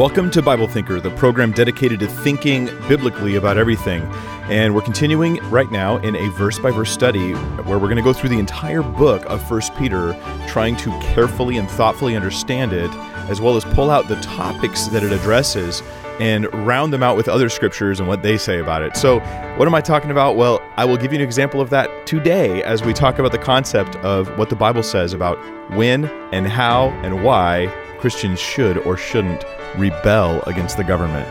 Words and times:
Welcome 0.00 0.30
to 0.30 0.40
Bible 0.40 0.66
Thinker, 0.66 0.98
the 0.98 1.10
program 1.10 1.52
dedicated 1.52 2.00
to 2.00 2.06
thinking 2.06 2.70
biblically 2.88 3.36
about 3.36 3.58
everything. 3.58 4.02
And 4.44 4.74
we're 4.74 4.80
continuing 4.80 5.36
right 5.50 5.70
now 5.70 5.98
in 5.98 6.16
a 6.16 6.30
verse 6.30 6.58
by 6.58 6.70
verse 6.70 6.90
study 6.90 7.32
where 7.34 7.78
we're 7.78 7.80
going 7.80 7.96
to 7.96 8.02
go 8.02 8.14
through 8.14 8.30
the 8.30 8.38
entire 8.38 8.80
book 8.80 9.26
of 9.26 9.50
1 9.50 9.60
Peter, 9.76 10.18
trying 10.48 10.76
to 10.76 10.90
carefully 11.00 11.58
and 11.58 11.70
thoughtfully 11.70 12.16
understand 12.16 12.72
it, 12.72 12.90
as 13.28 13.42
well 13.42 13.58
as 13.58 13.64
pull 13.66 13.90
out 13.90 14.08
the 14.08 14.18
topics 14.22 14.86
that 14.86 15.02
it 15.02 15.12
addresses 15.12 15.82
and 16.18 16.50
round 16.66 16.94
them 16.94 17.02
out 17.02 17.14
with 17.14 17.28
other 17.28 17.50
scriptures 17.50 18.00
and 18.00 18.08
what 18.08 18.22
they 18.22 18.38
say 18.38 18.58
about 18.58 18.80
it. 18.80 18.96
So, 18.96 19.20
what 19.58 19.68
am 19.68 19.74
I 19.74 19.82
talking 19.82 20.10
about? 20.10 20.34
Well, 20.34 20.62
I 20.78 20.86
will 20.86 20.96
give 20.96 21.12
you 21.12 21.18
an 21.18 21.24
example 21.24 21.60
of 21.60 21.68
that 21.70 22.06
today 22.06 22.62
as 22.62 22.82
we 22.82 22.94
talk 22.94 23.18
about 23.18 23.32
the 23.32 23.38
concept 23.38 23.96
of 23.96 24.34
what 24.38 24.48
the 24.48 24.56
Bible 24.56 24.82
says 24.82 25.12
about 25.12 25.36
when 25.72 26.06
and 26.32 26.46
how 26.46 26.88
and 27.02 27.22
why 27.22 27.66
Christians 27.98 28.40
should 28.40 28.78
or 28.78 28.96
shouldn't 28.96 29.44
rebel 29.76 30.42
against 30.42 30.76
the 30.76 30.84
government. 30.84 31.28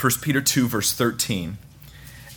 1 0.00 0.12
Peter 0.22 0.40
2, 0.40 0.68
verse 0.68 0.92
13. 0.92 1.58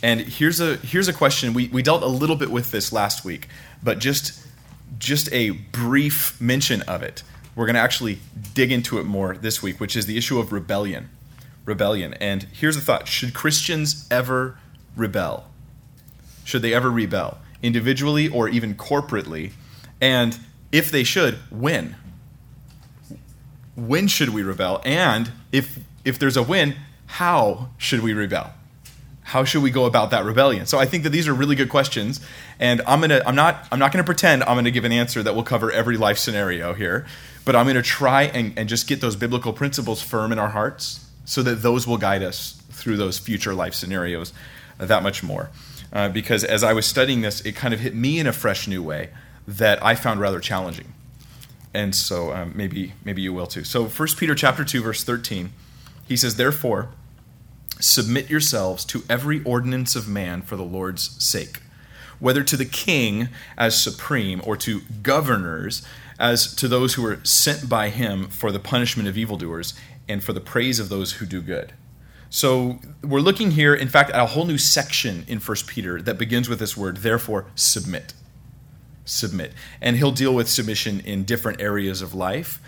And 0.02 0.20
here's 0.20 0.60
a 0.60 0.76
here's 0.76 1.08
a 1.08 1.12
question. 1.12 1.52
We, 1.52 1.68
we 1.68 1.82
dealt 1.82 2.02
a 2.02 2.06
little 2.06 2.36
bit 2.36 2.50
with 2.50 2.70
this 2.70 2.92
last 2.92 3.24
week, 3.24 3.48
but 3.82 3.98
just 3.98 4.46
just 4.98 5.30
a 5.32 5.50
brief 5.50 6.40
mention 6.40 6.82
of 6.82 7.02
it. 7.02 7.22
We're 7.54 7.66
going 7.66 7.74
to 7.74 7.80
actually 7.80 8.20
dig 8.54 8.72
into 8.72 8.98
it 8.98 9.04
more 9.04 9.36
this 9.36 9.62
week, 9.62 9.80
which 9.80 9.96
is 9.96 10.06
the 10.06 10.16
issue 10.16 10.38
of 10.38 10.52
rebellion. 10.52 11.10
Rebellion. 11.64 12.14
And 12.14 12.44
here's 12.44 12.76
the 12.76 12.80
thought 12.80 13.08
Should 13.08 13.34
Christians 13.34 14.06
ever 14.10 14.58
rebel? 14.96 15.46
Should 16.44 16.62
they 16.62 16.72
ever 16.72 16.90
rebel, 16.90 17.38
individually 17.62 18.28
or 18.28 18.48
even 18.48 18.74
corporately? 18.74 19.52
And 20.00 20.38
if 20.72 20.90
they 20.90 21.04
should, 21.04 21.34
when? 21.50 21.96
When 23.76 24.08
should 24.08 24.30
we 24.30 24.42
rebel? 24.42 24.80
And 24.84 25.30
if 25.52 25.78
if 26.04 26.18
there's 26.18 26.36
a 26.36 26.42
win, 26.42 26.76
how 27.06 27.68
should 27.78 28.00
we 28.00 28.12
rebel? 28.12 28.52
How 29.22 29.44
should 29.44 29.62
we 29.62 29.70
go 29.70 29.84
about 29.84 30.10
that 30.10 30.24
rebellion? 30.24 30.66
So 30.66 30.78
I 30.78 30.86
think 30.86 31.04
that 31.04 31.10
these 31.10 31.28
are 31.28 31.34
really 31.34 31.54
good 31.54 31.68
questions, 31.68 32.20
and 32.58 32.82
I'm 32.86 33.00
gonna 33.00 33.22
I'm 33.24 33.36
not 33.36 33.66
I'm 33.70 33.78
not 33.78 33.92
gonna 33.92 34.04
pretend 34.04 34.42
I'm 34.44 34.56
gonna 34.56 34.70
give 34.70 34.84
an 34.84 34.92
answer 34.92 35.22
that 35.22 35.34
will 35.34 35.44
cover 35.44 35.70
every 35.70 35.96
life 35.96 36.18
scenario 36.18 36.74
here, 36.74 37.06
but 37.44 37.54
I'm 37.54 37.66
gonna 37.66 37.82
try 37.82 38.24
and, 38.24 38.58
and 38.58 38.68
just 38.68 38.88
get 38.88 39.00
those 39.00 39.16
biblical 39.16 39.52
principles 39.52 40.02
firm 40.02 40.32
in 40.32 40.38
our 40.38 40.48
hearts 40.48 41.06
so 41.24 41.42
that 41.42 41.62
those 41.62 41.86
will 41.86 41.98
guide 41.98 42.22
us 42.22 42.60
through 42.70 42.96
those 42.96 43.18
future 43.18 43.54
life 43.54 43.74
scenarios 43.74 44.32
that 44.78 45.02
much 45.02 45.22
more. 45.22 45.50
Uh, 45.92 46.08
because 46.08 46.44
as 46.44 46.64
I 46.64 46.72
was 46.72 46.86
studying 46.86 47.20
this, 47.20 47.40
it 47.42 47.54
kind 47.54 47.74
of 47.74 47.80
hit 47.80 47.94
me 47.94 48.18
in 48.18 48.26
a 48.26 48.32
fresh 48.32 48.66
new 48.66 48.82
way 48.82 49.10
that 49.46 49.84
I 49.84 49.94
found 49.94 50.20
rather 50.20 50.40
challenging. 50.40 50.92
And 51.72 51.94
so 51.94 52.32
um, 52.32 52.52
maybe 52.54 52.94
maybe 53.04 53.22
you 53.22 53.32
will 53.32 53.46
too. 53.46 53.64
So 53.64 53.86
1 53.86 54.08
Peter 54.16 54.34
chapter 54.34 54.64
2 54.64 54.82
verse 54.82 55.04
13, 55.04 55.52
he 56.06 56.16
says, 56.16 56.36
"Therefore, 56.36 56.90
submit 57.78 58.28
yourselves 58.28 58.84
to 58.86 59.04
every 59.08 59.42
ordinance 59.44 59.94
of 59.94 60.08
man 60.08 60.42
for 60.42 60.56
the 60.56 60.64
Lord's 60.64 61.22
sake, 61.24 61.60
whether 62.18 62.42
to 62.42 62.56
the 62.56 62.64
king 62.64 63.28
as 63.56 63.80
supreme 63.80 64.42
or 64.44 64.56
to 64.58 64.80
governors 65.02 65.82
as 66.18 66.54
to 66.56 66.68
those 66.68 66.94
who 66.94 67.06
are 67.06 67.24
sent 67.24 67.68
by 67.68 67.88
him 67.88 68.28
for 68.28 68.52
the 68.52 68.58
punishment 68.58 69.08
of 69.08 69.16
evildoers 69.16 69.74
and 70.08 70.22
for 70.22 70.32
the 70.32 70.40
praise 70.40 70.78
of 70.80 70.88
those 70.88 71.12
who 71.12 71.26
do 71.26 71.40
good." 71.40 71.72
So 72.32 72.78
we're 73.02 73.20
looking 73.20 73.52
here, 73.52 73.74
in 73.74 73.88
fact, 73.88 74.10
at 74.10 74.20
a 74.20 74.26
whole 74.26 74.44
new 74.44 74.58
section 74.58 75.24
in 75.26 75.40
1 75.40 75.56
Peter 75.66 76.00
that 76.00 76.16
begins 76.16 76.48
with 76.48 76.60
this 76.60 76.76
word, 76.76 76.98
therefore, 76.98 77.46
submit 77.56 78.14
submit. 79.04 79.52
And 79.80 79.96
he'll 79.96 80.12
deal 80.12 80.34
with 80.34 80.48
submission 80.48 81.00
in 81.00 81.24
different 81.24 81.60
areas 81.60 82.02
of 82.02 82.14
life. 82.14 82.60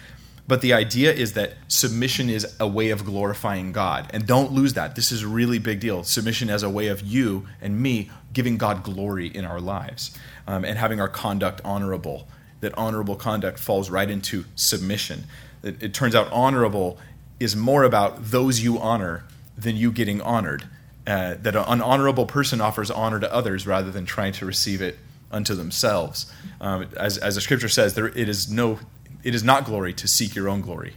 But 0.48 0.60
the 0.60 0.72
idea 0.72 1.12
is 1.12 1.34
that 1.34 1.54
submission 1.68 2.28
is 2.28 2.46
a 2.58 2.66
way 2.66 2.90
of 2.90 3.04
glorifying 3.04 3.72
God. 3.72 4.10
And 4.12 4.26
don't 4.26 4.52
lose 4.52 4.74
that. 4.74 4.96
This 4.96 5.12
is 5.12 5.22
a 5.22 5.28
really 5.28 5.58
big 5.58 5.80
deal. 5.80 6.02
Submission 6.02 6.50
as 6.50 6.62
a 6.62 6.70
way 6.70 6.88
of 6.88 7.00
you 7.00 7.46
and 7.60 7.80
me 7.80 8.10
giving 8.32 8.56
God 8.56 8.82
glory 8.82 9.28
in 9.28 9.44
our 9.44 9.60
lives 9.60 10.16
um, 10.46 10.64
and 10.64 10.78
having 10.78 11.00
our 11.00 11.08
conduct 11.08 11.60
honorable. 11.64 12.26
That 12.60 12.76
honorable 12.76 13.16
conduct 13.16 13.58
falls 13.58 13.88
right 13.88 14.10
into 14.10 14.44
submission. 14.56 15.24
It, 15.62 15.82
it 15.82 15.94
turns 15.94 16.14
out 16.14 16.30
honorable 16.32 16.98
is 17.38 17.56
more 17.56 17.84
about 17.84 18.24
those 18.26 18.60
you 18.60 18.78
honor 18.78 19.24
than 19.56 19.76
you 19.76 19.92
getting 19.92 20.20
honored. 20.20 20.68
Uh, 21.04 21.34
that 21.42 21.56
an 21.56 21.82
honorable 21.82 22.26
person 22.26 22.60
offers 22.60 22.88
honor 22.88 23.18
to 23.18 23.32
others 23.32 23.66
rather 23.66 23.90
than 23.90 24.06
trying 24.06 24.32
to 24.32 24.46
receive 24.46 24.80
it 24.80 24.98
unto 25.32 25.54
themselves. 25.54 26.32
Um, 26.60 26.88
as, 26.96 27.18
as 27.18 27.34
the 27.34 27.40
scripture 27.40 27.68
says, 27.68 27.94
there, 27.94 28.06
it 28.06 28.28
is 28.28 28.50
no, 28.50 28.78
it 29.24 29.34
is 29.34 29.42
not 29.42 29.64
glory 29.64 29.92
to 29.94 30.06
seek 30.06 30.34
your 30.34 30.48
own 30.48 30.60
glory. 30.60 30.94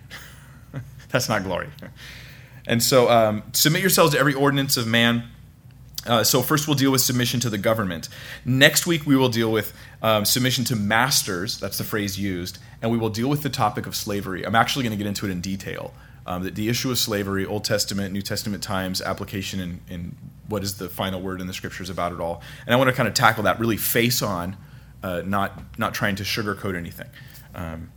That's 1.09 1.29
not 1.29 1.43
glory. 1.43 1.69
And 2.67 2.83
so, 2.83 3.09
um, 3.09 3.43
submit 3.53 3.81
yourselves 3.81 4.13
to 4.13 4.19
every 4.19 4.33
ordinance 4.33 4.77
of 4.77 4.87
man. 4.87 5.29
Uh, 6.05 6.23
so 6.23 6.41
first 6.41 6.67
we'll 6.67 6.75
deal 6.75 6.91
with 6.91 7.01
submission 7.01 7.39
to 7.39 7.49
the 7.49 7.57
government. 7.57 8.09
Next 8.43 8.85
week 8.85 9.05
we 9.07 9.15
will 9.15 9.29
deal 9.29 9.51
with 9.51 9.73
um, 10.03 10.23
submission 10.23 10.63
to 10.65 10.75
masters. 10.75 11.59
That's 11.59 11.79
the 11.79 11.83
phrase 11.83 12.19
used, 12.19 12.59
and 12.81 12.91
we 12.91 12.97
will 12.97 13.09
deal 13.09 13.27
with 13.27 13.41
the 13.41 13.49
topic 13.49 13.87
of 13.87 13.95
slavery. 13.95 14.45
I'm 14.45 14.55
actually 14.55 14.83
going 14.83 14.91
to 14.91 14.97
get 14.97 15.07
into 15.07 15.25
it 15.25 15.31
in 15.31 15.41
detail. 15.41 15.93
Um, 16.27 16.43
the, 16.43 16.51
the, 16.51 16.69
issue 16.69 16.89
of 16.91 16.97
slavery, 16.97 17.45
Old 17.45 17.63
Testament, 17.63 18.11
New 18.11 18.21
Testament 18.21 18.63
times, 18.63 18.99
application, 18.99 19.59
and, 19.59 19.79
and 19.89 20.15
what 20.47 20.63
is 20.63 20.77
the 20.77 20.89
final 20.89 21.21
word 21.21 21.41
in 21.41 21.47
the 21.47 21.53
scriptures 21.53 21.89
about 21.89 22.11
it 22.11 22.19
all. 22.19 22.41
And 22.65 22.73
I 22.73 22.77
want 22.77 22.89
to 22.89 22.95
kind 22.95 23.07
of 23.07 23.13
tackle 23.13 23.43
that 23.43 23.59
really 23.59 23.77
face 23.77 24.21
on, 24.21 24.57
uh, 25.03 25.21
not 25.25 25.77
not 25.77 25.93
trying 25.93 26.15
to 26.15 26.23
sugarcoat 26.23 26.75
anything. 26.75 27.09
Um, 27.53 27.91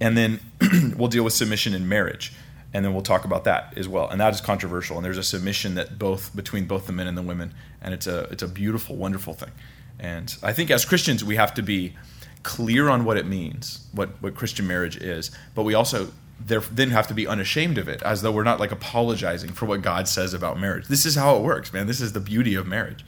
and 0.00 0.16
then 0.16 0.40
we'll 0.96 1.08
deal 1.08 1.24
with 1.24 1.32
submission 1.32 1.74
in 1.74 1.88
marriage, 1.88 2.32
and 2.72 2.84
then 2.84 2.92
we'll 2.92 3.02
talk 3.02 3.24
about 3.24 3.44
that 3.44 3.74
as 3.76 3.88
well. 3.88 4.08
And 4.08 4.20
that 4.20 4.32
is 4.32 4.40
controversial. 4.40 4.96
And 4.96 5.04
there's 5.04 5.18
a 5.18 5.22
submission 5.24 5.74
that 5.74 5.98
both 5.98 6.34
between 6.34 6.66
both 6.66 6.86
the 6.86 6.92
men 6.92 7.06
and 7.06 7.16
the 7.16 7.22
women, 7.22 7.54
and 7.80 7.94
it's 7.94 8.06
a 8.06 8.20
it's 8.30 8.42
a 8.42 8.48
beautiful, 8.48 8.96
wonderful 8.96 9.34
thing. 9.34 9.52
And 9.98 10.34
I 10.42 10.52
think 10.52 10.70
as 10.70 10.84
Christians 10.84 11.24
we 11.24 11.36
have 11.36 11.54
to 11.54 11.62
be 11.62 11.96
clear 12.42 12.88
on 12.88 13.04
what 13.04 13.16
it 13.16 13.26
means, 13.26 13.86
what 13.92 14.10
what 14.22 14.34
Christian 14.34 14.66
marriage 14.66 14.96
is, 14.96 15.30
but 15.54 15.64
we 15.64 15.74
also 15.74 16.12
then 16.40 16.90
have 16.90 17.06
to 17.08 17.14
be 17.14 17.26
unashamed 17.26 17.78
of 17.78 17.88
it, 17.88 18.02
as 18.02 18.22
though 18.22 18.32
we're 18.32 18.44
not 18.44 18.60
like 18.60 18.72
apologizing 18.72 19.52
for 19.52 19.66
what 19.66 19.82
God 19.82 20.08
says 20.08 20.34
about 20.34 20.58
marriage. 20.58 20.86
This 20.86 21.04
is 21.04 21.16
how 21.16 21.36
it 21.36 21.42
works, 21.42 21.72
man. 21.72 21.86
This 21.86 22.00
is 22.00 22.12
the 22.12 22.20
beauty 22.20 22.54
of 22.54 22.66
marriage. 22.66 23.04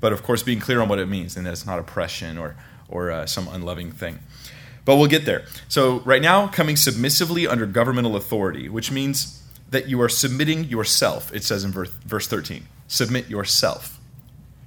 But 0.00 0.12
of 0.12 0.22
course, 0.22 0.42
being 0.42 0.60
clear 0.60 0.80
on 0.80 0.88
what 0.88 0.98
it 0.98 1.06
means 1.06 1.36
and 1.36 1.46
that 1.46 1.52
it's 1.52 1.66
not 1.66 1.78
oppression 1.78 2.38
or 2.38 2.56
or 2.88 3.10
uh, 3.10 3.26
some 3.26 3.48
unloving 3.48 3.90
thing. 3.90 4.18
But 4.84 4.96
we'll 4.96 5.08
get 5.08 5.24
there. 5.24 5.44
So 5.68 5.98
right 6.00 6.22
now, 6.22 6.46
coming 6.46 6.76
submissively 6.76 7.46
under 7.48 7.66
governmental 7.66 8.14
authority, 8.14 8.68
which 8.68 8.92
means 8.92 9.42
that 9.70 9.88
you 9.88 10.00
are 10.00 10.08
submitting 10.08 10.64
yourself. 10.64 11.34
It 11.34 11.42
says 11.42 11.64
in 11.64 11.72
verse, 11.72 11.90
verse 11.90 12.28
13, 12.28 12.68
submit 12.86 13.28
yourself, 13.28 14.00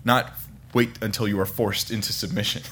not 0.04 0.34
wait 0.74 1.02
until 1.02 1.28
you 1.28 1.40
are 1.40 1.46
forced 1.46 1.90
into 1.90 2.12
submission. 2.12 2.64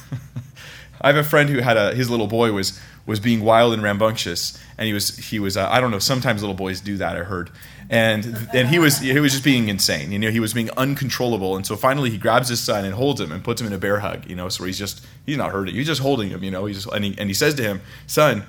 I 1.01 1.07
have 1.07 1.17
a 1.17 1.27
friend 1.27 1.49
who 1.49 1.59
had 1.59 1.77
a 1.77 1.93
his 1.95 2.09
little 2.09 2.27
boy 2.27 2.51
was 2.51 2.79
was 3.05 3.19
being 3.19 3.41
wild 3.41 3.73
and 3.73 3.81
rambunctious, 3.81 4.61
and 4.77 4.85
he 4.85 4.93
was 4.93 5.17
he 5.17 5.39
was 5.39 5.57
uh, 5.57 5.67
I 5.69 5.79
don't 5.79 5.91
know. 5.91 5.99
Sometimes 5.99 6.41
little 6.41 6.55
boys 6.55 6.81
do 6.81 6.97
that. 6.97 7.15
I 7.15 7.19
heard, 7.19 7.49
and 7.89 8.25
and 8.53 8.67
he 8.67 8.79
was 8.79 8.99
he 8.99 9.19
was 9.19 9.31
just 9.31 9.43
being 9.43 9.69
insane. 9.69 10.11
You 10.11 10.19
know, 10.19 10.29
he 10.29 10.39
was 10.39 10.53
being 10.53 10.69
uncontrollable, 10.77 11.55
and 11.55 11.65
so 11.65 11.75
finally 11.75 12.09
he 12.09 12.17
grabs 12.17 12.49
his 12.49 12.59
son 12.59 12.85
and 12.85 12.93
holds 12.93 13.21
him 13.21 13.31
and 13.31 13.43
puts 13.43 13.61
him 13.61 13.67
in 13.67 13.73
a 13.73 13.77
bear 13.77 13.99
hug. 13.99 14.29
You 14.29 14.35
know, 14.35 14.49
so 14.49 14.65
he's 14.65 14.77
just 14.77 15.05
he's 15.25 15.37
not 15.37 15.51
hurting. 15.51 15.73
He's 15.73 15.87
just 15.87 16.01
holding 16.01 16.29
him. 16.29 16.43
You 16.43 16.51
know, 16.51 16.65
he's 16.65 16.83
just, 16.83 16.93
and 16.93 17.05
he 17.05 17.15
and 17.17 17.29
he 17.29 17.33
says 17.33 17.53
to 17.55 17.63
him, 17.63 17.81
"Son, 18.05 18.43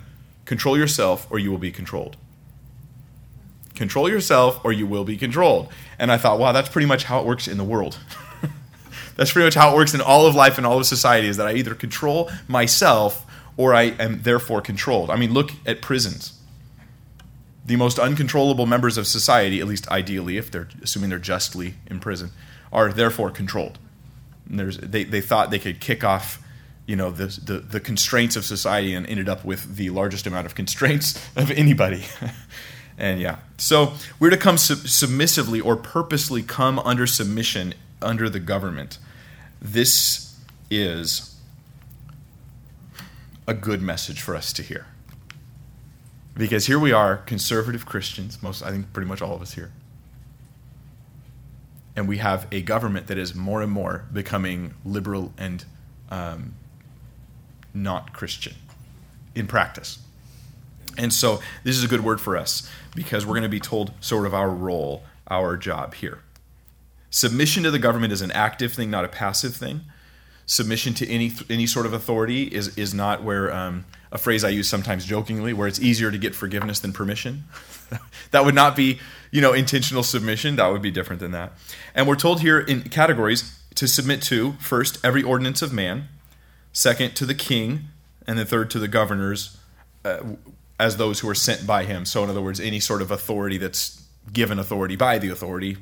control 0.45 0.77
yourself, 0.77 1.27
or 1.31 1.39
you 1.39 1.51
will 1.51 1.59
be 1.59 1.71
controlled." 1.73 2.17
Control 3.77 4.11
yourself, 4.11 4.61
or 4.65 4.73
you 4.73 4.89
will 4.89 5.05
be 5.05 5.17
controlled. 5.17 5.69
And 6.01 6.11
I 6.11 6.19
thought, 6.19 6.41
wow, 6.41 6.51
that's 6.51 6.69
pretty 6.69 6.89
much 6.89 7.05
how 7.05 7.21
it 7.21 7.27
works 7.27 7.47
in 7.47 7.59
the 7.59 7.65
world. 7.65 7.97
that's 9.19 9.33
pretty 9.33 9.47
much 9.47 9.55
how 9.57 9.73
it 9.73 9.77
works 9.77 9.95
in 9.95 10.01
all 10.01 10.27
of 10.27 10.37
life 10.37 10.59
and 10.59 10.67
all 10.67 10.79
of 10.79 10.87
society 10.87 11.27
is 11.27 11.39
that 11.39 11.49
I 11.49 11.55
either 11.55 11.75
control 11.75 12.31
myself 12.47 13.27
or 13.57 13.75
I 13.75 13.83
am 13.99 14.23
therefore 14.23 14.61
controlled. 14.61 15.11
I 15.11 15.17
mean, 15.17 15.35
look 15.35 15.51
at 15.67 15.83
prisons. 15.83 16.39
The 17.67 17.75
most 17.75 17.99
uncontrollable 17.99 18.65
members 18.65 18.97
of 18.97 19.09
society, 19.09 19.59
at 19.59 19.67
least 19.67 19.89
ideally, 19.89 20.39
if 20.39 20.53
they're 20.53 20.69
assuming 20.83 21.11
they're 21.11 21.19
justly 21.19 21.75
in 21.89 21.99
prison, 21.99 22.31
are 22.73 22.93
therefore 22.93 23.31
controlled. 23.31 23.81
they, 24.49 25.03
they 25.03 25.21
thought 25.21 25.51
they 25.51 25.59
could 25.59 25.81
kick 25.81 26.05
off 26.05 26.41
you 26.87 26.97
know 26.97 27.11
the, 27.11 27.27
the, 27.45 27.59
the 27.59 27.81
constraints 27.81 28.35
of 28.35 28.45
society 28.47 28.95
and 28.95 29.07
ended 29.07 29.29
up 29.29 29.45
with 29.45 29.77
the 29.77 29.91
largest 29.91 30.27
amount 30.27 30.47
of 30.47 30.55
constraints 30.55 31.23
of 31.37 31.51
anybody 31.51 32.05
and 32.99 33.21
yeah 33.21 33.37
so 33.59 33.93
we're 34.19 34.31
to 34.31 34.39
come 34.39 34.57
sub- 34.57 34.89
submissively 34.89 35.61
or 35.61 35.77
purposely 35.77 36.43
come 36.43 36.79
under 36.79 37.07
submission 37.07 37.75
under 38.01 38.31
the 38.31 38.41
government 38.41 38.99
this 39.61 40.37
is 40.71 41.37
a 43.47 43.55
good 43.55 43.81
message 43.81 44.21
for 44.21 44.37
us 44.37 44.53
to 44.53 44.63
hear. 44.63 44.87
Because 46.37 46.67
here 46.67 46.79
we 46.79 46.93
are, 46.93 47.17
conservative 47.17 47.85
Christians, 47.85 48.43
most 48.43 48.63
I 48.63 48.71
think 48.71 48.93
pretty 48.93 49.09
much 49.09 49.21
all 49.21 49.35
of 49.35 49.43
us 49.43 49.55
here. 49.55 49.73
And 51.97 52.07
we 52.07 52.19
have 52.19 52.47
a 52.53 52.63
government 52.63 53.09
that 53.09 53.19
is 53.19 53.35
more 53.35 53.61
and 53.61 53.73
more 53.73 54.05
becoming 54.13 54.75
liberal 54.85 55.33
and 55.37 55.65
um, 56.11 56.55
not 57.75 58.13
Christian 58.13 58.55
in 59.35 59.49
practice. 59.49 59.99
And 60.97 61.13
so 61.13 61.41
this 61.65 61.77
is 61.77 61.83
a 61.83 61.89
good 61.89 62.05
word 62.05 62.21
for 62.21 62.37
us 62.37 62.69
because 62.95 63.25
we're 63.27 63.35
going 63.35 63.43
to 63.43 63.49
be 63.49 63.61
told 63.61 63.93
sort 64.01 64.27
of 64.27 64.35
our 64.35 64.51
role, 64.51 65.05
our 65.29 65.57
job 65.57 65.95
here. 65.95 66.21
Submission 67.11 67.63
to 67.63 67.71
the 67.71 67.79
government 67.79 68.13
is 68.13 68.21
an 68.21 68.31
active 68.33 68.73
thing, 68.73 68.91
not 68.91 69.05
a 69.05 69.09
passive 69.09 69.57
thing. 69.57 69.83
Submission 70.47 70.95
to 70.95 71.09
any 71.09 71.33
any 71.51 71.67
sort 71.67 71.87
of 71.87 71.93
authority 71.93 72.45
is 72.45 72.77
is 72.79 72.95
not 72.95 73.23
where 73.23 73.53
um, 73.53 73.85
a 74.11 74.19
phrase 74.19 74.45
I 74.45 74.49
use 74.49 74.69
sometimes 74.69 75.05
jokingly, 75.05 75.53
where 75.53 75.69
it's 75.69 75.81
easier 75.81 76.11
to 76.11 76.19
get 76.19 76.35
forgiveness 76.35 76.81
than 76.81 76.93
permission. 76.93 77.45
that 78.31 78.45
would 78.45 78.55
not 78.55 78.75
be 78.75 78.99
you 79.31 79.41
know 79.41 79.53
intentional 79.53 80.03
submission. 80.03 80.57
That 80.57 80.69
would 80.69 80.83
be 80.83 80.91
different 80.91 81.21
than 81.21 81.33
that. 81.33 81.53
And 81.95 82.07
we're 82.07 82.17
told 82.17 82.41
here 82.41 82.61
in 82.61 82.83
categories 82.83 83.59
to 83.75 83.87
submit 83.87 84.23
to 84.23 84.53
first 84.53 84.99
every 85.05 85.23
ordinance 85.23 85.63
of 85.63 85.73
man, 85.73 86.09
second 86.73 87.15
to 87.17 87.27
the 87.27 87.35
king, 87.35 87.85
and 88.27 88.39
the 88.39 88.45
third 88.45 88.71
to 88.71 88.79
the 88.79 88.89
governors. 88.89 89.59
Uh, 90.05 90.21
as 90.81 90.97
those 90.97 91.21
who 91.21 91.29
are 91.29 91.35
sent 91.35 91.67
by 91.67 91.85
him. 91.85 92.05
So, 92.05 92.23
in 92.23 92.31
other 92.31 92.41
words, 92.41 92.61
any 92.61 92.81
sort 92.81 93.03
of 93.03 93.11
authority 93.11 93.59
that's 93.59 94.01
given 94.33 94.59
authority 94.59 94.97
by 94.97 95.19
the 95.19 95.29
authority, 95.29 95.77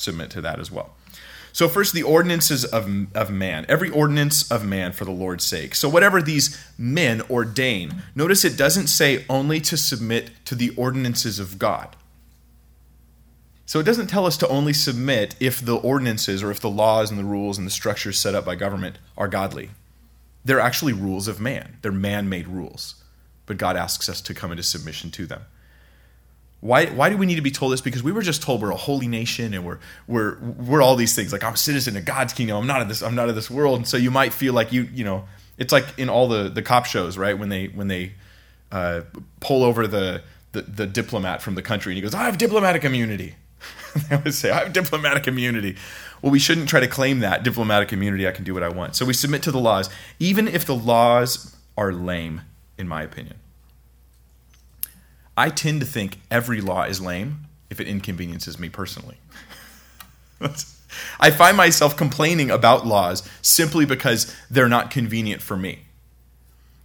submit 0.00 0.30
to 0.30 0.40
that 0.40 0.58
as 0.58 0.70
well. 0.70 0.94
So, 1.52 1.68
first, 1.68 1.92
the 1.92 2.04
ordinances 2.04 2.64
of, 2.64 2.88
of 3.14 3.30
man. 3.30 3.66
Every 3.68 3.90
ordinance 3.90 4.48
of 4.50 4.64
man 4.64 4.92
for 4.92 5.04
the 5.04 5.10
Lord's 5.10 5.44
sake. 5.44 5.74
So, 5.74 5.88
whatever 5.88 6.22
these 6.22 6.64
men 6.78 7.22
ordain, 7.22 8.02
notice 8.14 8.44
it 8.44 8.56
doesn't 8.56 8.86
say 8.86 9.24
only 9.28 9.60
to 9.62 9.76
submit 9.76 10.30
to 10.44 10.54
the 10.54 10.70
ordinances 10.76 11.40
of 11.40 11.58
God. 11.58 11.96
So, 13.66 13.80
it 13.80 13.84
doesn't 13.84 14.06
tell 14.06 14.26
us 14.26 14.36
to 14.38 14.48
only 14.48 14.72
submit 14.72 15.34
if 15.40 15.64
the 15.64 15.76
ordinances 15.76 16.42
or 16.42 16.52
if 16.52 16.60
the 16.60 16.70
laws 16.70 17.10
and 17.10 17.18
the 17.18 17.24
rules 17.24 17.58
and 17.58 17.66
the 17.66 17.72
structures 17.72 18.18
set 18.18 18.36
up 18.36 18.44
by 18.44 18.54
government 18.54 18.98
are 19.18 19.28
godly. 19.28 19.70
They're 20.44 20.60
actually 20.60 20.92
rules 20.92 21.26
of 21.26 21.40
man, 21.40 21.78
they're 21.82 21.90
man 21.90 22.28
made 22.28 22.46
rules 22.46 23.00
but 23.50 23.58
God 23.58 23.76
asks 23.76 24.08
us 24.08 24.20
to 24.20 24.32
come 24.32 24.52
into 24.52 24.62
submission 24.62 25.10
to 25.10 25.26
them. 25.26 25.42
Why, 26.60 26.86
why 26.86 27.08
do 27.08 27.16
we 27.16 27.24
need 27.24 27.36
to 27.36 27.42
be 27.42 27.50
told 27.50 27.72
this? 27.72 27.80
Because 27.80 28.02
we 28.02 28.12
were 28.12 28.20
just 28.20 28.42
told 28.42 28.60
we're 28.60 28.70
a 28.70 28.76
holy 28.76 29.08
nation 29.08 29.54
and 29.54 29.64
we're, 29.64 29.78
we're, 30.06 30.38
we're 30.38 30.82
all 30.82 30.94
these 30.94 31.14
things. 31.14 31.32
Like 31.32 31.42
I'm 31.42 31.54
a 31.54 31.58
citizen 31.58 31.96
of 31.96 32.04
God's 32.04 32.34
kingdom. 32.34 32.56
I'm 32.56 32.66
not 32.66 32.82
of 32.82 32.88
this. 32.88 33.02
I'm 33.02 33.14
not 33.14 33.30
of 33.30 33.34
this 33.34 33.50
world. 33.50 33.76
And 33.78 33.88
so 33.88 33.96
you 33.96 34.10
might 34.10 34.34
feel 34.34 34.52
like 34.52 34.70
you, 34.70 34.82
you 34.92 35.02
know, 35.02 35.26
it's 35.56 35.72
like 35.72 35.98
in 35.98 36.10
all 36.10 36.28
the, 36.28 36.50
the 36.50 36.62
cop 36.62 36.84
shows, 36.84 37.16
right? 37.16 37.38
When 37.38 37.48
they, 37.48 37.68
when 37.68 37.88
they 37.88 38.12
uh, 38.70 39.02
pull 39.40 39.64
over 39.64 39.86
the, 39.86 40.22
the, 40.52 40.62
the 40.62 40.86
diplomat 40.86 41.40
from 41.40 41.54
the 41.54 41.62
country 41.62 41.92
and 41.92 41.96
he 41.96 42.02
goes, 42.02 42.14
I 42.14 42.24
have 42.24 42.36
diplomatic 42.36 42.84
immunity. 42.84 43.36
they 44.08 44.16
always 44.16 44.36
say, 44.36 44.50
I 44.50 44.64
have 44.64 44.72
diplomatic 44.74 45.26
immunity. 45.26 45.76
Well, 46.20 46.30
we 46.30 46.38
shouldn't 46.38 46.68
try 46.68 46.80
to 46.80 46.88
claim 46.88 47.20
that 47.20 47.42
diplomatic 47.42 47.92
immunity. 47.92 48.28
I 48.28 48.32
can 48.32 48.44
do 48.44 48.52
what 48.52 48.62
I 48.62 48.68
want. 48.68 48.96
So 48.96 49.06
we 49.06 49.14
submit 49.14 49.42
to 49.44 49.50
the 49.50 49.58
laws, 49.58 49.88
even 50.18 50.46
if 50.46 50.66
the 50.66 50.74
laws 50.74 51.56
are 51.78 51.92
lame 51.92 52.42
in 52.76 52.86
my 52.86 53.02
opinion. 53.02 53.36
I 55.40 55.48
tend 55.48 55.80
to 55.80 55.86
think 55.86 56.20
every 56.30 56.60
law 56.60 56.82
is 56.82 57.00
lame 57.00 57.46
if 57.70 57.80
it 57.80 57.88
inconveniences 57.88 58.58
me 58.58 58.68
personally. 58.68 59.16
I 61.18 61.30
find 61.30 61.56
myself 61.56 61.96
complaining 61.96 62.50
about 62.50 62.86
laws 62.86 63.26
simply 63.40 63.86
because 63.86 64.36
they're 64.50 64.68
not 64.68 64.90
convenient 64.90 65.40
for 65.40 65.56
me. 65.56 65.78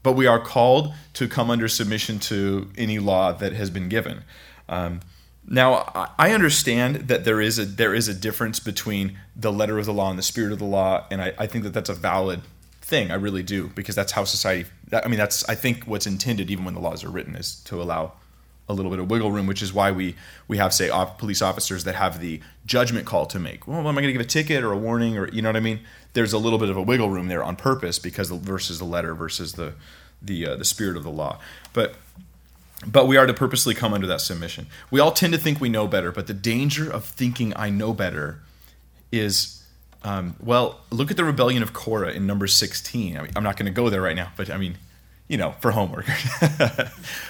But 0.03 0.13
we 0.13 0.25
are 0.25 0.39
called 0.39 0.93
to 1.15 1.27
come 1.27 1.51
under 1.51 1.67
submission 1.67 2.17
to 2.31 2.69
any 2.77 2.97
law 2.97 3.33
that 3.33 3.51
has 3.51 3.69
been 3.69 3.89
given. 3.89 4.23
Um, 4.69 5.01
now, 5.45 6.13
I 6.17 6.31
understand 6.31 7.09
that 7.09 7.25
there 7.25 7.41
is 7.41 7.59
a 7.59 7.65
there 7.65 7.93
is 7.93 8.07
a 8.07 8.13
difference 8.13 8.61
between 8.61 9.19
the 9.35 9.51
letter 9.51 9.77
of 9.79 9.85
the 9.85 9.93
law 9.93 10.09
and 10.09 10.17
the 10.17 10.23
spirit 10.23 10.53
of 10.53 10.59
the 10.59 10.65
law, 10.65 11.05
and 11.11 11.21
I, 11.21 11.33
I 11.37 11.45
think 11.45 11.65
that 11.65 11.73
that's 11.73 11.89
a 11.89 11.93
valid 11.93 12.39
thing. 12.79 13.11
I 13.11 13.15
really 13.15 13.43
do 13.43 13.67
because 13.75 13.95
that's 13.95 14.13
how 14.13 14.23
society. 14.23 14.69
I 14.93 15.09
mean, 15.09 15.17
that's 15.17 15.43
I 15.49 15.55
think 15.55 15.83
what's 15.83 16.07
intended 16.07 16.49
even 16.49 16.63
when 16.63 16.73
the 16.73 16.79
laws 16.79 17.03
are 17.03 17.09
written 17.09 17.35
is 17.35 17.55
to 17.65 17.81
allow 17.81 18.13
a 18.67 18.73
little 18.73 18.89
bit 18.89 18.99
of 18.99 19.09
wiggle 19.09 19.31
room, 19.31 19.47
which 19.47 19.61
is 19.61 19.73
why 19.73 19.91
we 19.91 20.15
we 20.47 20.57
have 20.57 20.73
say 20.73 20.89
police 21.17 21.41
officers 21.41 21.83
that 21.83 21.95
have 21.95 22.19
the 22.19 22.41
judgment 22.65 23.05
call 23.05 23.25
to 23.27 23.39
make. 23.39 23.67
Well, 23.67 23.79
am 23.79 23.87
I 23.87 24.01
going 24.01 24.07
to 24.07 24.11
give 24.13 24.21
a 24.21 24.25
ticket 24.25 24.63
or 24.63 24.71
a 24.71 24.77
warning 24.77 25.17
or 25.17 25.29
you 25.29 25.41
know 25.41 25.49
what 25.49 25.55
I 25.55 25.61
mean? 25.61 25.81
There's 26.13 26.33
a 26.33 26.37
little 26.37 26.59
bit 26.59 26.69
of 26.69 26.77
a 26.77 26.81
wiggle 26.81 27.09
room 27.09 27.27
there 27.27 27.43
on 27.43 27.55
purpose 27.55 27.99
because 27.99 28.29
the 28.29 28.37
versus 28.37 28.79
the 28.79 28.85
letter 28.85 29.13
versus 29.13 29.53
the 29.53 29.73
the 30.21 30.47
uh, 30.47 30.55
the 30.55 30.65
spirit 30.65 30.97
of 30.97 31.03
the 31.03 31.11
law. 31.11 31.39
But 31.73 31.95
but 32.85 33.07
we 33.07 33.17
are 33.17 33.25
to 33.25 33.33
purposely 33.33 33.73
come 33.73 33.93
under 33.93 34.07
that 34.07 34.21
submission. 34.21 34.67
We 34.91 34.99
all 34.99 35.11
tend 35.11 35.33
to 35.33 35.39
think 35.39 35.61
we 35.61 35.69
know 35.69 35.87
better, 35.87 36.11
but 36.11 36.27
the 36.27 36.33
danger 36.33 36.91
of 36.91 37.05
thinking 37.05 37.53
I 37.55 37.69
know 37.69 37.93
better 37.93 38.41
is 39.11 39.63
um, 40.03 40.35
well, 40.39 40.81
look 40.91 41.09
at 41.09 41.17
the 41.17 41.23
rebellion 41.23 41.63
of 41.63 41.73
Korah 41.73 42.11
in 42.11 42.27
number 42.27 42.45
16. 42.45 43.17
I 43.17 43.27
I'm 43.35 43.43
not 43.43 43.57
going 43.57 43.65
to 43.65 43.71
go 43.71 43.89
there 43.89 44.01
right 44.01 44.15
now, 44.15 44.31
but 44.37 44.51
I 44.51 44.57
mean, 44.57 44.77
you 45.27 45.37
know, 45.37 45.55
for 45.59 45.71
homework. 45.71 46.07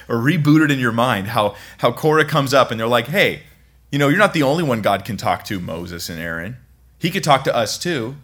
or 0.07 0.17
reboot 0.17 0.63
it 0.63 0.71
in 0.71 0.79
your 0.79 0.91
mind 0.91 1.27
how, 1.27 1.55
how 1.79 1.91
Korah 1.91 2.25
comes 2.25 2.53
up 2.53 2.71
and 2.71 2.79
they're 2.79 2.87
like, 2.87 3.07
hey, 3.07 3.43
you 3.91 3.99
know, 3.99 4.09
you're 4.09 4.19
not 4.19 4.33
the 4.33 4.43
only 4.43 4.63
one 4.63 4.81
God 4.81 5.05
can 5.05 5.17
talk 5.17 5.45
to, 5.45 5.59
Moses 5.59 6.09
and 6.09 6.19
Aaron. 6.19 6.57
He 6.99 7.09
could 7.11 7.23
talk 7.23 7.43
to 7.45 7.55
us 7.55 7.77
too. 7.77 8.15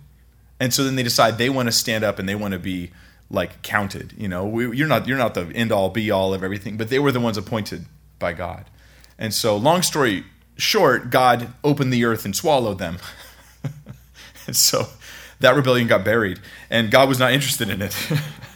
And 0.59 0.73
so 0.73 0.83
then 0.83 0.95
they 0.95 1.03
decide 1.03 1.37
they 1.37 1.49
want 1.49 1.67
to 1.67 1.71
stand 1.71 2.03
up 2.03 2.19
and 2.19 2.27
they 2.27 2.35
want 2.35 2.53
to 2.53 2.59
be 2.59 2.91
like 3.29 3.61
counted. 3.61 4.13
You 4.17 4.27
know, 4.27 4.45
we, 4.45 4.75
you're 4.75 4.87
not 4.87 5.07
you're 5.07 5.17
not 5.17 5.33
the 5.33 5.47
end 5.55 5.71
all 5.71 5.89
be 5.89 6.11
all 6.11 6.33
of 6.33 6.43
everything, 6.43 6.77
but 6.77 6.89
they 6.89 6.99
were 6.99 7.11
the 7.11 7.19
ones 7.19 7.37
appointed 7.37 7.85
by 8.19 8.33
God. 8.33 8.65
And 9.17 9.33
so, 9.33 9.55
long 9.55 9.81
story 9.81 10.25
short, 10.57 11.09
God 11.09 11.53
opened 11.63 11.91
the 11.93 12.05
earth 12.05 12.25
and 12.25 12.35
swallowed 12.35 12.77
them. 12.77 12.97
And 14.47 14.55
so 14.55 14.87
that 15.39 15.55
rebellion 15.55 15.87
got 15.87 16.03
buried, 16.03 16.39
and 16.69 16.91
God 16.91 17.07
was 17.07 17.19
not 17.19 17.31
interested 17.31 17.69
in 17.69 17.81
it. 17.81 17.95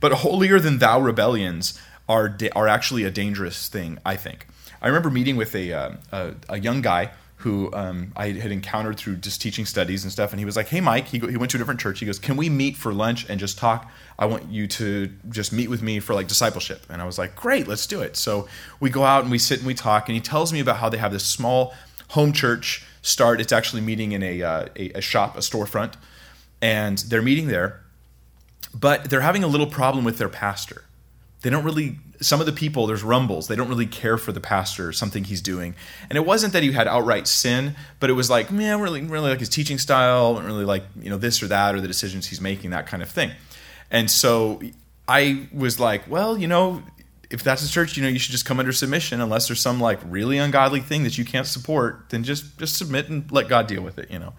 but 0.00 0.12
holier 0.12 0.60
than 0.60 0.78
thou 0.78 1.00
rebellions 1.00 1.78
are 2.08 2.36
are 2.54 2.68
actually 2.68 3.04
a 3.04 3.10
dangerous 3.10 3.68
thing, 3.68 3.98
I 4.04 4.16
think. 4.16 4.46
I 4.80 4.86
remember 4.88 5.10
meeting 5.10 5.36
with 5.36 5.54
a 5.54 5.72
uh, 5.72 5.90
a, 6.12 6.34
a, 6.48 6.60
young 6.60 6.80
guy 6.80 7.10
who 7.36 7.72
um, 7.72 8.12
I 8.16 8.30
had 8.30 8.50
encountered 8.50 8.96
through 8.96 9.16
just 9.16 9.40
teaching 9.40 9.64
studies 9.64 10.04
and 10.04 10.12
stuff, 10.12 10.32
and 10.32 10.38
he 10.38 10.44
was 10.44 10.56
like, 10.56 10.68
"Hey, 10.68 10.80
Mike," 10.80 11.06
he, 11.08 11.18
go, 11.18 11.28
he 11.28 11.36
went 11.36 11.50
to 11.52 11.56
a 11.56 11.58
different 11.58 11.80
church. 11.80 12.00
He 12.00 12.06
goes, 12.06 12.18
"Can 12.18 12.36
we 12.36 12.48
meet 12.48 12.76
for 12.76 12.92
lunch 12.92 13.28
and 13.28 13.38
just 13.38 13.58
talk? 13.58 13.90
I 14.18 14.26
want 14.26 14.50
you 14.50 14.66
to 14.68 15.12
just 15.28 15.52
meet 15.52 15.68
with 15.68 15.82
me 15.82 16.00
for 16.00 16.14
like 16.14 16.28
discipleship." 16.28 16.86
And 16.88 17.02
I 17.02 17.04
was 17.04 17.18
like, 17.18 17.36
"Great, 17.36 17.68
let's 17.68 17.86
do 17.86 18.00
it." 18.00 18.16
So 18.16 18.48
we 18.80 18.90
go 18.90 19.04
out 19.04 19.22
and 19.22 19.30
we 19.30 19.38
sit 19.38 19.58
and 19.58 19.66
we 19.66 19.74
talk, 19.74 20.08
and 20.08 20.14
he 20.14 20.20
tells 20.20 20.52
me 20.52 20.60
about 20.60 20.76
how 20.78 20.88
they 20.88 20.98
have 20.98 21.12
this 21.12 21.26
small 21.26 21.74
home 22.10 22.32
church 22.32 22.84
start. 23.02 23.40
It's 23.40 23.52
actually 23.52 23.82
meeting 23.82 24.12
in 24.12 24.22
a, 24.22 24.42
uh, 24.42 24.66
a, 24.76 24.90
a 24.92 25.00
shop, 25.00 25.36
a 25.36 25.40
storefront, 25.40 25.94
and 26.62 26.98
they're 26.98 27.22
meeting 27.22 27.48
there. 27.48 27.82
But 28.74 29.10
they're 29.10 29.20
having 29.20 29.44
a 29.44 29.46
little 29.46 29.66
problem 29.66 30.04
with 30.04 30.18
their 30.18 30.28
pastor. 30.28 30.84
They 31.42 31.50
don't 31.50 31.64
really. 31.64 31.98
Some 32.20 32.40
of 32.40 32.46
the 32.46 32.52
people, 32.52 32.88
there's 32.88 33.04
rumbles. 33.04 33.46
They 33.46 33.54
don't 33.54 33.68
really 33.68 33.86
care 33.86 34.18
for 34.18 34.32
the 34.32 34.40
pastor, 34.40 34.92
something 34.92 35.22
he's 35.22 35.40
doing. 35.40 35.76
And 36.10 36.16
it 36.16 36.26
wasn't 36.26 36.52
that 36.52 36.64
he 36.64 36.72
had 36.72 36.88
outright 36.88 37.28
sin, 37.28 37.76
but 38.00 38.10
it 38.10 38.14
was 38.14 38.28
like, 38.28 38.50
man, 38.50 38.80
really, 38.80 39.02
really 39.02 39.30
like 39.30 39.38
his 39.38 39.48
teaching 39.48 39.78
style, 39.78 40.36
and 40.36 40.44
really 40.44 40.64
like 40.64 40.82
you 41.00 41.10
know 41.10 41.16
this 41.16 41.42
or 41.42 41.46
that 41.46 41.74
or 41.74 41.80
the 41.80 41.86
decisions 41.86 42.26
he's 42.26 42.40
making, 42.40 42.70
that 42.70 42.86
kind 42.86 43.02
of 43.02 43.08
thing. 43.08 43.30
And 43.90 44.10
so 44.10 44.60
I 45.06 45.46
was 45.52 45.78
like, 45.80 46.08
well, 46.10 46.36
you 46.36 46.48
know, 46.48 46.82
if 47.30 47.42
that's 47.42 47.64
a 47.64 47.70
church, 47.70 47.96
you 47.96 48.02
know, 48.02 48.08
you 48.08 48.18
should 48.18 48.32
just 48.32 48.44
come 48.44 48.58
under 48.58 48.72
submission 48.72 49.20
unless 49.20 49.48
there's 49.48 49.60
some 49.60 49.80
like 49.80 50.00
really 50.04 50.38
ungodly 50.38 50.80
thing 50.80 51.04
that 51.04 51.18
you 51.18 51.24
can't 51.24 51.46
support, 51.46 52.06
then 52.10 52.24
just 52.24 52.58
just 52.58 52.76
submit 52.76 53.08
and 53.08 53.30
let 53.30 53.48
God 53.48 53.66
deal 53.66 53.82
with 53.82 53.98
it, 53.98 54.10
you 54.10 54.18
know. 54.18 54.34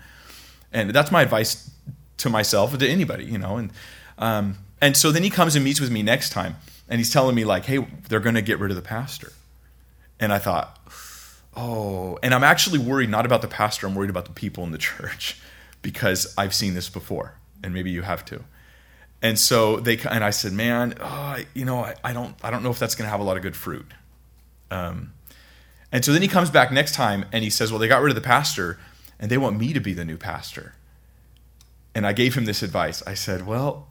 And 0.72 0.92
that's 0.92 1.12
my 1.12 1.22
advice 1.22 1.72
to 2.18 2.30
myself 2.30 2.78
to 2.78 2.88
anybody, 2.88 3.26
you 3.26 3.38
know. 3.38 3.58
And 3.58 3.72
um, 4.20 4.58
and 4.82 4.96
so 4.96 5.12
then 5.12 5.24
he 5.24 5.30
comes 5.30 5.56
and 5.56 5.66
meets 5.66 5.80
with 5.80 5.90
me 5.90 6.04
next 6.04 6.30
time, 6.30 6.58
and 6.88 7.00
he's 7.00 7.12
telling 7.12 7.36
me 7.36 7.44
like, 7.46 7.66
hey, 7.66 7.86
they're 8.08 8.20
going 8.20 8.36
to 8.36 8.42
get 8.42 8.60
rid 8.60 8.70
of 8.70 8.76
the 8.76 8.84
pastor. 8.84 9.34
And 10.20 10.32
I 10.32 10.38
thought, 10.38 10.78
oh, 11.56 12.20
and 12.22 12.34
I'm 12.34 12.44
actually 12.44 12.80
worried 12.80 13.10
not 13.10 13.26
about 13.26 13.42
the 13.42 13.48
pastor, 13.48 13.88
I'm 13.88 13.96
worried 13.96 14.10
about 14.10 14.26
the 14.26 14.32
people 14.32 14.64
in 14.64 14.72
the 14.72 14.78
church 14.90 15.40
because 15.82 16.34
I've 16.38 16.54
seen 16.54 16.74
this 16.74 16.90
before, 16.90 17.34
and 17.64 17.74
maybe 17.74 17.90
you 17.90 18.04
have 18.04 18.24
too. 18.24 18.44
And 19.22 19.38
so 19.38 19.78
they 19.78 19.98
and 19.98 20.24
I 20.24 20.30
said, 20.30 20.54
man, 20.54 20.96
oh, 21.02 21.38
you 21.54 21.66
know, 21.66 21.80
I, 21.80 21.96
I, 22.04 22.14
don't 22.14 22.36
I 22.42 22.52
don't 22.52 22.64
know 22.64 22.70
if 22.70 22.80
that's 22.80 22.96
going 22.96 23.06
to 23.06 23.12
have 23.12 23.20
a 23.20 23.24
lot 23.24 23.36
of 23.36 23.44
good 23.44 23.56
fruit. 23.56 23.86
Um, 24.72 25.14
and 25.92 26.06
so 26.06 26.14
then 26.14 26.22
he 26.22 26.28
comes 26.28 26.50
back 26.50 26.72
next 26.72 26.94
time 26.94 27.26
and 27.32 27.44
he 27.44 27.50
says, 27.50 27.72
well, 27.72 27.80
they 27.80 27.88
got 27.88 28.02
rid 28.02 28.12
of 28.12 28.16
the 28.16 28.22
pastor 28.22 28.80
and 29.20 29.30
they 29.30 29.38
want 29.38 29.60
me 29.60 29.74
to 29.74 29.80
be 29.80 29.94
the 29.94 30.06
new 30.06 30.18
pastor. 30.18 30.76
And 31.94 32.06
I 32.06 32.14
gave 32.14 32.36
him 32.36 32.46
this 32.46 32.62
advice. 32.64 33.04
I 33.06 33.14
said, 33.14 33.46
well, 33.46 33.88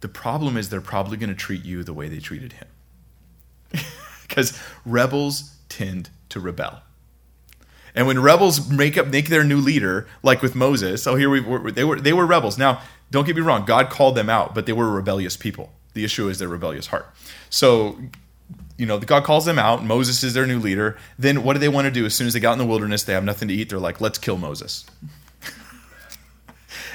the 0.00 0.08
problem 0.08 0.56
is 0.56 0.68
they're 0.68 0.80
probably 0.80 1.16
going 1.16 1.30
to 1.30 1.36
treat 1.36 1.64
you 1.64 1.84
the 1.84 1.92
way 1.92 2.08
they 2.08 2.18
treated 2.18 2.54
him. 2.54 2.68
Because 4.28 4.56
rebels 4.86 5.56
tend 5.68 6.08
to 6.28 6.38
rebel. 6.38 6.82
And 7.96 8.06
when 8.06 8.20
rebels 8.20 8.70
make 8.70 8.96
up 8.96 9.08
make 9.08 9.28
their 9.28 9.42
new 9.42 9.58
leader, 9.58 10.06
like 10.22 10.40
with 10.40 10.54
Moses, 10.54 11.04
oh 11.08 11.16
here 11.16 11.28
we 11.28 11.40
were, 11.40 11.72
they 11.72 11.82
were 11.82 12.00
they 12.00 12.12
were 12.12 12.24
rebels. 12.24 12.56
Now 12.56 12.80
don't 13.10 13.26
get 13.26 13.34
me 13.34 13.42
wrong, 13.42 13.64
God 13.64 13.90
called 13.90 14.14
them 14.14 14.30
out, 14.30 14.54
but 14.54 14.66
they 14.66 14.72
were 14.72 14.88
rebellious 14.88 15.36
people. 15.36 15.72
The 15.94 16.04
issue 16.04 16.28
is 16.28 16.38
their 16.38 16.48
rebellious 16.48 16.86
heart. 16.86 17.12
So, 17.48 17.98
you 18.76 18.86
know, 18.86 18.98
God 18.98 19.24
calls 19.24 19.44
them 19.44 19.58
out. 19.58 19.84
Moses 19.84 20.22
is 20.22 20.34
their 20.34 20.46
new 20.46 20.60
leader. 20.60 20.96
Then 21.18 21.42
what 21.42 21.54
do 21.54 21.58
they 21.58 21.68
want 21.68 21.86
to 21.86 21.90
do? 21.90 22.06
As 22.06 22.14
soon 22.14 22.28
as 22.28 22.32
they 22.32 22.40
got 22.40 22.52
in 22.52 22.58
the 22.58 22.66
wilderness, 22.66 23.02
they 23.02 23.12
have 23.12 23.24
nothing 23.24 23.48
to 23.48 23.54
eat. 23.54 23.70
They're 23.70 23.80
like, 23.80 24.00
let's 24.00 24.18
kill 24.18 24.38
Moses. 24.38 24.86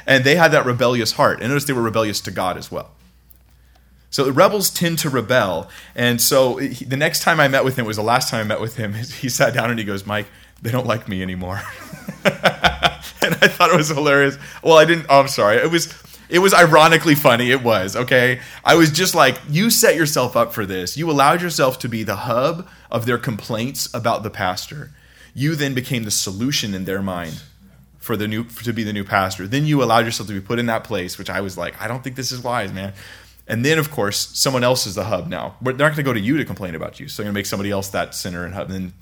And 0.06 0.24
they 0.24 0.36
had 0.36 0.52
that 0.52 0.66
rebellious 0.66 1.14
heart. 1.14 1.40
And 1.40 1.50
notice 1.50 1.66
they 1.66 1.74
were 1.74 1.82
rebellious 1.82 2.22
to 2.22 2.32
God 2.32 2.58
as 2.58 2.72
well. 2.72 2.92
So 4.10 4.24
the 4.24 4.32
rebels 4.32 4.70
tend 4.70 5.00
to 5.00 5.10
rebel. 5.10 5.70
And 5.94 6.22
so 6.22 6.58
he, 6.58 6.86
the 6.86 6.96
next 6.96 7.22
time 7.22 7.40
I 7.40 7.48
met 7.48 7.66
with 7.66 7.78
him 7.78 7.86
was 7.86 7.98
the 7.98 8.04
last 8.04 8.30
time 8.30 8.40
I 8.40 8.44
met 8.48 8.62
with 8.62 8.78
him. 8.78 8.94
He 9.20 9.30
sat 9.30 9.54
down 9.54 9.70
and 9.70 9.78
he 9.78 9.84
goes, 9.84 10.06
Mike, 10.06 10.28
they 10.62 10.72
don't 10.72 10.88
like 10.88 11.08
me 11.08 11.22
anymore. 11.22 11.62
and 12.26 12.34
I 13.42 13.48
thought 13.48 13.72
it 13.72 13.76
was 13.76 13.90
hilarious. 13.90 14.38
Well, 14.64 14.78
I 14.78 14.86
didn't, 14.86 15.08
oh, 15.10 15.20
I'm 15.20 15.28
sorry. 15.28 15.58
It 15.58 15.70
was, 15.70 15.94
it 16.30 16.40
was 16.40 16.54
ironically 16.54 17.16
funny. 17.16 17.52
It 17.52 17.62
was, 17.62 17.96
okay? 17.96 18.40
I 18.64 18.76
was 18.76 18.92
just 18.92 19.16
like, 19.16 19.38
you 19.50 19.70
set 19.70 19.96
yourself 19.96 20.36
up 20.38 20.54
for 20.54 20.66
this. 20.66 20.96
You 20.96 21.12
allowed 21.12 21.42
yourself 21.42 21.78
to 21.80 21.90
be 21.90 22.04
the 22.04 22.16
hub 22.16 22.68
of 22.90 23.06
their 23.06 23.18
complaints 23.18 23.94
about 23.94 24.24
the 24.24 24.30
pastor. 24.30 24.92
You 25.34 25.56
then 25.56 25.74
became 25.74 26.06
the 26.06 26.12
solution 26.12 26.74
in 26.74 26.86
their 26.86 27.02
mind 27.02 27.42
for 28.06 28.16
the 28.16 28.28
new 28.28 28.44
to 28.44 28.72
be 28.72 28.84
the 28.84 28.94
new 28.94 29.04
pastor. 29.04 29.48
Then 29.48 29.66
you 29.66 29.84
allowed 29.84 30.06
yourself 30.06 30.28
to 30.28 30.34
be 30.34 30.40
put 30.40 30.60
in 30.60 30.68
that 30.68 30.84
place, 30.84 31.18
which 31.18 31.30
I 31.30 31.42
was 31.42 31.58
like, 31.58 31.82
I 31.82 31.88
don't 31.88 32.04
think 32.04 32.16
this 32.16 32.32
is 32.32 32.40
wise, 32.40 32.72
man. 32.72 32.94
And 33.48 33.66
then, 33.66 33.80
of 33.80 33.90
course, 33.90 34.30
someone 34.38 34.64
else 34.64 34.86
is 34.86 34.94
the 34.94 35.06
hub 35.06 35.28
now. 35.28 35.56
They're 35.60 35.74
not 35.74 35.80
going 35.80 35.96
to 35.96 36.04
go 36.04 36.14
to 36.14 36.20
you 36.20 36.38
to 36.38 36.46
complain 36.46 36.76
about 36.76 37.00
you. 37.00 37.08
So 37.08 37.18
they're 37.18 37.26
going 37.26 37.34
to 37.34 37.38
make 37.40 37.48
somebody 37.48 37.72
else 37.72 37.90
that 37.90 38.14
center 38.14 38.46
and 38.46 38.54
hub. 38.54 38.70
And 38.70 38.94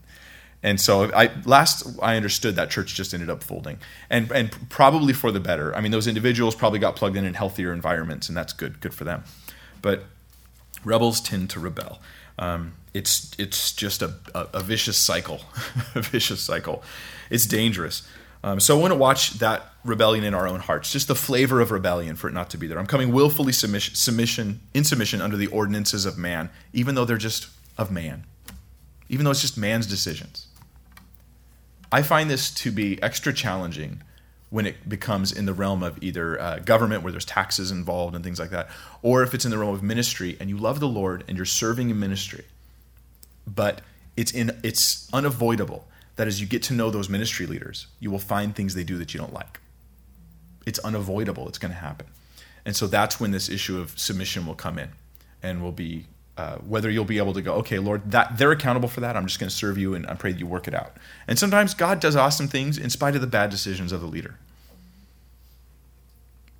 and 0.63 0.79
so 0.79 1.11
I 1.13 1.31
last 1.43 1.85
I 2.01 2.15
understood 2.15 2.55
that 2.55 2.69
church 2.69 2.95
just 2.95 3.13
ended 3.13 3.29
up 3.29 3.43
folding, 3.43 3.79
and 4.09 4.31
and 4.31 4.69
probably 4.69 5.11
for 5.11 5.31
the 5.31 5.41
better. 5.41 5.75
I 5.75 5.81
mean, 5.81 5.91
those 5.91 6.07
individuals 6.07 6.55
probably 6.55 6.79
got 6.79 6.95
plugged 6.95 7.17
in 7.17 7.25
in 7.25 7.33
healthier 7.33 7.73
environments, 7.73 8.29
and 8.29 8.37
that's 8.37 8.53
good, 8.53 8.79
good 8.79 8.93
for 8.93 9.03
them. 9.03 9.25
But 9.81 10.05
rebels 10.85 11.19
tend 11.19 11.49
to 11.49 11.59
rebel. 11.59 11.99
Um, 12.39 12.73
it's 12.93 13.31
it's 13.37 13.73
just 13.73 14.01
a, 14.01 14.13
a, 14.33 14.47
a 14.53 14.59
vicious 14.61 14.95
cycle, 14.95 15.41
a 15.95 16.01
vicious 16.01 16.39
cycle. 16.39 16.83
It's 17.29 17.45
dangerous. 17.45 18.07
Um, 18.43 18.59
so 18.59 18.77
I 18.77 18.81
want 18.81 18.91
to 18.91 18.97
watch 18.97 19.31
that 19.35 19.63
rebellion 19.85 20.25
in 20.25 20.33
our 20.33 20.47
own 20.47 20.59
hearts, 20.59 20.91
just 20.91 21.07
the 21.07 21.15
flavor 21.15 21.61
of 21.61 21.71
rebellion 21.71 22.15
for 22.15 22.27
it 22.27 22.33
not 22.33 22.49
to 22.49 22.57
be 22.57 22.67
there. 22.67 22.77
I'm 22.77 22.85
coming 22.87 23.13
willfully 23.13 23.53
submission, 23.53 23.95
submission 23.95 24.59
in 24.73 24.83
submission 24.83 25.21
under 25.21 25.37
the 25.37 25.47
ordinances 25.47 26.05
of 26.05 26.17
man, 26.17 26.49
even 26.73 26.95
though 26.95 27.05
they're 27.05 27.17
just 27.17 27.47
of 27.77 27.89
man, 27.89 28.25
even 29.07 29.23
though 29.23 29.31
it's 29.31 29.41
just 29.41 29.57
man's 29.57 29.87
decisions. 29.87 30.47
I 31.91 32.01
find 32.01 32.29
this 32.29 32.51
to 32.55 32.71
be 32.71 33.01
extra 33.01 33.31
challenging 33.31 34.01
when 34.49 34.65
it 34.65 34.89
becomes 34.89 35.31
in 35.31 35.45
the 35.45 35.53
realm 35.53 35.81
of 35.81 36.01
either 36.03 36.39
uh, 36.39 36.59
government 36.59 37.01
where 37.01 37.11
there's 37.11 37.25
taxes 37.25 37.71
involved 37.71 38.13
and 38.13 38.23
things 38.23 38.39
like 38.39 38.49
that, 38.49 38.69
or 39.01 39.23
if 39.23 39.33
it's 39.33 39.45
in 39.45 39.51
the 39.51 39.57
realm 39.57 39.73
of 39.73 39.81
ministry 39.81 40.35
and 40.39 40.49
you 40.49 40.57
love 40.57 40.79
the 40.79 40.87
Lord 40.87 41.23
and 41.27 41.37
you're 41.37 41.45
serving 41.45 41.89
in 41.89 41.99
ministry, 41.99 42.45
but 43.47 43.81
it's 44.17 44.31
in 44.31 44.59
it's 44.63 45.09
unavoidable 45.13 45.87
that 46.15 46.27
as 46.27 46.39
you 46.39 46.47
get 46.47 46.63
to 46.63 46.73
know 46.73 46.89
those 46.89 47.09
ministry 47.09 47.45
leaders, 47.45 47.87
you 47.99 48.11
will 48.11 48.19
find 48.19 48.55
things 48.55 48.75
they 48.75 48.83
do 48.83 48.97
that 48.97 49.13
you 49.13 49.19
don't 49.19 49.33
like. 49.33 49.59
It's 50.65 50.79
unavoidable. 50.79 51.47
It's 51.47 51.57
going 51.57 51.73
to 51.73 51.77
happen, 51.77 52.07
and 52.65 52.75
so 52.75 52.87
that's 52.87 53.19
when 53.19 53.31
this 53.31 53.49
issue 53.49 53.79
of 53.79 53.97
submission 53.99 54.45
will 54.45 54.55
come 54.55 54.79
in, 54.79 54.89
and 55.41 55.61
will 55.61 55.71
be 55.71 56.05
uh, 56.35 56.55
whether 56.57 56.89
you'll 56.89 57.05
be 57.05 57.19
able 57.19 57.33
to 57.33 57.41
go, 57.41 57.53
okay, 57.55 57.77
Lord, 57.77 58.09
that 58.11 58.37
they're 58.37 58.51
accountable 58.51 58.89
for 58.89 59.01
that. 59.01 59.15
I'm 59.15 59.27
just 59.27 59.39
going 59.39 59.49
to 59.49 59.55
serve 59.55 59.77
you, 59.77 59.93
and 59.93 60.07
I 60.07 60.15
pray 60.15 60.31
that 60.31 60.39
you 60.39 60.47
work 60.47 60.67
it 60.67 60.73
out. 60.73 60.97
And 61.27 61.37
sometimes 61.37 61.73
God 61.75 61.99
does 61.99 62.15
awesome 62.15 62.47
things 62.47 62.77
in 62.77 62.89
spite 62.89 63.13
of 63.15 63.21
the 63.21 63.27
bad 63.27 63.51
decisions 63.51 63.91
of 63.91 64.01
the 64.01 64.07
leader. 64.07 64.39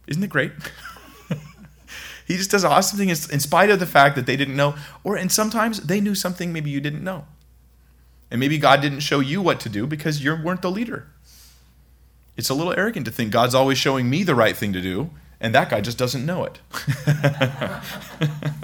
Isn't 0.06 0.24
it 0.24 0.30
great? 0.30 0.52
he 2.28 2.38
just 2.38 2.52
does 2.52 2.64
awesome 2.64 3.00
things 3.00 3.30
in 3.30 3.40
spite 3.40 3.72
of 3.72 3.80
the 3.80 3.86
fact 3.88 4.16
that 4.16 4.28
they 4.28 4.36
didn't 4.36 4.56
know, 4.56 4.76
or 5.04 5.16
and 5.16 5.32
sometimes 5.32 5.80
they 5.82 6.00
knew 6.00 6.14
something 6.14 6.54
maybe 6.54 6.70
you 6.70 6.82
didn't 6.82 7.04
know, 7.04 7.26
and 8.34 8.40
maybe 8.42 8.58
God 8.58 8.82
didn't 8.82 9.00
show 9.00 9.22
you 9.22 9.42
what 9.42 9.62
to 9.62 9.70
do 9.70 9.88
because 9.88 10.22
you 10.22 10.36
weren't 10.36 10.62
the 10.62 10.72
leader. 10.72 11.08
It's 12.36 12.50
a 12.50 12.54
little 12.54 12.74
arrogant 12.74 13.06
to 13.06 13.12
think 13.12 13.32
God's 13.32 13.56
always 13.56 13.78
showing 13.78 14.10
me 14.10 14.24
the 14.24 14.36
right 14.36 14.58
thing 14.58 14.74
to 14.74 14.82
do, 14.82 15.12
and 15.40 15.56
that 15.56 15.70
guy 15.70 15.80
just 15.80 15.98
doesn't 15.98 16.26
know 16.26 16.44
it. 16.44 16.60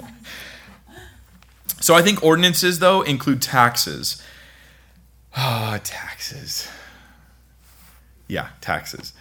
So 1.80 1.94
I 1.94 2.02
think 2.02 2.22
ordinances, 2.22 2.78
though, 2.78 3.00
include 3.00 3.40
taxes. 3.40 4.22
Ah, 5.34 5.74
oh, 5.74 5.78
taxes. 5.82 6.68
Yeah, 8.28 8.50
taxes. 8.60 9.14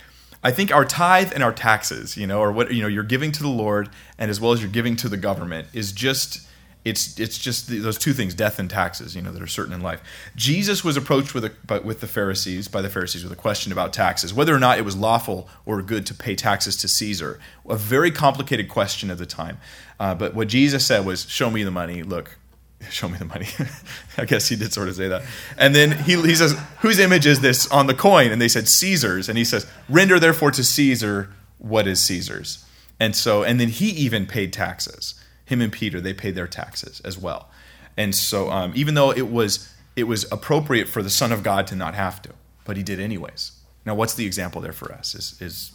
I 0.43 0.51
think 0.51 0.73
our 0.73 0.85
tithe 0.85 1.31
and 1.33 1.41
our 1.41 1.53
taxes, 1.53 2.17
you 2.17 2.27
know, 2.27 2.39
or 2.39 2.51
what 2.51 2.73
you 2.73 2.81
know, 2.81 2.87
you're 2.87 3.03
giving 3.03 3.31
to 3.31 3.41
the 3.41 3.49
Lord, 3.49 3.89
and 4.17 4.29
as 4.29 4.41
well 4.41 4.51
as 4.51 4.61
you're 4.61 4.71
giving 4.71 4.97
to 4.97 5.09
the 5.09 5.17
government, 5.17 5.69
is 5.73 5.91
just 5.93 6.47
it's 6.89 7.19
it's 7.19 7.37
just 7.37 7.67
those 7.67 7.97
two 7.97 8.13
things, 8.13 8.33
death 8.33 8.59
and 8.59 8.69
taxes, 8.69 9.15
you 9.15 9.21
know, 9.21 9.31
that 9.31 9.41
are 9.41 9.47
certain 9.47 9.73
in 9.73 9.81
life. 9.81 10.01
Jesus 10.35 10.83
was 10.83 10.97
approached 10.97 11.33
with 11.33 11.45
a, 11.45 11.81
with 11.81 12.01
the 12.01 12.07
Pharisees 12.07 12.67
by 12.67 12.81
the 12.81 12.89
Pharisees 12.89 13.23
with 13.23 13.31
a 13.31 13.37
question 13.37 13.71
about 13.71 13.93
taxes, 13.93 14.33
whether 14.33 14.53
or 14.53 14.59
not 14.59 14.77
it 14.77 14.83
was 14.83 14.95
lawful 14.95 15.47
or 15.65 15.81
good 15.81 16.05
to 16.07 16.13
pay 16.13 16.35
taxes 16.35 16.75
to 16.77 16.87
Caesar. 16.87 17.39
A 17.67 17.75
very 17.75 18.11
complicated 18.11 18.67
question 18.67 19.09
at 19.09 19.17
the 19.17 19.25
time. 19.25 19.57
Uh, 19.99 20.15
but 20.15 20.33
what 20.33 20.47
Jesus 20.47 20.85
said 20.85 21.05
was, 21.05 21.29
"Show 21.29 21.49
me 21.49 21.63
the 21.63 21.71
money. 21.71 22.03
Look, 22.03 22.37
show 22.89 23.09
me 23.09 23.17
the 23.17 23.25
money. 23.25 23.47
I 24.17 24.25
guess 24.25 24.47
he 24.47 24.55
did 24.55 24.73
sort 24.73 24.87
of 24.87 24.95
say 24.95 25.07
that. 25.07 25.23
And 25.57 25.75
then 25.75 25.91
he, 25.91 26.21
he 26.21 26.35
says, 26.35 26.57
Whose 26.79 26.99
image 26.99 27.25
is 27.25 27.41
this 27.41 27.69
on 27.71 27.87
the 27.87 27.93
coin? 27.93 28.31
And 28.31 28.41
they 28.41 28.47
said, 28.47 28.67
Caesar's. 28.67 29.29
And 29.29 29.37
he 29.37 29.45
says, 29.45 29.67
Render 29.87 30.19
therefore 30.19 30.51
to 30.51 30.63
Caesar 30.63 31.29
what 31.57 31.87
is 31.87 32.01
Caesar's. 32.01 32.65
And 32.99 33.15
so, 33.15 33.43
and 33.43 33.59
then 33.59 33.69
he 33.69 33.89
even 33.89 34.25
paid 34.25 34.51
taxes. 34.51 35.15
Him 35.49 35.61
and 35.61 35.71
Peter, 35.71 35.99
they 35.99 36.13
paid 36.13 36.35
their 36.35 36.47
taxes 36.47 37.01
as 37.03 37.17
well. 37.17 37.49
And 37.97 38.13
so, 38.13 38.51
um, 38.51 38.71
even 38.75 38.93
though 38.93 39.11
it 39.11 39.29
was 39.29 39.73
it 39.95 40.03
was 40.03 40.31
appropriate 40.31 40.87
for 40.87 41.01
the 41.01 41.09
Son 41.09 41.31
of 41.31 41.41
God 41.41 41.65
to 41.67 41.75
not 41.75 41.95
have 41.95 42.21
to, 42.21 42.29
but 42.65 42.77
he 42.77 42.83
did 42.83 42.99
anyways. 42.99 43.53
Now, 43.83 43.95
what's 43.95 44.13
the 44.13 44.27
example 44.27 44.61
there 44.61 44.71
for 44.71 44.93
us? 44.93 45.15
Is 45.15 45.41
is 45.41 45.71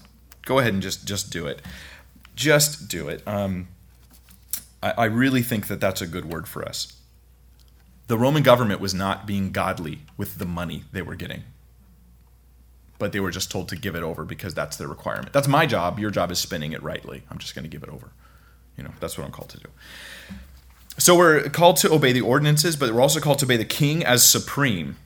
go 0.46 0.60
ahead 0.60 0.72
and 0.72 0.80
just 0.80 1.08
just 1.08 1.32
do 1.32 1.48
it, 1.48 1.60
just 2.36 2.88
do 2.88 3.08
it. 3.08 3.26
Um, 3.26 3.66
I, 4.80 4.90
I 4.92 5.04
really 5.06 5.42
think 5.42 5.66
that 5.66 5.80
that's 5.80 6.00
a 6.00 6.06
good 6.06 6.24
word 6.24 6.46
for 6.46 6.64
us. 6.64 6.96
The 8.06 8.16
Roman 8.16 8.44
government 8.44 8.80
was 8.80 8.94
not 8.94 9.26
being 9.26 9.50
godly 9.50 9.98
with 10.16 10.38
the 10.38 10.46
money 10.46 10.84
they 10.92 11.02
were 11.02 11.16
getting, 11.16 11.42
but 13.00 13.10
they 13.10 13.18
were 13.18 13.32
just 13.32 13.50
told 13.50 13.68
to 13.70 13.76
give 13.76 13.96
it 13.96 14.04
over 14.04 14.24
because 14.24 14.54
that's 14.54 14.76
their 14.76 14.88
requirement. 14.88 15.32
That's 15.32 15.48
my 15.48 15.66
job. 15.66 15.98
Your 15.98 16.10
job 16.10 16.30
is 16.30 16.38
spending 16.38 16.70
it 16.70 16.82
rightly. 16.82 17.24
I'm 17.28 17.38
just 17.38 17.56
going 17.56 17.64
to 17.64 17.68
give 17.68 17.82
it 17.82 17.88
over. 17.88 18.12
You 18.76 18.84
know, 18.84 18.90
that's 19.00 19.16
what 19.16 19.24
I'm 19.24 19.32
called 19.32 19.50
to 19.50 19.58
do. 19.58 19.68
So 20.98 21.16
we're 21.16 21.48
called 21.50 21.76
to 21.78 21.92
obey 21.92 22.12
the 22.12 22.20
ordinances, 22.20 22.76
but 22.76 22.92
we're 22.92 23.00
also 23.00 23.20
called 23.20 23.40
to 23.40 23.46
obey 23.46 23.56
the 23.56 23.64
king 23.64 24.04
as 24.04 24.26
supreme. 24.26 24.96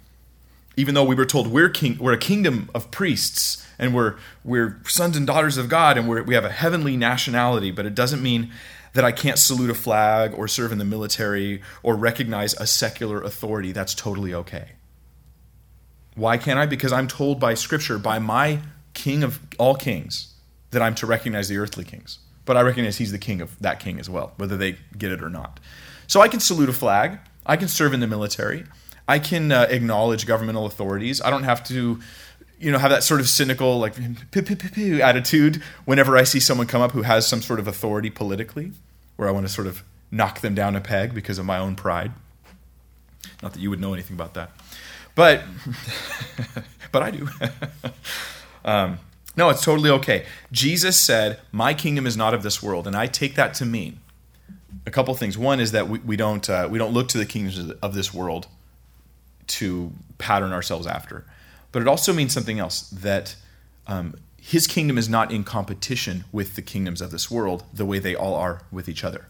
Even 0.76 0.94
though 0.94 1.04
we 1.04 1.14
were 1.14 1.24
told 1.24 1.48
we're 1.48 1.70
king, 1.70 1.98
we're 1.98 2.12
a 2.12 2.18
kingdom 2.18 2.70
of 2.74 2.90
priests, 2.90 3.66
and 3.78 3.94
we're 3.94 4.16
we're 4.44 4.80
sons 4.86 5.16
and 5.16 5.26
daughters 5.26 5.56
of 5.56 5.68
God, 5.68 5.98
and 5.98 6.08
we 6.08 6.20
we 6.20 6.34
have 6.34 6.44
a 6.44 6.50
heavenly 6.50 6.96
nationality, 6.96 7.70
but 7.70 7.84
it 7.84 7.94
doesn't 7.94 8.22
mean 8.22 8.52
that 8.92 9.04
I 9.04 9.12
can't 9.12 9.38
salute 9.38 9.70
a 9.70 9.74
flag 9.74 10.34
or 10.34 10.46
serve 10.48 10.72
in 10.72 10.78
the 10.78 10.84
military 10.84 11.62
or 11.82 11.94
recognize 11.96 12.54
a 12.54 12.66
secular 12.66 13.22
authority. 13.22 13.72
That's 13.72 13.94
totally 13.94 14.34
okay. 14.34 14.72
Why 16.14 16.36
can't 16.36 16.58
I? 16.58 16.66
Because 16.66 16.92
I'm 16.92 17.08
told 17.08 17.38
by 17.38 17.54
Scripture, 17.54 17.98
by 17.98 18.18
my 18.18 18.60
King 18.94 19.22
of 19.22 19.40
all 19.58 19.76
kings, 19.76 20.34
that 20.70 20.82
I'm 20.82 20.94
to 20.96 21.06
recognize 21.06 21.48
the 21.48 21.58
earthly 21.58 21.84
kings. 21.84 22.18
But 22.48 22.56
I 22.56 22.62
recognize 22.62 22.96
he's 22.96 23.12
the 23.12 23.18
king 23.18 23.42
of 23.42 23.58
that 23.58 23.78
king 23.78 24.00
as 24.00 24.08
well, 24.08 24.32
whether 24.38 24.56
they 24.56 24.76
get 24.96 25.12
it 25.12 25.22
or 25.22 25.28
not. 25.28 25.60
So 26.06 26.22
I 26.22 26.28
can 26.28 26.40
salute 26.40 26.70
a 26.70 26.72
flag. 26.72 27.18
I 27.44 27.56
can 27.56 27.68
serve 27.68 27.92
in 27.92 28.00
the 28.00 28.06
military. 28.06 28.64
I 29.06 29.18
can 29.18 29.52
uh, 29.52 29.66
acknowledge 29.68 30.26
governmental 30.26 30.64
authorities. 30.64 31.20
I 31.20 31.28
don't 31.28 31.42
have 31.42 31.62
to 31.64 32.00
you 32.58 32.72
know 32.72 32.78
have 32.78 32.90
that 32.90 33.02
sort 33.02 33.20
of 33.20 33.28
cynical 33.28 33.78
like 33.78 33.96
attitude 34.34 35.62
whenever 35.84 36.16
I 36.16 36.24
see 36.24 36.40
someone 36.40 36.66
come 36.66 36.80
up 36.80 36.92
who 36.92 37.02
has 37.02 37.26
some 37.26 37.42
sort 37.42 37.60
of 37.60 37.68
authority 37.68 38.08
politically, 38.08 38.72
where 39.16 39.28
I 39.28 39.30
want 39.30 39.46
to 39.46 39.52
sort 39.52 39.66
of 39.66 39.84
knock 40.10 40.40
them 40.40 40.54
down 40.54 40.74
a 40.74 40.80
peg 40.80 41.14
because 41.14 41.38
of 41.38 41.44
my 41.44 41.58
own 41.58 41.76
pride. 41.76 42.12
Not 43.42 43.52
that 43.52 43.60
you 43.60 43.68
would 43.68 43.78
know 43.78 43.92
anything 43.92 44.16
about 44.16 44.32
that, 44.32 44.52
but 45.14 45.42
but 46.92 47.02
I 47.02 47.10
do. 47.10 47.28
um, 48.64 49.00
no, 49.38 49.48
it's 49.48 49.62
totally 49.62 49.90
okay. 49.90 50.26
Jesus 50.52 50.98
said, 50.98 51.38
"My 51.52 51.72
kingdom 51.72 52.06
is 52.06 52.16
not 52.16 52.34
of 52.34 52.42
this 52.42 52.62
world," 52.62 52.86
and 52.86 52.94
I 52.94 53.06
take 53.06 53.34
that 53.36 53.54
to 53.54 53.64
mean 53.64 54.00
a 54.84 54.90
couple 54.90 55.14
things. 55.14 55.38
One 55.38 55.60
is 55.60 55.72
that 55.72 55.88
we, 55.88 55.98
we 56.00 56.16
don't 56.16 56.48
uh, 56.50 56.68
we 56.70 56.78
don't 56.78 56.92
look 56.92 57.08
to 57.08 57.18
the 57.18 57.26
kingdoms 57.26 57.72
of 57.82 57.94
this 57.94 58.12
world 58.12 58.48
to 59.46 59.92
pattern 60.18 60.52
ourselves 60.52 60.86
after 60.86 61.24
but 61.72 61.82
it 61.82 61.88
also 61.88 62.12
means 62.12 62.32
something 62.32 62.58
else 62.58 62.88
that 62.90 63.36
um, 63.86 64.14
his 64.40 64.66
kingdom 64.66 64.98
is 64.98 65.08
not 65.08 65.30
in 65.30 65.44
competition 65.44 66.24
with 66.32 66.56
the 66.56 66.62
kingdoms 66.62 67.00
of 67.00 67.10
this 67.10 67.30
world 67.30 67.64
the 67.72 67.84
way 67.84 67.98
they 67.98 68.14
all 68.14 68.34
are 68.34 68.62
with 68.70 68.88
each 68.88 69.04
other. 69.04 69.28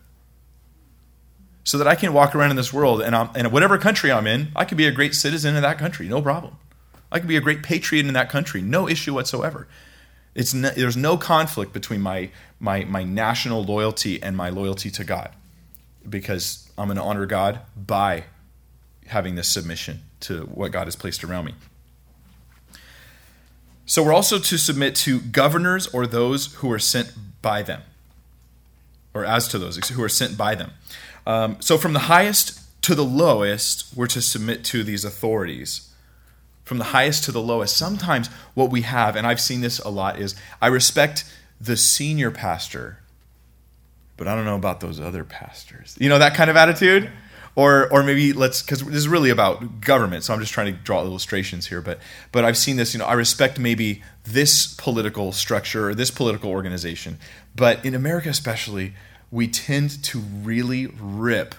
So 1.65 1.77
that 1.79 1.87
I 1.87 1.97
can 1.97 2.13
walk 2.13 2.35
around 2.35 2.51
in 2.51 2.57
this 2.57 2.73
world 2.73 3.03
and, 3.03 3.15
I'm, 3.15 3.31
and 3.35 3.53
whatever 3.53 3.77
country 3.77 4.11
I'm 4.11 4.27
in, 4.27 4.49
I 4.57 4.65
can 4.65 4.79
be 4.79 4.87
a 4.87 4.93
great 4.93 5.15
citizen 5.15 5.55
in 5.55 5.63
that 5.63 5.79
country, 5.79 6.09
no 6.09 6.23
problem. 6.23 6.57
I 7.11 7.19
can 7.19 7.29
be 7.29 7.37
a 7.37 7.43
great 7.43 7.63
patriot 7.63 8.07
in 8.07 8.15
that 8.15 8.31
country, 8.31 8.63
no 8.63 8.89
issue 8.89 9.15
whatsoever. 9.15 9.69
It's 10.39 10.55
no, 10.55 10.71
there's 10.71 10.97
no 10.97 11.17
conflict 11.17 11.73
between 11.73 12.01
my, 12.01 12.31
my, 12.61 12.85
my 12.85 13.03
national 13.03 13.65
loyalty 13.65 14.23
and 14.23 14.37
my 14.37 14.51
loyalty 14.51 14.91
to 14.93 15.05
God 15.05 15.31
because 16.09 16.71
I'm 16.79 16.87
going 16.87 16.97
to 16.97 17.03
honor 17.03 17.27
God 17.27 17.61
by 17.77 18.25
having 19.09 19.35
this 19.35 19.49
submission 19.49 20.03
to 20.21 20.43
what 20.45 20.71
God 20.71 20.87
has 20.87 20.97
placed 20.97 21.25
around 21.25 21.47
me. 21.47 21.55
So 23.85 24.03
we're 24.03 24.15
also 24.15 24.39
to 24.39 24.59
submit 24.59 24.95
to 24.97 25.21
governors 25.21 25.89
or 25.89 26.07
those 26.07 26.55
who 26.57 26.71
are 26.71 26.79
sent 26.79 27.13
by 27.43 27.63
them. 27.63 27.83
or 29.15 29.25
as 29.25 29.49
to 29.49 29.59
those 29.59 29.77
who 29.89 30.03
are 30.03 30.09
sent 30.09 30.37
by 30.37 30.55
them. 30.55 30.71
Um, 31.27 31.57
so 31.61 31.79
from 31.79 31.93
the 31.95 32.01
highest 32.01 32.61
to 32.83 32.95
the 32.95 33.05
lowest, 33.05 33.97
we're 33.97 34.07
to 34.09 34.23
submit 34.23 34.65
to 34.67 34.85
these 34.85 35.05
authorities. 35.05 35.88
From 36.69 36.79
the 36.79 36.85
highest 36.85 37.25
to 37.25 37.33
the 37.33 37.41
lowest. 37.41 37.77
Sometimes 37.77 38.29
what 38.53 38.71
we 38.71 38.83
have, 38.83 39.17
and 39.17 39.27
I've 39.27 39.41
seen 39.41 39.63
this 39.63 39.79
a 39.79 39.89
lot, 39.89 40.21
is 40.21 40.35
I 40.61 40.67
respect 40.67 41.25
the 41.59 41.77
senior 41.77 42.31
pastor, 42.31 42.99
but 44.19 44.29
I 44.29 44.35
don't 44.35 44.45
know 44.45 44.55
about 44.55 44.81
those 44.81 45.01
other 45.01 45.25
pastors. 45.25 45.97
You 45.99 46.11
know, 46.11 46.19
that 46.19 46.35
kind 46.35 46.51
of 46.51 46.57
attitude? 46.57 47.11
or 47.59 47.93
or 47.93 48.05
maybe 48.05 48.33
let's 48.33 48.63
because 48.63 48.85
this 48.85 48.95
is 48.95 49.09
really 49.09 49.31
about 49.31 49.81
government 49.81 50.23
so 50.23 50.33
i'm 50.33 50.39
just 50.39 50.53
trying 50.53 50.73
to 50.73 50.81
draw 50.83 51.03
illustrations 51.03 51.67
here 51.67 51.81
but 51.81 51.99
but 52.31 52.45
i've 52.45 52.57
seen 52.57 52.77
this 52.77 52.95
you 52.95 52.99
know 52.99 53.05
i 53.05 53.13
respect 53.13 53.59
maybe 53.59 54.01
this 54.23 54.75
political 54.75 55.33
structure 55.33 55.89
or 55.89 55.95
this 55.95 56.11
political 56.11 56.51
organization 56.51 57.19
but 57.57 57.85
in 57.85 57.97
america 57.97 58.29
especially 58.29 58.95
we 59.33 59.49
tend 59.49 60.03
to 60.05 60.21
really 60.21 60.87
rip 60.87 61.57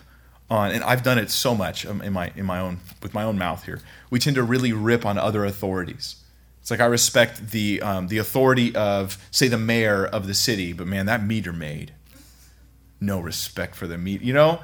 on 0.49 0.71
and 0.71 0.83
i've 0.83 1.03
done 1.03 1.17
it 1.17 1.29
so 1.29 1.55
much 1.55 1.85
um, 1.85 2.01
in 2.01 2.13
my 2.13 2.31
in 2.35 2.45
my 2.45 2.59
own 2.59 2.79
with 3.01 3.13
my 3.13 3.23
own 3.23 3.37
mouth 3.37 3.65
here 3.65 3.79
we 4.09 4.19
tend 4.19 4.35
to 4.35 4.43
really 4.43 4.73
rip 4.73 5.05
on 5.05 5.17
other 5.17 5.45
authorities 5.45 6.15
it's 6.61 6.71
like 6.71 6.79
i 6.79 6.85
respect 6.85 7.51
the 7.51 7.81
um, 7.81 8.07
the 8.07 8.17
authority 8.17 8.75
of 8.75 9.17
say 9.31 9.47
the 9.47 9.57
mayor 9.57 10.05
of 10.05 10.27
the 10.27 10.33
city 10.33 10.73
but 10.73 10.87
man 10.87 11.05
that 11.05 11.23
meter 11.23 11.53
maid 11.53 11.93
no 12.99 13.19
respect 13.19 13.75
for 13.75 13.87
the 13.87 13.97
meat 13.97 14.21
you 14.21 14.33
know 14.33 14.59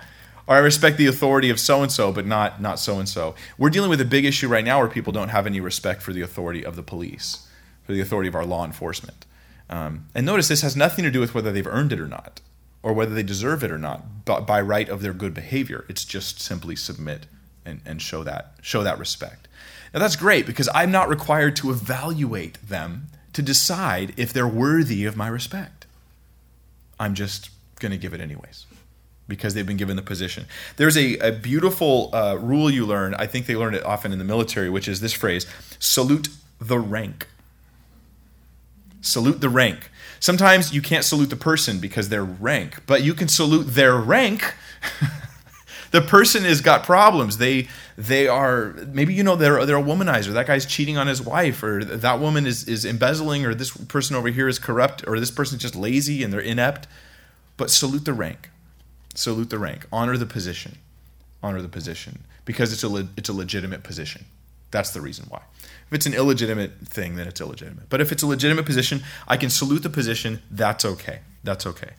or 0.48 0.56
I 0.56 0.60
respect 0.60 0.98
the 0.98 1.08
authority 1.08 1.50
of 1.50 1.60
so 1.60 1.82
and 1.82 1.92
so, 1.92 2.12
but 2.12 2.25
not 2.25 2.62
not 2.62 2.80
so 2.80 3.00
and 3.00 3.10
so. 3.10 3.36
We're 3.58 3.70
dealing 3.70 3.89
with 3.89 4.01
a 4.01 4.06
big 4.06 4.25
issue 4.25 4.48
right 4.48 4.63
now 4.63 4.80
where 4.80 4.88
people 4.88 5.12
don't 5.12 5.30
have 5.30 5.48
any 5.48 5.60
respect 5.60 6.01
for 6.01 6.13
the 6.13 6.22
authority 6.22 6.63
of 6.63 6.75
the 6.75 6.84
police, 6.84 7.48
for 7.84 7.94
the 7.94 8.01
authority 8.01 8.27
of 8.27 8.36
our 8.36 8.46
law 8.46 8.65
enforcement. 8.65 9.25
Um, 9.70 10.08
and 10.13 10.25
notice 10.25 10.48
this 10.48 10.62
has 10.62 10.75
nothing 10.75 11.04
to 11.04 11.12
do 11.12 11.20
with 11.20 11.34
whether 11.34 11.51
they've 11.51 11.65
earned 11.65 11.92
it 11.92 12.00
or 12.00 12.08
not, 12.08 12.42
or 12.86 12.94
whether 12.94 13.15
they 13.15 13.24
deserve 13.24 13.63
it 13.63 13.72
or 13.72 13.80
not, 13.80 14.25
but 14.25 14.46
by 14.46 14.62
right 14.62 14.88
of 14.89 15.01
their 15.01 15.12
good 15.12 15.34
behavior. 15.34 15.86
It's 15.89 16.06
just 16.06 16.39
simply 16.39 16.75
submit 16.75 17.25
and, 17.65 17.82
and 17.84 18.00
show 18.00 18.24
that 18.24 18.54
show 18.62 18.84
that 18.84 19.00
respect. 19.00 19.48
Now 19.92 20.01
that's 20.01 20.15
great 20.15 20.46
because 20.46 20.70
I'm 20.72 20.92
not 20.92 21.10
required 21.10 21.56
to 21.58 21.72
evaluate 21.72 22.60
them 22.70 23.08
to 23.34 23.42
decide 23.42 24.13
if 24.18 24.32
they're 24.32 24.48
worthy 24.48 25.04
of 25.06 25.18
my 25.18 25.27
respect. 25.27 25.88
I'm 27.00 27.15
just 27.15 27.50
going 27.80 27.92
to 27.92 27.98
give 27.98 28.13
it 28.13 28.22
anyways 28.22 28.68
because 29.27 29.56
they've 29.56 29.65
been 29.65 29.77
given 29.77 29.96
the 29.96 30.04
position. 30.04 30.46
There's 30.77 30.96
a, 30.96 31.18
a 31.18 31.32
beautiful 31.32 32.12
uh, 32.13 32.36
rule 32.36 32.70
you 32.70 32.86
learn. 32.86 33.15
I 33.15 33.25
think 33.25 33.48
they 33.48 33.56
learn 33.56 33.74
it 33.74 33.84
often 33.84 34.12
in 34.12 34.20
the 34.20 34.25
military, 34.25 34.70
which 34.70 34.88
is 34.88 35.01
this 35.01 35.12
phrase 35.12 35.48
salute 35.80 36.27
the 36.62 36.77
rank. 36.77 37.27
Salute 39.01 39.42
the 39.42 39.50
rank. 39.50 39.89
Sometimes 40.19 40.74
you 40.74 40.81
can't 40.81 41.03
salute 41.03 41.29
the 41.29 41.36
person 41.36 41.79
because 41.79 42.10
they're 42.10 42.24
rank, 42.24 42.86
but 42.86 43.03
you 43.03 43.13
can 43.13 43.27
salute 43.27 43.63
their 43.63 43.95
rank. 43.95 44.53
the 45.91 46.01
person 46.01 46.43
has 46.43 46.62
got 46.62 46.84
problems. 46.84 47.38
They 47.38 47.67
they 47.98 48.27
are 48.27 48.74
maybe 48.88 49.13
you 49.13 49.24
know 49.24 49.36
they're 49.36 49.65
they're 49.65 49.77
a 49.77 49.84
womanizer. 49.84 50.34
That 50.34 50.48
guy's 50.48 50.65
cheating 50.65 50.98
on 50.98 51.07
his 51.07 51.22
wife, 51.22 51.62
or 51.63 51.84
that 51.84 52.19
woman 52.19 52.48
is 52.48 52.67
is 52.67 52.86
embezzling, 52.86 53.45
or 53.45 53.53
this 53.53 53.75
person 53.75 54.15
over 54.15 54.29
here 54.29 54.48
is 54.48 54.60
corrupt, 54.60 55.07
or 55.07 55.19
this 55.19 55.31
person's 55.31 55.62
just 55.62 55.75
lazy 55.75 56.24
and 56.24 56.34
they're 56.34 56.39
inept. 56.39 56.88
But 57.57 57.69
salute 57.69 58.05
the 58.05 58.13
rank 58.13 58.50
salute 59.15 59.50
the 59.50 59.57
rank, 59.57 59.88
honor 59.91 60.17
the 60.17 60.25
position, 60.25 60.77
honor 61.41 61.62
the 61.62 61.69
position 61.69 62.24
because 62.43 62.72
it's 62.72 62.84
a 62.84 62.89
le- 62.89 63.07
it's 63.17 63.29
a 63.29 63.34
legitimate 63.34 63.84
position. 63.84 64.25
That's 64.72 64.91
the 64.91 65.01
reason 65.01 65.25
why. 65.29 65.41
If 65.88 65.94
it's 65.94 66.06
an 66.06 66.13
illegitimate 66.13 66.72
thing, 66.86 67.15
then 67.15 67.27
it's 67.27 67.39
illegitimate. 67.39 67.89
But 67.89 68.01
if 68.01 68.12
it's 68.12 68.24
a 68.24 68.27
legitimate 68.27 68.65
position, 68.65 69.04
I 69.27 69.38
can 69.38 69.50
salute 69.50 69.84
the 69.84 69.89
position. 69.89 70.42
That's 70.50 70.84
okay. 70.84 71.20
That's 71.44 71.65
okay. 71.65 71.92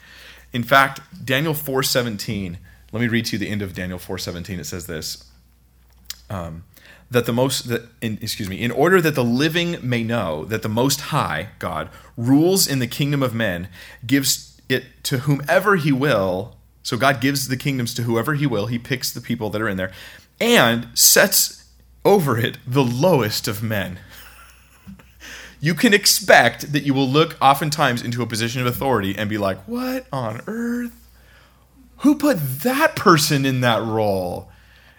In 0.52 0.62
fact, 0.62 1.00
Daniel 1.25 1.55
4:17. 1.55 2.59
Let 2.93 3.00
me 3.00 3.09
read 3.09 3.26
to 3.26 3.33
you 3.33 3.38
the 3.38 3.49
end 3.49 3.62
of 3.62 3.75
Daniel 3.75 3.99
4:17. 3.99 4.59
It 4.59 4.66
says 4.66 4.87
this. 4.87 5.25
Um, 6.28 6.64
that 7.09 7.26
the 7.26 7.33
most 7.33 7.68
that 7.68 7.83
in, 8.01 8.18
excuse 8.20 8.49
me 8.49 8.61
in 8.61 8.72
order 8.72 9.01
that 9.01 9.14
the 9.14 9.22
living 9.22 9.79
may 9.81 10.03
know 10.03 10.44
that 10.46 10.62
the 10.62 10.68
most 10.68 11.01
high 11.12 11.51
god 11.61 11.88
rules 12.16 12.66
in 12.66 12.81
the 12.81 12.87
kingdom 12.88 13.22
of 13.22 13.33
men 13.33 13.68
gives 14.05 14.61
it 14.68 15.05
to 15.05 15.18
whomever 15.18 15.77
he 15.77 15.92
will 15.92 16.57
so 16.87 16.96
God 16.96 17.20
gives 17.20 17.49
the 17.49 17.57
kingdoms 17.57 17.94
to 17.94 18.03
whoever 18.03 18.35
he 18.35 18.46
will. 18.46 18.66
He 18.66 18.79
picks 18.79 19.12
the 19.12 19.20
people 19.20 19.51
that 19.51 19.61
are 19.61 19.68
in 19.68 19.77
there 19.77 19.90
and 20.40 20.87
sets 20.94 21.65
over 22.07 22.38
it 22.38 22.59
the 22.66 22.85
lowest 22.85 23.49
of 23.49 23.62
men. 23.62 23.99
You 25.61 25.75
can 25.75 25.92
expect 25.92 26.73
that 26.73 26.85
you 26.85 26.95
will 26.95 27.09
look 27.09 27.37
oftentimes 27.42 28.01
into 28.01 28.23
a 28.23 28.27
position 28.27 28.61
of 28.61 28.66
authority 28.66 29.16
and 29.16 29.29
be 29.29 29.38
like, 29.38 29.59
What 29.66 30.07
on 30.12 30.40
earth? 30.47 30.92
Who 31.99 32.14
put 32.14 32.38
that 32.62 32.95
person 32.95 33.45
in 33.45 33.61
that 33.62 33.83
role? 33.83 34.51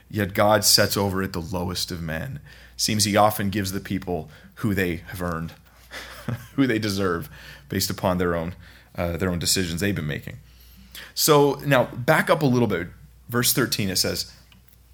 Yet 0.10 0.34
God 0.34 0.66
sets 0.66 0.98
over 0.98 1.24
it 1.24 1.32
the 1.32 1.40
lowest 1.40 1.92
of 1.92 2.02
men. 2.02 2.40
Seems 2.76 3.06
he 3.06 3.16
often 3.16 3.50
gives 3.50 3.72
the 3.72 3.80
people 3.80 4.30
who 4.56 4.74
they 4.74 4.98
have 5.08 5.22
earned, 5.22 5.54
who 6.56 6.68
they 6.68 6.80
deserve, 6.80 7.30
based 7.70 7.90
upon 7.90 8.18
their 8.18 8.36
own, 8.36 8.56
uh, 8.96 9.18
their 9.18 9.30
own 9.30 9.40
decisions 9.40 9.80
they've 9.80 9.96
been 9.96 10.08
making. 10.08 10.38
So 11.14 11.62
now 11.66 11.86
back 11.86 12.30
up 12.30 12.42
a 12.42 12.46
little 12.46 12.68
bit. 12.68 12.88
Verse 13.30 13.54
13 13.54 13.90
it 13.90 13.98
says, 13.98 14.32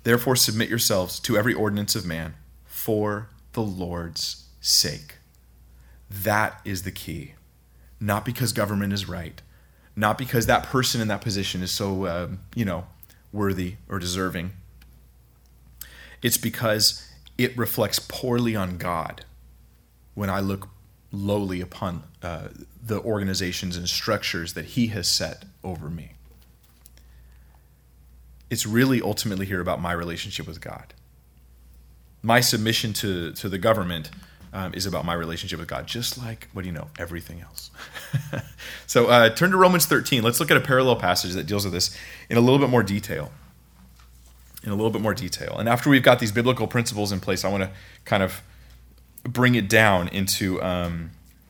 Therefore 0.04 0.36
submit 0.36 0.70
yourselves 0.70 1.20
to 1.22 1.38
every 1.38 1.54
ordinance 1.54 1.96
of 1.96 2.06
man 2.06 2.36
for 2.66 3.30
the 3.54 3.62
Lord's 3.62 4.48
sake. 4.60 5.16
That 6.10 6.60
is 6.66 6.84
the 6.84 6.92
key. 6.92 7.34
Not 8.00 8.26
because 8.26 8.52
government 8.52 8.92
is 8.92 9.08
right, 9.08 9.42
not 9.96 10.18
because 10.18 10.46
that 10.46 10.64
person 10.64 11.00
in 11.00 11.08
that 11.08 11.22
position 11.22 11.62
is 11.62 11.72
so, 11.72 12.06
uh, 12.06 12.28
you 12.54 12.66
know, 12.66 12.86
worthy 13.32 13.76
or 13.88 13.98
deserving. 13.98 14.52
It's 16.22 16.38
because 16.38 17.08
it 17.38 17.58
reflects 17.58 18.00
poorly 18.00 18.56
on 18.56 18.78
God 18.78 19.26
when 20.14 20.30
I 20.30 20.40
look 20.40 20.70
lowly 21.12 21.62
upon 21.62 22.04
uh, 22.22 22.50
the 22.82 23.00
organizations 23.00 23.78
and 23.78 23.88
structures 23.88 24.54
that 24.54 24.66
He 24.66 24.88
has 24.88 25.08
set 25.08 25.46
over 25.64 25.90
me. 25.90 26.13
It's 28.54 28.68
really 28.68 29.02
ultimately 29.02 29.48
here 29.48 29.60
about 29.60 29.82
my 29.82 29.94
relationship 29.94 30.46
with 30.46 30.62
God. 30.62 30.94
My 32.22 32.40
submission 32.40 32.94
to, 32.94 33.34
to 33.34 33.50
the 33.50 33.58
government 33.58 34.12
um, 34.54 34.76
is 34.76 34.86
about 34.86 35.06
my 35.06 35.16
relationship 35.16 35.58
with 35.58 35.68
God, 35.68 35.88
just 35.88 36.20
like, 36.20 36.50
what 36.54 36.62
do 36.62 36.68
you 36.68 36.72
know, 36.72 36.90
everything 37.00 37.42
else. 37.42 37.72
so 38.86 39.08
uh, 39.08 39.30
turn 39.32 39.50
to 39.50 39.58
Romans 39.58 39.88
13. 39.88 40.22
Let's 40.22 40.40
look 40.40 40.52
at 40.52 40.58
a 40.58 40.62
parallel 40.62 40.98
passage 40.98 41.34
that 41.34 41.48
deals 41.48 41.64
with 41.64 41.74
this 41.74 41.98
in 42.30 42.38
a 42.38 42.42
little 42.42 42.60
bit 42.60 42.70
more 42.70 42.84
detail. 42.84 43.32
In 44.64 44.70
a 44.70 44.76
little 44.76 44.92
bit 44.92 45.02
more 45.02 45.16
detail. 45.16 45.58
And 45.58 45.68
after 45.68 45.90
we've 45.90 46.04
got 46.04 46.20
these 46.20 46.32
biblical 46.32 46.68
principles 46.68 47.12
in 47.12 47.22
place, 47.22 47.44
I 47.44 47.50
want 47.50 47.64
to 47.64 47.72
kind 48.06 48.22
of 48.22 48.44
bring 49.24 49.56
it 49.56 49.68
down 49.68 50.10
into 50.10 50.62
um, 50.62 51.10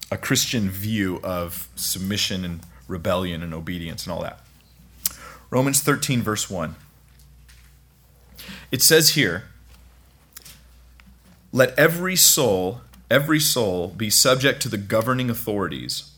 a 0.09 0.15
Christian 0.15 0.69
view 0.69 1.19
of 1.21 1.67
submission 1.75 2.45
and 2.45 2.61
rebellion 2.87 3.43
and 3.43 3.53
obedience 3.53 4.05
and 4.05 4.13
all 4.13 4.21
that. 4.21 4.39
Romans 5.49 5.81
13, 5.81 6.21
verse 6.21 6.49
1. 6.49 6.77
It 8.71 8.81
says 8.81 9.11
here, 9.11 9.45
Let 11.51 11.77
every 11.77 12.15
soul, 12.15 12.81
every 13.09 13.39
soul 13.39 13.89
be 13.89 14.09
subject 14.09 14.61
to 14.63 14.69
the 14.69 14.77
governing 14.77 15.29
authorities. 15.29 16.09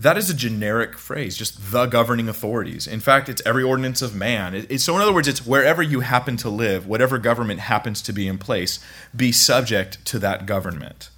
That 0.00 0.16
is 0.16 0.30
a 0.30 0.34
generic 0.34 0.96
phrase, 0.96 1.36
just 1.36 1.72
the 1.72 1.84
governing 1.84 2.26
authorities. 2.26 2.86
In 2.86 3.00
fact, 3.00 3.28
it's 3.28 3.42
every 3.44 3.62
ordinance 3.62 4.00
of 4.00 4.14
man. 4.14 4.54
It, 4.54 4.80
so, 4.80 4.96
in 4.96 5.02
other 5.02 5.12
words, 5.12 5.28
it's 5.28 5.44
wherever 5.44 5.82
you 5.82 6.00
happen 6.00 6.38
to 6.38 6.48
live, 6.48 6.86
whatever 6.86 7.18
government 7.18 7.60
happens 7.60 8.00
to 8.02 8.12
be 8.14 8.26
in 8.26 8.38
place, 8.38 8.78
be 9.14 9.30
subject 9.30 10.02
to 10.06 10.18
that 10.20 10.46
government. 10.46 11.10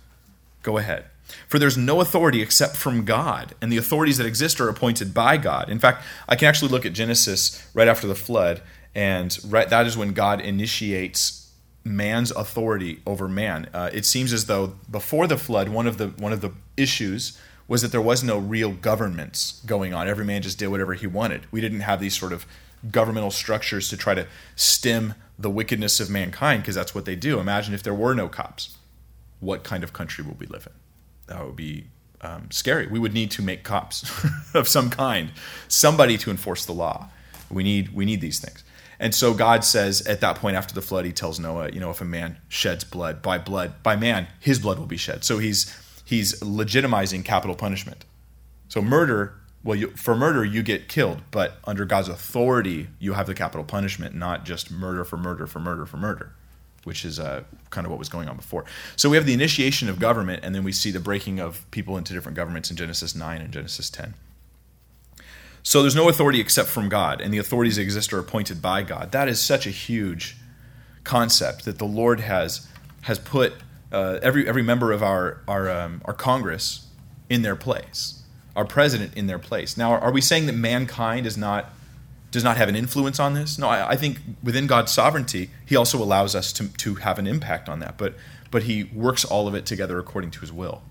Go 0.64 0.79
ahead. 0.79 1.05
For 1.46 1.61
there's 1.61 1.79
no 1.79 2.01
authority 2.01 2.42
except 2.42 2.77
from 2.77 3.05
God, 3.05 3.55
and 3.62 3.70
the 3.70 3.77
authorities 3.77 4.18
that 4.18 4.27
exist 4.27 4.61
are 4.61 4.68
appointed 4.68 5.14
by 5.14 5.37
God. 5.37 5.70
In 5.70 5.79
fact, 5.79 6.05
I 6.29 6.35
can 6.35 6.48
actually 6.48 6.72
look 6.72 6.85
at 6.85 6.92
Genesis 6.92 7.64
right 7.75 7.87
after 7.88 8.09
the 8.09 8.16
flood, 8.16 8.62
and 8.94 9.37
right, 9.46 9.68
that 9.68 9.87
is 9.87 9.96
when 9.96 10.12
God 10.12 10.40
initiates 10.40 11.50
man's 11.85 12.31
authority 12.31 13.00
over 13.07 13.28
man. 13.28 13.68
Uh, 13.72 13.90
it 13.92 14.05
seems 14.05 14.33
as 14.33 14.46
though 14.46 14.74
before 14.90 15.26
the 15.26 15.37
flood, 15.37 15.68
one 15.68 15.87
of 15.87 15.98
the 15.98 16.09
one 16.09 16.33
of 16.33 16.40
the 16.40 16.50
issues 16.76 17.38
was 17.68 17.83
that 17.83 17.92
there 17.92 18.02
was 18.02 18.22
no 18.22 18.38
real 18.38 18.72
governments 18.72 19.62
going 19.64 19.94
on. 19.94 20.09
Every 20.09 20.24
man 20.24 20.42
just 20.42 20.59
did 20.59 20.68
whatever 20.68 20.94
he 20.94 21.07
wanted. 21.07 21.46
We 21.50 21.61
didn't 21.61 21.81
have 21.81 22.00
these 22.00 22.18
sort 22.18 22.33
of 22.33 22.44
governmental 22.90 23.31
structures 23.31 23.88
to 23.88 23.96
try 23.96 24.14
to 24.14 24.26
stem 24.57 25.14
the 25.38 25.48
wickedness 25.48 26.00
of 26.00 26.11
mankind 26.11 26.62
because 26.62 26.74
that's 26.74 26.94
what 26.94 27.05
they 27.05 27.16
do. 27.16 27.38
Imagine 27.38 27.74
if 27.74 27.83
there 27.83 27.94
were 27.94 28.14
no 28.14 28.28
cops 28.28 28.76
what 29.42 29.64
kind 29.64 29.83
of 29.83 29.92
country 29.92 30.24
would 30.24 30.38
we 30.38 30.46
live 30.46 30.66
in? 30.66 30.72
That 31.26 31.44
would 31.44 31.57
be 31.57 31.87
um, 32.20 32.50
scary. 32.50 32.87
We 32.87 33.00
would 33.00 33.12
need 33.12 33.33
to 33.33 33.42
make 33.42 33.64
cops 33.64 34.09
of 34.55 34.68
some 34.68 34.88
kind, 34.88 35.33
somebody 35.68 36.16
to 36.18 36.31
enforce 36.31 36.64
the 36.64 36.72
law. 36.72 37.09
We 37.50 37.64
need 37.64 37.92
we 37.92 38.07
need 38.07 38.20
these 38.20 38.38
things. 38.38 38.64
And 39.02 39.12
so 39.14 39.34
God 39.34 39.64
says 39.64 40.06
at 40.06 40.20
that 40.20 40.36
point 40.36 40.56
after 40.56 40.72
the 40.72 40.80
flood, 40.80 41.04
He 41.04 41.12
tells 41.12 41.40
Noah, 41.40 41.70
you 41.70 41.80
know, 41.80 41.90
if 41.90 42.00
a 42.00 42.04
man 42.04 42.38
sheds 42.48 42.84
blood 42.84 43.20
by 43.20 43.36
blood 43.36 43.82
by 43.82 43.96
man, 43.96 44.28
his 44.38 44.60
blood 44.60 44.78
will 44.78 44.86
be 44.86 44.96
shed. 44.96 45.24
So 45.24 45.38
he's 45.38 45.76
he's 46.04 46.40
legitimizing 46.40 47.24
capital 47.24 47.56
punishment. 47.56 48.04
So 48.68 48.80
murder 48.80 49.34
well, 49.64 49.76
you, 49.76 49.90
for 49.90 50.16
murder, 50.16 50.44
you 50.44 50.62
get 50.62 50.88
killed, 50.88 51.22
but 51.30 51.58
under 51.64 51.84
God's 51.84 52.08
authority, 52.08 52.88
you 52.98 53.12
have 53.12 53.26
the 53.26 53.34
capital 53.34 53.64
punishment, 53.64 54.14
not 54.14 54.44
just 54.44 54.70
murder 54.70 55.04
for 55.04 55.16
murder 55.16 55.46
for 55.46 55.60
murder 55.60 55.86
for 55.86 55.98
murder, 55.98 56.32
which 56.84 57.04
is 57.04 57.20
uh, 57.20 57.44
kind 57.70 57.84
of 57.84 57.90
what 57.90 57.98
was 57.98 58.08
going 58.08 58.28
on 58.28 58.36
before. 58.36 58.64
So 58.96 59.08
we 59.08 59.16
have 59.16 59.26
the 59.26 59.32
initiation 59.32 59.88
of 59.88 60.00
government, 60.00 60.44
and 60.44 60.54
then 60.54 60.64
we 60.64 60.72
see 60.72 60.90
the 60.90 61.00
breaking 61.00 61.38
of 61.38 61.68
people 61.70 61.96
into 61.96 62.12
different 62.12 62.34
governments 62.34 62.70
in 62.70 62.76
Genesis 62.76 63.14
9 63.14 63.40
and 63.40 63.52
Genesis 63.52 63.88
10. 63.88 64.14
So 65.62 65.83
there's 65.83 65.94
no 65.94 66.09
authority 66.09 66.40
except 66.40 66.68
from 66.68 66.88
God, 66.88 67.20
and 67.20 67.33
the 67.33 67.38
authorities 67.38 67.77
that 67.77 67.83
exist 67.83 68.12
are 68.12 68.18
appointed 68.18 68.61
by 68.61 68.83
God. 68.83 69.12
That 69.12 69.29
is 69.29 69.40
such 69.40 69.66
a 69.66 69.70
huge 69.70 70.37
concept 71.05 71.64
that 71.64 71.79
the 71.79 71.85
Lord 71.85 72.20
has 72.20 72.66
has 73.03 73.18
put 73.18 73.55
uh, 73.92 74.18
every 74.22 74.48
every 74.48 74.62
member 74.62 74.92
of 74.92 75.03
our 75.03 75.40
our 75.46 75.70
um, 75.70 76.03
our 76.05 76.14
Congress 76.14 76.87
in 77.29 77.42
their 77.42 77.57
place, 77.57 78.22
our 78.57 78.64
president 78.64 79.14
in 79.14 79.27
their 79.27 79.38
place. 79.38 79.77
Now, 79.77 79.92
are 79.92 80.12
we 80.12 80.20
saying 80.20 80.46
that 80.46 80.55
mankind 80.55 81.27
is 81.27 81.37
not 81.37 81.70
does 82.33 82.42
not 82.42 82.57
have 82.57 82.68
an 82.68 82.75
influence 82.75 83.20
on 83.20 83.35
this? 83.35 83.59
No, 83.59 83.68
I, 83.68 83.90
I 83.90 83.96
think 83.96 84.18
within 84.42 84.66
God's 84.66 84.90
sovereignty, 84.90 85.51
He 85.64 85.77
also 85.77 86.03
allows 86.03 86.35
us 86.35 86.53
to 86.55 86.68
to 86.68 86.96
have 86.96 87.18
an 87.20 87.27
impact 87.29 87.68
on 87.68 87.79
that, 87.81 87.96
but 87.98 88.14
but 88.51 88.64
He 88.64 88.85
works 88.85 89.25
all 89.25 89.46
of 89.46 89.55
it 89.55 89.64
together 89.64 89.98
according 90.01 90.33
to 90.33 90.40
His 90.40 90.53
will. 90.53 90.83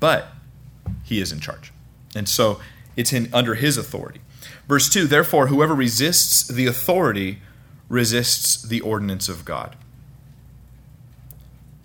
But 0.00 0.28
He 1.04 1.20
is 1.20 1.30
in 1.30 1.38
charge, 1.38 1.72
and 2.16 2.28
so 2.28 2.60
it's 2.96 3.12
in, 3.12 3.28
under 3.32 3.54
his 3.54 3.76
authority. 3.76 4.20
Verse 4.68 4.88
2 4.88 5.06
Therefore, 5.06 5.48
whoever 5.48 5.74
resists 5.74 6.46
the 6.46 6.66
authority 6.66 7.40
resists 7.88 8.62
the 8.62 8.80
ordinance 8.80 9.28
of 9.28 9.44
God. 9.44 9.76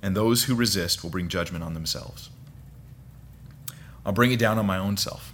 And 0.01 0.15
those 0.15 0.45
who 0.45 0.55
resist 0.55 1.03
will 1.03 1.09
bring 1.09 1.27
judgment 1.27 1.63
on 1.63 1.73
themselves. 1.73 2.29
I'll 4.05 4.13
bring 4.13 4.31
it 4.31 4.39
down 4.39 4.57
on 4.57 4.65
my 4.65 4.77
own 4.77 4.95
self 4.95 5.33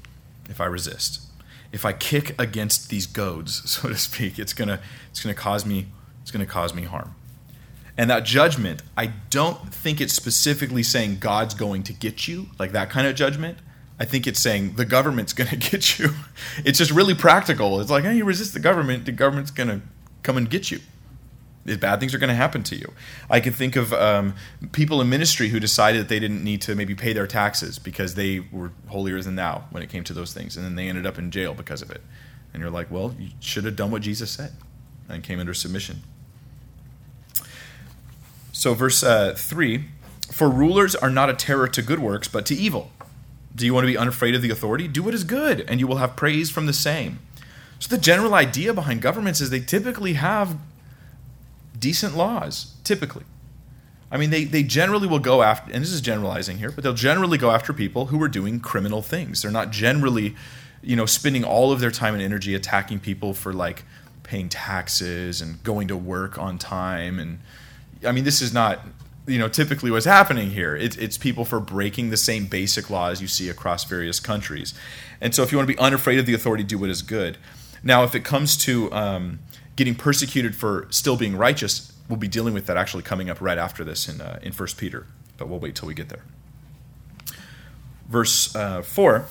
if 0.49 0.59
I 0.59 0.65
resist. 0.65 1.21
If 1.71 1.86
I 1.86 1.93
kick 1.93 2.39
against 2.39 2.89
these 2.89 3.05
goads, 3.05 3.69
so 3.69 3.89
to 3.89 3.97
speak, 3.97 4.39
it's 4.39 4.53
gonna 4.53 4.79
it's 5.12 5.21
gonna 5.21 5.36
cause 5.36 5.65
me 5.65 5.88
it's 6.21 6.31
gonna 6.31 6.45
cause 6.45 6.73
me 6.73 6.83
harm. 6.83 7.15
And 7.97 8.09
that 8.09 8.25
judgment, 8.25 8.81
I 8.97 9.07
don't 9.29 9.71
think 9.71 10.01
it's 10.01 10.13
specifically 10.13 10.81
saying 10.81 11.19
God's 11.19 11.53
going 11.53 11.83
to 11.83 11.93
get 11.93 12.27
you, 12.27 12.47
like 12.57 12.71
that 12.71 12.89
kind 12.89 13.05
of 13.05 13.15
judgment. 13.15 13.59
I 13.99 14.06
think 14.06 14.27
it's 14.27 14.39
saying 14.39 14.75
the 14.75 14.86
government's 14.86 15.34
going 15.34 15.49
to 15.58 15.58
get 15.58 15.99
you. 15.99 16.10
It's 16.65 16.77
just 16.77 16.91
really 16.91 17.15
practical. 17.15 17.79
It's 17.79 17.91
like, 17.91 18.03
hey, 18.03 18.15
you 18.15 18.25
resist 18.25 18.53
the 18.53 18.60
government, 18.60 19.06
the 19.06 19.12
government's 19.12 19.51
going 19.51 19.69
to 19.69 19.82
come 20.23 20.38
and 20.38 20.49
get 20.49 20.71
you. 20.71 20.79
Bad 21.65 22.01
things 22.01 22.13
are 22.13 22.17
going 22.17 22.29
to 22.29 22.36
happen 22.36 22.62
to 22.63 22.75
you. 22.75 22.91
I 23.29 23.39
can 23.39 23.53
think 23.53 23.77
of 23.77 23.93
um, 23.93 24.36
people 24.73 24.99
in 24.99 25.08
ministry 25.08 25.47
who 25.47 25.62
decided 25.62 26.01
that 26.01 26.10
they 26.10 26.19
didn't 26.19 26.43
need 26.43 26.62
to 26.63 26.75
maybe 26.75 26.93
pay 26.93 27.13
their 27.13 27.27
taxes 27.27 27.79
because 27.79 28.15
they 28.15 28.41
were 28.51 28.73
holier 28.88 29.21
than 29.21 29.36
thou 29.36 29.63
when 29.71 29.82
it 29.82 29.89
came 29.89 30.03
to 30.06 30.13
those 30.13 30.34
things, 30.34 30.58
and 30.58 30.65
then 30.65 30.75
they 30.75 30.89
ended 30.89 31.06
up 31.06 31.17
in 31.17 31.32
jail 31.32 31.53
because 31.53 31.82
of 31.82 31.89
it. 31.89 32.01
And 32.53 32.62
you're 32.62 32.69
like, 32.69 32.91
well, 32.91 33.15
you 33.17 33.29
should 33.39 33.63
have 33.63 33.77
done 33.77 33.91
what 33.91 34.01
Jesus 34.01 34.29
said 34.29 34.51
and 35.08 35.23
came 35.23 35.39
under 35.39 35.53
submission. 35.53 36.03
So, 38.51 38.73
verse 38.73 39.01
uh, 39.01 39.34
3 39.38 39.86
For 40.32 40.49
rulers 40.49 40.95
are 40.95 41.10
not 41.10 41.29
a 41.29 41.34
terror 41.34 41.69
to 41.69 41.82
good 41.82 41.99
works, 41.99 42.27
but 42.27 42.45
to 42.47 42.56
evil. 42.56 42.91
Do 43.55 43.65
you 43.65 43.73
want 43.73 43.83
to 43.83 43.91
be 43.91 43.97
unafraid 43.97 44.35
of 44.35 44.41
the 44.41 44.49
authority? 44.49 44.87
Do 44.87 45.03
what 45.03 45.13
is 45.13 45.23
good, 45.23 45.61
and 45.61 45.79
you 45.79 45.87
will 45.87 45.97
have 45.97 46.15
praise 46.15 46.49
from 46.49 46.65
the 46.65 46.73
same. 46.73 47.19
So, 47.79 47.93
the 47.93 48.01
general 48.01 48.33
idea 48.33 48.73
behind 48.73 49.01
governments 49.01 49.41
is 49.41 49.49
they 49.49 49.59
typically 49.59 50.13
have 50.13 50.57
decent 51.77 52.15
laws, 52.15 52.73
typically. 52.83 53.25
I 54.09 54.17
mean, 54.17 54.29
they, 54.29 54.43
they 54.43 54.63
generally 54.63 55.07
will 55.07 55.19
go 55.19 55.41
after, 55.41 55.73
and 55.73 55.83
this 55.83 55.91
is 55.91 55.99
generalizing 55.99 56.59
here, 56.59 56.71
but 56.71 56.83
they'll 56.83 56.93
generally 56.93 57.37
go 57.37 57.51
after 57.51 57.73
people 57.73 58.05
who 58.05 58.21
are 58.21 58.27
doing 58.27 58.59
criminal 58.59 59.01
things. 59.01 59.41
They're 59.41 59.51
not 59.51 59.71
generally, 59.71 60.35
you 60.81 60.95
know, 60.95 61.07
spending 61.07 61.43
all 61.43 61.71
of 61.71 61.79
their 61.79 61.91
time 61.91 62.13
and 62.13 62.21
energy 62.21 62.53
attacking 62.53 62.99
people 62.99 63.33
for 63.33 63.53
like 63.53 63.83
paying 64.21 64.49
taxes 64.49 65.41
and 65.41 65.61
going 65.63 65.87
to 65.87 65.97
work 65.97 66.37
on 66.37 66.57
time. 66.59 67.19
And 67.19 67.39
I 68.05 68.11
mean, 68.11 68.23
this 68.23 68.41
is 68.41 68.53
not 68.53 68.85
you 69.25 69.39
know 69.39 69.47
typically 69.47 69.89
what's 69.89 70.05
happening 70.05 70.51
here 70.51 70.75
it, 70.75 70.97
it's 71.01 71.17
people 71.17 71.45
for 71.45 71.59
breaking 71.59 72.09
the 72.09 72.17
same 72.17 72.45
basic 72.45 72.89
laws 72.89 73.21
you 73.21 73.27
see 73.27 73.49
across 73.49 73.83
various 73.86 74.19
countries. 74.19 74.73
And 75.21 75.33
so 75.33 75.43
if 75.43 75.51
you 75.51 75.57
want 75.57 75.69
to 75.69 75.73
be 75.73 75.79
unafraid 75.79 76.19
of 76.19 76.25
the 76.25 76.33
authority 76.33 76.63
do 76.63 76.77
what 76.77 76.89
is 76.89 77.01
good. 77.01 77.38
Now 77.81 78.03
if 78.03 78.15
it 78.15 78.23
comes 78.23 78.57
to 78.57 78.91
um, 78.91 79.39
getting 79.75 79.95
persecuted 79.95 80.55
for 80.55 80.88
still 80.89 81.17
being 81.17 81.36
righteous 81.36 81.91
we'll 82.09 82.17
be 82.17 82.27
dealing 82.27 82.53
with 82.53 82.65
that 82.65 82.75
actually 82.75 83.03
coming 83.03 83.29
up 83.29 83.39
right 83.39 83.57
after 83.57 83.83
this 83.83 84.09
in, 84.09 84.19
uh, 84.19 84.38
in 84.43 84.51
1 84.51 84.67
peter. 84.77 85.07
But 85.38 85.47
we'll 85.47 85.59
wait 85.59 85.75
till 85.75 85.88
we 85.88 85.93
get 85.93 86.09
there. 86.09 86.23
Verse 88.07 88.55
uh, 88.55 88.81
4 88.81 89.25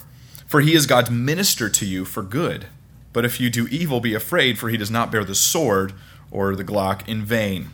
for 0.46 0.60
he 0.60 0.74
is 0.74 0.86
god's 0.86 1.10
minister 1.10 1.68
to 1.68 1.86
you 1.86 2.04
for 2.04 2.22
good. 2.22 2.66
But 3.12 3.24
if 3.26 3.40
you 3.40 3.50
do 3.50 3.66
evil 3.68 4.00
be 4.00 4.14
afraid 4.14 4.58
for 4.58 4.70
he 4.70 4.76
does 4.76 4.90
not 4.90 5.12
bear 5.12 5.24
the 5.24 5.34
sword 5.34 5.92
or 6.30 6.56
the 6.56 6.64
glock 6.64 7.06
in 7.06 7.24
vain 7.24 7.70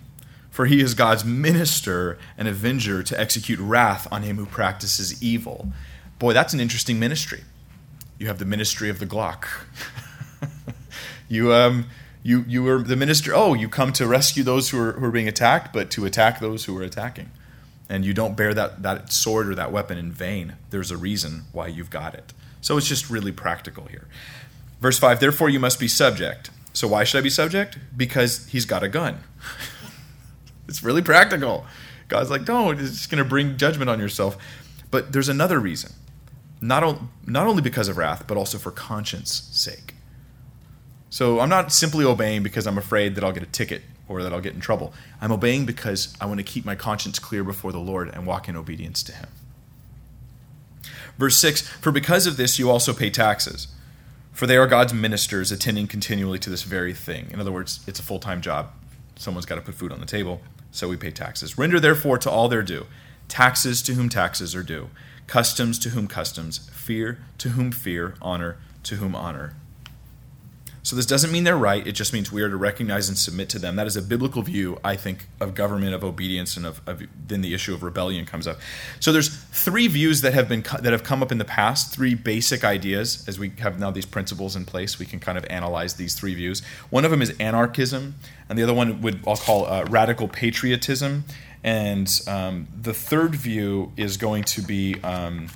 for 0.59 0.66
he 0.66 0.81
is 0.81 0.94
God's 0.94 1.25
minister 1.25 2.18
and 2.37 2.49
avenger 2.49 3.01
to 3.05 3.21
execute 3.21 3.61
wrath 3.61 4.09
on 4.11 4.25
him 4.25 4.38
who 4.38 4.44
practices 4.44 5.23
evil. 5.23 5.73
Boy, 6.18 6.33
that's 6.33 6.53
an 6.53 6.59
interesting 6.59 6.99
ministry. 6.99 7.44
You 8.18 8.27
have 8.27 8.40
the 8.40 8.44
ministry 8.44 8.90
of 8.90 8.99
the 8.99 9.07
Glock. 9.07 9.47
you, 11.29 11.53
um, 11.53 11.87
you, 12.25 12.44
you 12.49 12.66
are 12.66 12.83
the 12.83 12.97
minister. 12.97 13.33
Oh, 13.33 13.55
you 13.55 13.68
come 13.68 13.92
to 13.92 14.07
rescue 14.09 14.42
those 14.42 14.71
who 14.71 14.81
are, 14.81 14.92
who 14.94 15.05
are 15.05 15.12
being 15.12 15.29
attacked, 15.29 15.73
but 15.73 15.92
to 15.92 16.05
attack 16.05 16.40
those 16.40 16.64
who 16.64 16.77
are 16.77 16.83
attacking. 16.83 17.31
And 17.88 18.05
you 18.05 18.12
don't 18.12 18.37
bear 18.37 18.53
that, 18.53 18.83
that 18.83 19.12
sword 19.12 19.49
or 19.49 19.55
that 19.55 19.71
weapon 19.71 19.97
in 19.97 20.11
vain. 20.11 20.57
There's 20.71 20.90
a 20.90 20.97
reason 20.97 21.44
why 21.53 21.68
you've 21.68 21.90
got 21.90 22.14
it. 22.14 22.35
So 22.62 22.77
it's 22.77 22.88
just 22.88 23.09
really 23.09 23.31
practical 23.31 23.85
here. 23.85 24.09
Verse 24.81 24.99
5 24.99 25.21
Therefore, 25.21 25.51
you 25.51 25.61
must 25.61 25.79
be 25.79 25.87
subject. 25.87 26.51
So, 26.73 26.88
why 26.88 27.05
should 27.05 27.18
I 27.18 27.23
be 27.23 27.31
subject? 27.31 27.79
Because 27.97 28.49
he's 28.49 28.64
got 28.64 28.83
a 28.83 28.88
gun. 28.88 29.21
It's 30.68 30.83
really 30.83 31.02
practical. 31.02 31.66
God's 32.09 32.31
like, 32.31 32.44
don't, 32.44 32.78
it's 32.78 32.90
just 32.90 33.11
going 33.11 33.22
to 33.22 33.28
bring 33.28 33.57
judgment 33.57 33.90
on 33.90 33.98
yourself. 33.98 34.37
But 34.90 35.12
there's 35.12 35.28
another 35.28 35.59
reason. 35.59 35.92
Not, 36.61 36.83
o- 36.83 37.09
not 37.26 37.46
only 37.46 37.62
because 37.62 37.88
of 37.88 37.96
wrath, 37.96 38.26
but 38.26 38.37
also 38.37 38.59
for 38.59 38.70
conscience 38.70 39.48
sake. 39.52 39.94
So 41.11 41.40
I'm 41.40 41.48
not 41.48 41.72
simply 41.72 42.04
obeying 42.04 42.42
because 42.42 42.66
I'm 42.66 42.78
afraid 42.78 43.14
that 43.14 43.24
I'll 43.24 43.33
get 43.33 43.42
a 43.42 43.46
ticket 43.46 43.83
or 44.09 44.22
that 44.22 44.33
I'll 44.33 44.40
get 44.40 44.54
in 44.54 44.61
trouble. 44.61 44.92
I'm 45.20 45.33
obeying 45.33 45.66
because 45.66 46.16
I 46.20 46.26
want 46.26 46.38
to 46.38 46.44
keep 46.44 46.64
my 46.64 46.74
conscience 46.74 47.18
clear 47.18 47.44
before 47.44 47.72
the 47.72 47.78
Lord 47.78 48.09
and 48.09 48.26
walk 48.26 48.48
in 48.48 48.57
obedience 48.57 49.02
to 49.04 49.12
Him. 49.12 49.28
Verse 51.18 51.37
6 51.37 51.62
For 51.62 51.92
because 51.92 52.26
of 52.26 52.37
this 52.37 52.59
you 52.59 52.70
also 52.70 52.92
pay 52.92 53.11
taxes, 53.11 53.68
for 54.33 54.46
they 54.46 54.57
are 54.57 54.66
God's 54.66 54.94
ministers 54.94 55.50
attending 55.52 55.87
continually 55.87 56.38
to 56.40 56.50
this 56.50 56.62
very 56.62 56.94
thing. 56.94 57.31
In 57.31 57.40
other 57.40 57.52
words, 57.52 57.81
it's 57.87 58.00
a 58.00 58.02
full 58.02 58.18
time 58.18 58.40
job. 58.40 58.72
Someone's 59.16 59.46
got 59.46 59.57
to 59.57 59.61
put 59.61 59.74
food 59.74 59.92
on 59.92 60.00
the 60.00 60.07
table 60.07 60.40
so 60.70 60.88
we 60.88 60.96
pay 60.96 61.11
taxes. 61.11 61.59
Render 61.59 61.81
therefore 61.81 62.18
to 62.18 62.31
all 62.31 62.48
their 62.48 62.62
due 62.62 62.87
taxes 63.28 63.83
to 63.83 63.92
whom 63.92 64.09
taxes 64.09 64.54
are 64.54 64.62
due, 64.62 64.88
customs 65.26 65.78
to 65.78 65.90
whom 65.90 66.09
customs, 66.09 66.68
fear 66.72 67.18
to 67.37 67.50
whom 67.50 67.70
fear, 67.70 68.14
honor 68.22 68.57
to 68.83 68.96
whom 68.96 69.14
honor. 69.14 69.54
So 70.88 70.96
this 70.96 71.05
doesn't 71.05 71.31
mean 71.31 71.44
they're 71.44 71.55
right, 71.55 71.87
it 71.87 71.92
just 71.92 72.14
means 72.14 72.33
we 72.33 72.40
are 72.40 72.48
to 72.48 72.57
recognize 72.57 73.11
and 73.11 73.18
submit 73.18 73.51
to 73.51 73.59
them. 73.59 73.77
That 73.77 73.87
is 73.87 73.94
a 73.94 74.01
biblical 74.01 74.40
view, 74.40 74.79
I 74.83 74.96
think, 74.96 75.29
of 75.38 75.55
government, 75.55 75.92
of 75.92 76.03
obedience, 76.03 76.57
and 76.57 76.64
of, 76.64 76.81
of 76.87 77.03
then 77.27 77.42
the 77.42 77.53
issue 77.53 77.74
of 77.74 77.83
rebellion 77.83 78.24
comes 78.24 78.46
up. 78.46 78.57
So 78.98 79.12
there's 79.12 79.29
three 79.29 79.87
views 79.87 80.22
that 80.22 80.33
have 80.33 80.48
been 80.48 80.64
that 80.81 80.92
have 80.92 81.05
come 81.05 81.22
up 81.22 81.31
in 81.31 81.37
the 81.37 81.44
past, 81.44 81.94
three 81.94 82.14
basic 82.14 82.64
ideas. 82.64 83.22
As 83.29 83.38
we 83.38 83.51
have 83.59 83.79
now 83.79 83.90
these 83.90 84.07
principles 84.07 84.57
in 84.57 84.64
place, 84.64 84.98
we 84.98 85.05
can 85.05 85.20
kind 85.20 85.37
of 85.37 85.44
analyze 85.51 85.96
these 85.96 86.14
three 86.14 86.35
views. 86.35 86.62
One 86.88 87.05
of 87.05 87.11
them 87.11 87.20
is 87.20 87.37
anarchism, 87.38 88.14
and 88.48 88.59
the 88.59 88.62
other 88.62 88.72
one 88.72 89.03
would 89.03 89.20
I'll 89.27 89.37
call 89.37 89.66
uh, 89.66 89.85
radical 89.90 90.27
patriotism, 90.27 91.24
and 91.62 92.09
um, 92.27 92.66
the 92.74 92.94
third 92.94 93.35
view 93.35 93.92
is 93.98 94.16
going 94.16 94.44
to 94.44 94.62
be, 94.62 94.94
um, 95.03 95.48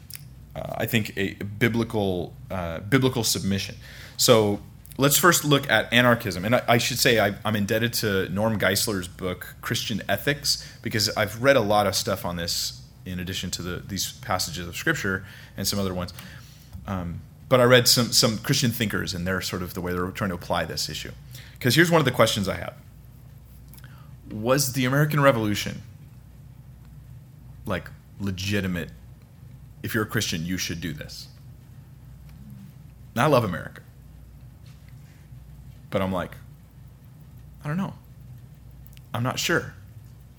uh, 0.54 0.74
I 0.76 0.84
think, 0.84 1.16
a 1.16 1.32
biblical 1.58 2.34
uh, 2.50 2.80
biblical 2.80 3.24
submission. 3.24 3.76
So 4.18 4.60
let's 4.98 5.16
first 5.16 5.44
look 5.44 5.70
at 5.70 5.92
anarchism. 5.92 6.44
And 6.44 6.56
I, 6.56 6.62
I 6.68 6.78
should 6.78 6.98
say 6.98 7.18
I, 7.18 7.34
am 7.44 7.56
indebted 7.56 7.92
to 7.94 8.28
Norm 8.28 8.58
Geisler's 8.58 9.08
book, 9.08 9.54
Christian 9.60 10.02
Ethics, 10.08 10.68
because 10.82 11.08
I've 11.16 11.42
read 11.42 11.56
a 11.56 11.60
lot 11.60 11.86
of 11.86 11.94
stuff 11.94 12.24
on 12.24 12.36
this 12.36 12.82
in 13.04 13.18
addition 13.18 13.50
to 13.52 13.62
the, 13.62 13.76
these 13.78 14.12
passages 14.12 14.66
of 14.68 14.76
Scripture 14.76 15.24
and 15.56 15.66
some 15.66 15.78
other 15.78 15.94
ones. 15.94 16.12
Um, 16.86 17.20
but 17.48 17.60
I 17.60 17.64
read 17.64 17.88
some, 17.88 18.12
some 18.12 18.38
Christian 18.38 18.70
thinkers 18.70 19.14
and 19.14 19.26
their 19.26 19.40
sort 19.40 19.62
of 19.62 19.74
the 19.74 19.80
way 19.80 19.92
they're 19.92 20.06
trying 20.08 20.30
to 20.30 20.36
apply 20.36 20.64
this 20.64 20.88
issue. 20.88 21.12
Because 21.54 21.74
here's 21.74 21.90
one 21.90 22.00
of 22.00 22.04
the 22.04 22.10
questions 22.10 22.48
I 22.48 22.56
have 22.56 22.74
Was 24.30 24.72
the 24.72 24.84
American 24.84 25.20
Revolution 25.20 25.82
like 27.66 27.90
legitimate? 28.20 28.90
If 29.82 29.94
you're 29.94 30.04
a 30.04 30.08
Christian, 30.08 30.46
you 30.46 30.58
should 30.58 30.80
do 30.80 30.92
this. 30.92 31.28
I 33.16 33.26
love 33.26 33.44
America. 33.44 33.82
But 35.92 36.02
I'm 36.02 36.10
like, 36.10 36.32
I 37.62 37.68
don't 37.68 37.76
know. 37.76 37.94
I'm 39.14 39.22
not 39.22 39.38
sure. 39.38 39.74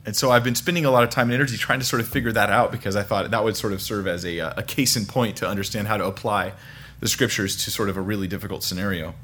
And 0.05 0.15
so 0.15 0.31
I've 0.31 0.43
been 0.43 0.55
spending 0.55 0.83
a 0.83 0.91
lot 0.91 1.03
of 1.03 1.09
time 1.09 1.27
and 1.27 1.35
energy 1.35 1.55
trying 1.55 1.79
to 1.79 1.85
sort 1.85 2.01
of 2.01 2.09
figure 2.09 2.33
that 2.33 2.49
out 2.49 2.73
because 2.73 2.97
I 2.97 3.03
thought 3.03 3.31
that 3.31 3.43
would 3.43 3.55
sort 3.55 3.71
of 3.71 3.81
serve 3.81 4.05
as 4.05 4.25
a, 4.25 4.41
uh, 4.41 4.53
a 4.57 4.63
case 4.63 4.97
in 4.97 5.05
point 5.05 5.37
to 5.37 5.47
understand 5.47 5.87
how 5.87 5.95
to 5.95 6.05
apply 6.05 6.51
the 6.99 7.07
scriptures 7.07 7.55
to 7.63 7.71
sort 7.71 7.87
of 7.87 7.95
a 7.95 8.01
really 8.01 8.27
difficult 8.27 8.63
scenario. 8.63 9.15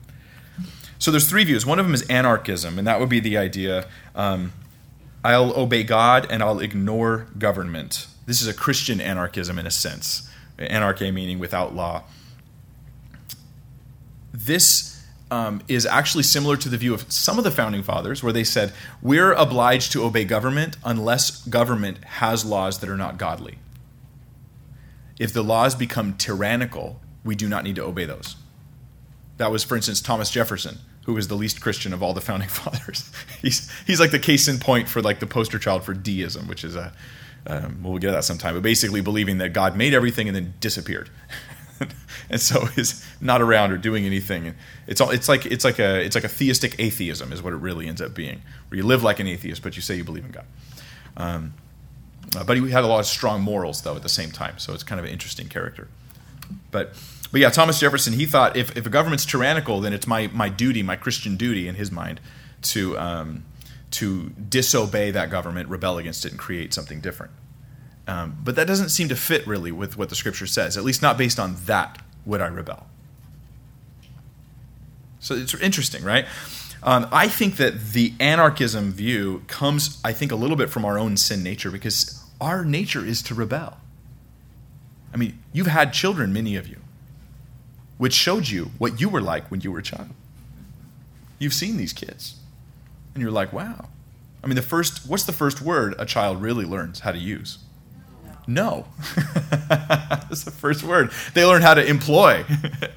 So 1.00 1.12
there's 1.12 1.30
three 1.30 1.44
views. 1.44 1.66
One 1.66 1.80
of 1.80 1.86
them 1.86 1.94
is 1.94 2.04
anarchism, 2.04 2.78
and 2.78 2.88
that 2.88 3.00
would 3.00 3.10
be 3.10 3.20
the 3.20 3.38
idea 3.38 3.88
um, 4.16 4.54
I'll 5.24 5.54
obey 5.60 5.84
God 5.84 6.28
and 6.30 6.42
I'll 6.42 6.60
ignore 6.60 7.28
government. 7.38 8.08
This 8.26 8.42
is 8.42 8.48
a 8.48 8.54
Christian 8.54 9.02
anarchism 9.02 9.60
in 9.60 9.68
a 9.68 9.72
sense. 9.72 10.30
Anarchy 10.58 11.12
meaning 11.12 11.40
without 11.40 11.76
law. 11.76 12.04
This 14.34 14.99
um, 15.32 15.62
is 15.68 15.86
actually 15.86 16.24
similar 16.24 16.58
to 16.58 16.70
the 16.70 16.78
view 16.78 16.94
of 16.94 17.12
some 17.12 17.38
of 17.38 17.44
the 17.44 17.52
founding 17.52 17.84
fathers, 17.84 18.24
where 18.24 18.34
they 18.34 18.44
said, 18.44 18.74
We're 19.02 19.34
obliged 19.34 19.92
to 19.94 20.04
obey 20.04 20.26
government 20.26 20.78
unless 20.84 21.46
government 21.46 22.04
has 22.04 22.46
laws 22.46 22.80
that 22.80 22.90
are 22.90 22.98
not 22.98 23.18
godly. 23.18 23.60
If 25.20 25.34
the 25.34 25.44
laws 25.44 25.76
become 25.76 26.16
tyrannical, 26.16 27.00
we 27.24 27.36
do 27.36 27.48
not 27.48 27.64
need 27.64 27.76
to 27.76 27.84
obey 27.84 28.06
those. 28.06 28.38
That 29.38 29.52
was, 29.52 29.64
for 29.64 29.76
instance, 29.76 30.02
Thomas 30.02 30.32
Jefferson, 30.32 30.80
who 31.04 31.14
was 31.14 31.28
the 31.28 31.36
least 31.36 31.62
Christian 31.62 31.94
of 31.94 32.02
all 32.02 32.14
the 32.14 32.22
founding 32.22 32.50
fathers. 32.50 33.12
he's, 33.42 33.72
he's 33.86 34.00
like 34.00 34.12
the 34.12 34.20
case 34.20 34.48
in 34.48 34.60
point 34.60 34.88
for 34.88 35.02
like 35.02 35.20
the 35.20 35.28
poster 35.28 35.60
child 35.60 35.84
for 35.84 35.94
deism, 35.94 36.48
which 36.48 36.64
is 36.64 36.76
a, 36.76 36.94
um, 37.48 37.80
we'll 37.84 37.98
get 37.98 38.08
to 38.08 38.14
that 38.14 38.24
sometime, 38.24 38.54
but 38.54 38.64
basically 38.64 39.02
believing 39.02 39.38
that 39.40 39.54
God 39.54 39.76
made 39.76 39.94
everything 39.94 40.28
and 40.28 40.36
then 40.36 40.54
disappeared. 40.60 41.10
and 42.30 42.42
so 42.42 42.68
is 42.76 43.06
not 43.22 43.42
around 43.42 43.72
or 43.72 43.78
doing 43.78 44.06
anything. 44.06 44.54
It's 44.88 45.02
all 45.02 45.10
it's 45.10 45.30
like 45.30 45.46
it's 45.46 45.64
like 45.64 45.80
a 45.80 46.00
it's 46.04 46.16
like 46.16 46.24
a 46.24 46.30
theistic 46.30 46.76
atheism 46.80 47.32
is 47.32 47.42
what 47.42 47.54
it 47.54 47.58
really 47.58 47.88
ends 47.88 48.02
up 48.02 48.14
being, 48.14 48.42
where 48.70 48.78
you 48.78 48.86
live 48.86 49.04
like 49.04 49.20
an 49.20 49.28
atheist 49.28 49.62
but 49.62 49.76
you 49.76 49.82
say 49.82 49.96
you 49.96 50.04
believe 50.04 50.26
in 50.26 50.32
God. 50.32 50.46
Um, 51.18 51.54
uh, 52.38 52.44
but 52.44 52.58
he 52.58 52.70
had 52.70 52.84
a 52.84 52.88
lot 52.88 53.00
of 53.00 53.06
strong 53.06 53.42
morals 53.42 53.82
though 53.82 53.96
at 53.96 54.04
the 54.04 54.10
same 54.10 54.32
time, 54.32 54.58
so 54.60 54.74
it's 54.74 54.84
kind 54.84 55.00
of 55.00 55.06
an 55.06 55.12
interesting 55.12 55.48
character. 55.48 55.88
But 56.72 56.94
but 57.32 57.42
yeah, 57.42 57.50
Thomas 57.50 57.80
Jefferson 57.80 58.14
he 58.14 58.26
thought 58.26 58.56
if 58.56 58.76
if 58.78 58.86
a 58.86 58.90
government's 58.90 59.26
tyrannical, 59.26 59.82
then 59.82 59.94
it's 59.94 60.08
my 60.08 60.28
my 60.28 60.50
duty, 60.50 60.84
my 60.84 60.96
Christian 60.96 61.38
duty 61.38 61.68
in 61.68 61.76
his 61.76 61.92
mind, 61.92 62.20
to 62.64 62.98
um, 62.98 63.46
to 63.92 64.30
disobey 64.30 65.12
that 65.12 65.30
government, 65.30 65.70
rebel 65.70 65.98
against 65.98 66.26
it, 66.26 66.32
and 66.32 66.40
create 66.40 66.74
something 66.74 67.00
different. 67.00 67.32
Um, 68.10 68.40
but 68.44 68.56
that 68.56 68.66
doesn't 68.66 68.90
seem 68.90 69.08
to 69.10 69.16
fit 69.16 69.46
really 69.46 69.72
with 69.72 69.96
what 69.96 70.10
the 70.10 70.16
scripture 70.16 70.48
says, 70.48 70.78
at 70.78 70.84
least 70.84 71.04
not 71.04 71.16
based 71.16 71.40
on 71.40 71.56
that 71.66 72.02
would 72.26 72.42
I 72.42 72.48
rebel. 72.48 72.88
So 75.20 75.36
it's 75.36 75.54
interesting, 75.54 76.04
right? 76.04 76.26
Um, 76.82 77.08
I 77.12 77.28
think 77.28 77.58
that 77.58 77.92
the 77.92 78.14
anarchism 78.20 78.92
view 78.94 79.44
comes, 79.46 80.02
I 80.04 80.12
think, 80.12 80.32
a 80.32 80.36
little 80.36 80.56
bit 80.56 80.72
from 80.72 80.86
our 80.86 80.98
own 80.98 81.18
sin 81.18 81.44
nature 81.44 81.70
because 81.70 82.26
our 82.42 82.66
nature 82.66 83.06
is 83.06 83.22
to 83.24 83.36
rebel. 83.36 83.78
I 85.14 85.18
mean, 85.18 85.38
you've 85.54 85.68
had 85.68 85.94
children, 85.94 86.34
many 86.34 86.56
of 86.56 86.68
you, 86.68 86.78
which 88.00 88.14
showed 88.14 88.48
you 88.48 88.72
what 88.80 89.00
you 89.00 89.08
were 89.08 89.22
like 89.22 89.52
when 89.52 89.62
you 89.62 89.72
were 89.72 89.80
a 89.80 89.84
child. 89.84 90.10
You've 91.38 91.54
seen 91.54 91.78
these 91.78 91.94
kids, 91.94 92.38
and 93.14 93.22
you're 93.22 93.32
like, 93.32 93.54
wow. 93.54 93.88
I 94.44 94.48
mean, 94.48 94.56
the 94.56 94.64
first, 94.64 95.08
what's 95.08 95.26
the 95.26 95.32
first 95.32 95.62
word 95.62 95.94
a 96.00 96.08
child 96.08 96.42
really 96.42 96.66
learns 96.66 97.02
how 97.02 97.12
to 97.12 97.20
use? 97.20 97.60
No. 98.50 98.88
That's 99.70 100.44
the 100.44 100.52
first 100.52 100.84
word. 100.84 101.12
They 101.36 101.46
learn 101.46 101.62
how 101.62 101.76
to 101.76 101.86
employ 101.86 102.44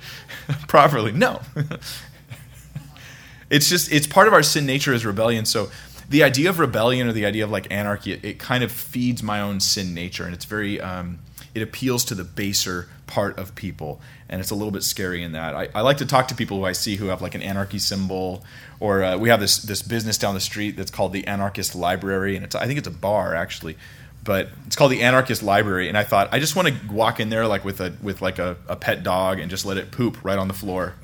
properly. 0.67 1.12
No. 1.12 1.43
it's 3.51 3.69
just, 3.69 3.93
it's 3.93 4.07
part 4.07 4.27
of 4.27 4.33
our 4.33 4.43
sin 4.43 4.65
nature 4.65 4.95
as 4.95 5.05
rebellion. 5.05 5.45
So 5.45 5.71
the 6.09 6.25
idea 6.25 6.49
of 6.49 6.59
rebellion 6.59 7.07
or 7.07 7.12
the 7.12 7.27
idea 7.27 7.45
of 7.45 7.51
like 7.51 7.71
anarchy, 7.71 8.12
it, 8.12 8.25
it 8.25 8.38
kind 8.38 8.65
of 8.65 8.73
feeds 8.73 9.23
my 9.23 9.43
own 9.43 9.61
sin 9.61 9.93
nature. 9.93 10.25
And 10.25 10.33
it's 10.33 10.47
very, 10.47 10.81
um, 10.81 11.19
it 11.55 11.61
appeals 11.61 12.07
to 12.07 12.15
the 12.15 12.25
baser 12.25 12.88
part 13.07 13.38
of 13.38 13.55
people. 13.55 14.01
And 14.31 14.41
it's 14.41 14.51
a 14.51 14.55
little 14.55 14.71
bit 14.71 14.83
scary 14.83 15.23
in 15.23 15.33
that. 15.33 15.55
I, 15.55 15.69
I 15.75 15.83
like 15.83 15.99
to 15.99 16.07
talk 16.07 16.29
to 16.29 16.35
people 16.35 16.57
who 16.57 16.65
I 16.65 16.73
see 16.73 16.97
who 16.97 17.09
have 17.09 17.21
like 17.21 17.35
an 17.35 17.43
anarchy 17.43 17.79
symbol, 17.79 18.43
or 18.81 19.03
uh, 19.03 19.19
we 19.19 19.29
have 19.29 19.38
this, 19.38 19.59
this 19.59 19.83
business 19.83 20.17
down 20.17 20.33
the 20.33 20.41
street 20.41 20.79
that's 20.79 20.91
called 20.91 21.12
the 21.12 21.27
Anarchist 21.27 21.75
Library. 21.75 22.37
And 22.37 22.45
it's, 22.47 22.55
I 22.55 22.65
think 22.67 22.79
it's 22.79 22.88
a 22.88 22.91
bar 22.91 23.35
actually 23.35 23.77
but 24.25 24.49
it's 24.67 24.77
called 24.77 24.93
the 24.93 25.03
Anarchist 25.03 25.43
Library, 25.43 25.89
and 25.89 25.99
I 25.99 26.05
thought 26.05 26.29
I 26.33 26.39
just 26.39 26.55
want 26.55 26.69
to 26.69 26.93
walk 26.93 27.19
in 27.21 27.29
there 27.29 27.47
like 27.47 27.65
with 27.65 27.81
a 27.81 27.93
with 28.03 28.23
like 28.23 28.39
a, 28.39 28.57
a 28.69 28.77
pet 28.77 29.03
dog 29.03 29.41
and 29.41 29.51
just 29.51 29.65
let 29.65 29.77
it 29.77 29.91
poop 29.91 30.23
right 30.25 30.39
on 30.39 30.49
the 30.49 30.55
floor. 30.55 30.95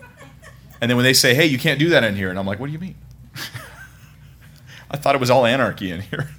And 0.81 0.89
then 0.91 0.97
when 0.97 1.05
they 1.05 1.15
say, 1.15 1.35
"Hey, 1.35 1.47
you 1.47 1.59
can't 1.59 1.79
do 1.79 1.89
that 1.91 2.05
in 2.05 2.15
here," 2.15 2.31
and 2.31 2.39
I'm 2.39 2.47
like, 2.47 2.61
"What 2.61 2.67
do 2.67 2.73
you 2.73 2.79
mean?" 2.79 2.95
I 4.91 4.97
thought 4.97 5.15
it 5.15 5.21
was 5.21 5.31
all 5.31 5.45
anarchy 5.45 5.91
in 5.91 6.01
here. 6.03 6.31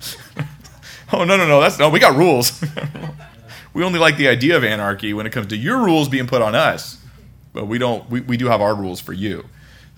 oh 1.14 1.24
no 1.24 1.38
no 1.38 1.48
no 1.48 1.60
that's 1.60 1.78
no 1.78 1.90
we 1.90 2.00
got 2.00 2.16
rules. 2.16 2.64
we 3.74 3.84
only 3.84 4.00
like 4.00 4.18
the 4.18 4.28
idea 4.28 4.56
of 4.56 4.64
anarchy 4.64 5.14
when 5.14 5.26
it 5.26 5.32
comes 5.32 5.48
to 5.48 5.58
your 5.58 5.84
rules 5.84 6.08
being 6.08 6.28
put 6.28 6.42
on 6.42 6.56
us, 6.56 6.98
but 7.52 7.68
we 7.68 7.78
don't. 7.78 8.10
We, 8.10 8.22
we 8.22 8.38
do 8.38 8.48
have 8.48 8.62
our 8.62 8.74
rules 8.74 9.02
for 9.02 9.14
you. 9.14 9.46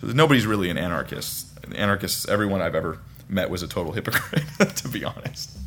So 0.02 0.08
nobody's 0.08 0.48
really 0.48 0.72
an 0.72 0.80
anarchist. 0.80 1.48
Anarchists, 1.76 2.28
everyone 2.28 2.60
I've 2.60 2.76
ever 2.76 2.98
met 3.30 3.52
was 3.52 3.62
a 3.62 3.68
total 3.68 3.94
hypocrite, 3.94 4.44
to 4.78 4.88
be 4.90 5.06
honest. 5.06 5.58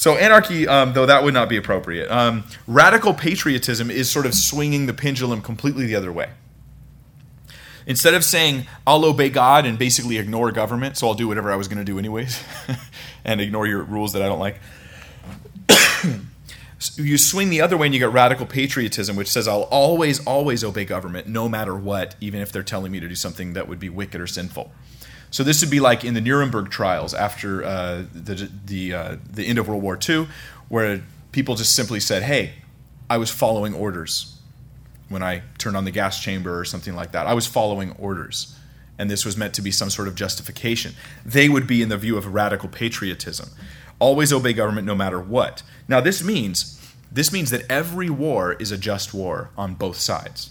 So 0.00 0.16
anarchy, 0.16 0.66
um, 0.66 0.94
though 0.94 1.04
that 1.04 1.24
would 1.24 1.34
not 1.34 1.50
be 1.50 1.58
appropriate. 1.58 2.10
Um, 2.10 2.44
radical 2.66 3.12
patriotism 3.12 3.90
is 3.90 4.08
sort 4.08 4.24
of 4.24 4.32
swinging 4.32 4.86
the 4.86 4.94
pendulum 4.94 5.42
completely 5.42 5.84
the 5.84 5.94
other 5.94 6.10
way. 6.10 6.30
Instead 7.86 8.14
of 8.14 8.24
saying 8.24 8.66
I'll 8.86 9.04
obey 9.04 9.28
God 9.28 9.66
and 9.66 9.78
basically 9.78 10.16
ignore 10.16 10.52
government, 10.52 10.96
so 10.96 11.06
I'll 11.06 11.12
do 11.12 11.28
whatever 11.28 11.52
I 11.52 11.56
was 11.56 11.68
going 11.68 11.80
to 11.80 11.84
do 11.84 11.98
anyways, 11.98 12.42
and 13.26 13.42
ignore 13.42 13.66
your 13.66 13.82
rules 13.82 14.14
that 14.14 14.22
I 14.22 14.28
don't 14.28 14.38
like. 14.38 14.58
you 16.96 17.18
swing 17.18 17.50
the 17.50 17.60
other 17.60 17.76
way 17.76 17.88
and 17.88 17.94
you 17.94 18.00
get 18.00 18.10
radical 18.10 18.46
patriotism, 18.46 19.16
which 19.16 19.28
says 19.30 19.46
I'll 19.46 19.64
always, 19.64 20.26
always 20.26 20.64
obey 20.64 20.86
government, 20.86 21.26
no 21.26 21.46
matter 21.46 21.76
what, 21.76 22.14
even 22.22 22.40
if 22.40 22.50
they're 22.50 22.62
telling 22.62 22.90
me 22.90 23.00
to 23.00 23.08
do 23.08 23.14
something 23.14 23.52
that 23.52 23.68
would 23.68 23.78
be 23.78 23.90
wicked 23.90 24.18
or 24.18 24.26
sinful. 24.26 24.72
So 25.30 25.44
this 25.44 25.60
would 25.60 25.70
be 25.70 25.80
like 25.80 26.04
in 26.04 26.14
the 26.14 26.20
Nuremberg 26.20 26.70
trials 26.70 27.14
after 27.14 27.64
uh, 27.64 28.04
the 28.12 28.50
the 28.66 28.94
uh, 28.94 29.16
the 29.32 29.46
end 29.46 29.58
of 29.58 29.68
World 29.68 29.82
War 29.82 29.98
II, 30.08 30.26
where 30.68 31.02
people 31.32 31.54
just 31.54 31.74
simply 31.74 32.00
said, 32.00 32.22
"Hey, 32.22 32.54
I 33.08 33.16
was 33.16 33.30
following 33.30 33.72
orders 33.74 34.36
when 35.08 35.22
I 35.22 35.42
turned 35.58 35.76
on 35.76 35.84
the 35.84 35.90
gas 35.90 36.20
chamber 36.20 36.58
or 36.58 36.64
something 36.64 36.94
like 36.94 37.12
that. 37.12 37.26
I 37.26 37.34
was 37.34 37.46
following 37.46 37.92
orders." 37.92 38.56
And 38.98 39.10
this 39.10 39.24
was 39.24 39.34
meant 39.34 39.54
to 39.54 39.62
be 39.62 39.70
some 39.70 39.88
sort 39.88 40.08
of 40.08 40.14
justification. 40.14 40.92
They 41.24 41.48
would 41.48 41.66
be 41.66 41.80
in 41.80 41.88
the 41.88 41.96
view 41.96 42.18
of 42.18 42.34
radical 42.34 42.68
patriotism. 42.68 43.48
Always 43.98 44.30
obey 44.30 44.52
government 44.52 44.86
no 44.86 44.94
matter 44.94 45.18
what. 45.18 45.62
Now 45.88 46.00
this 46.00 46.22
means 46.22 46.76
this 47.10 47.32
means 47.32 47.50
that 47.50 47.62
every 47.70 48.10
war 48.10 48.54
is 48.54 48.72
a 48.72 48.76
just 48.76 49.14
war 49.14 49.50
on 49.56 49.74
both 49.74 49.96
sides 49.96 50.50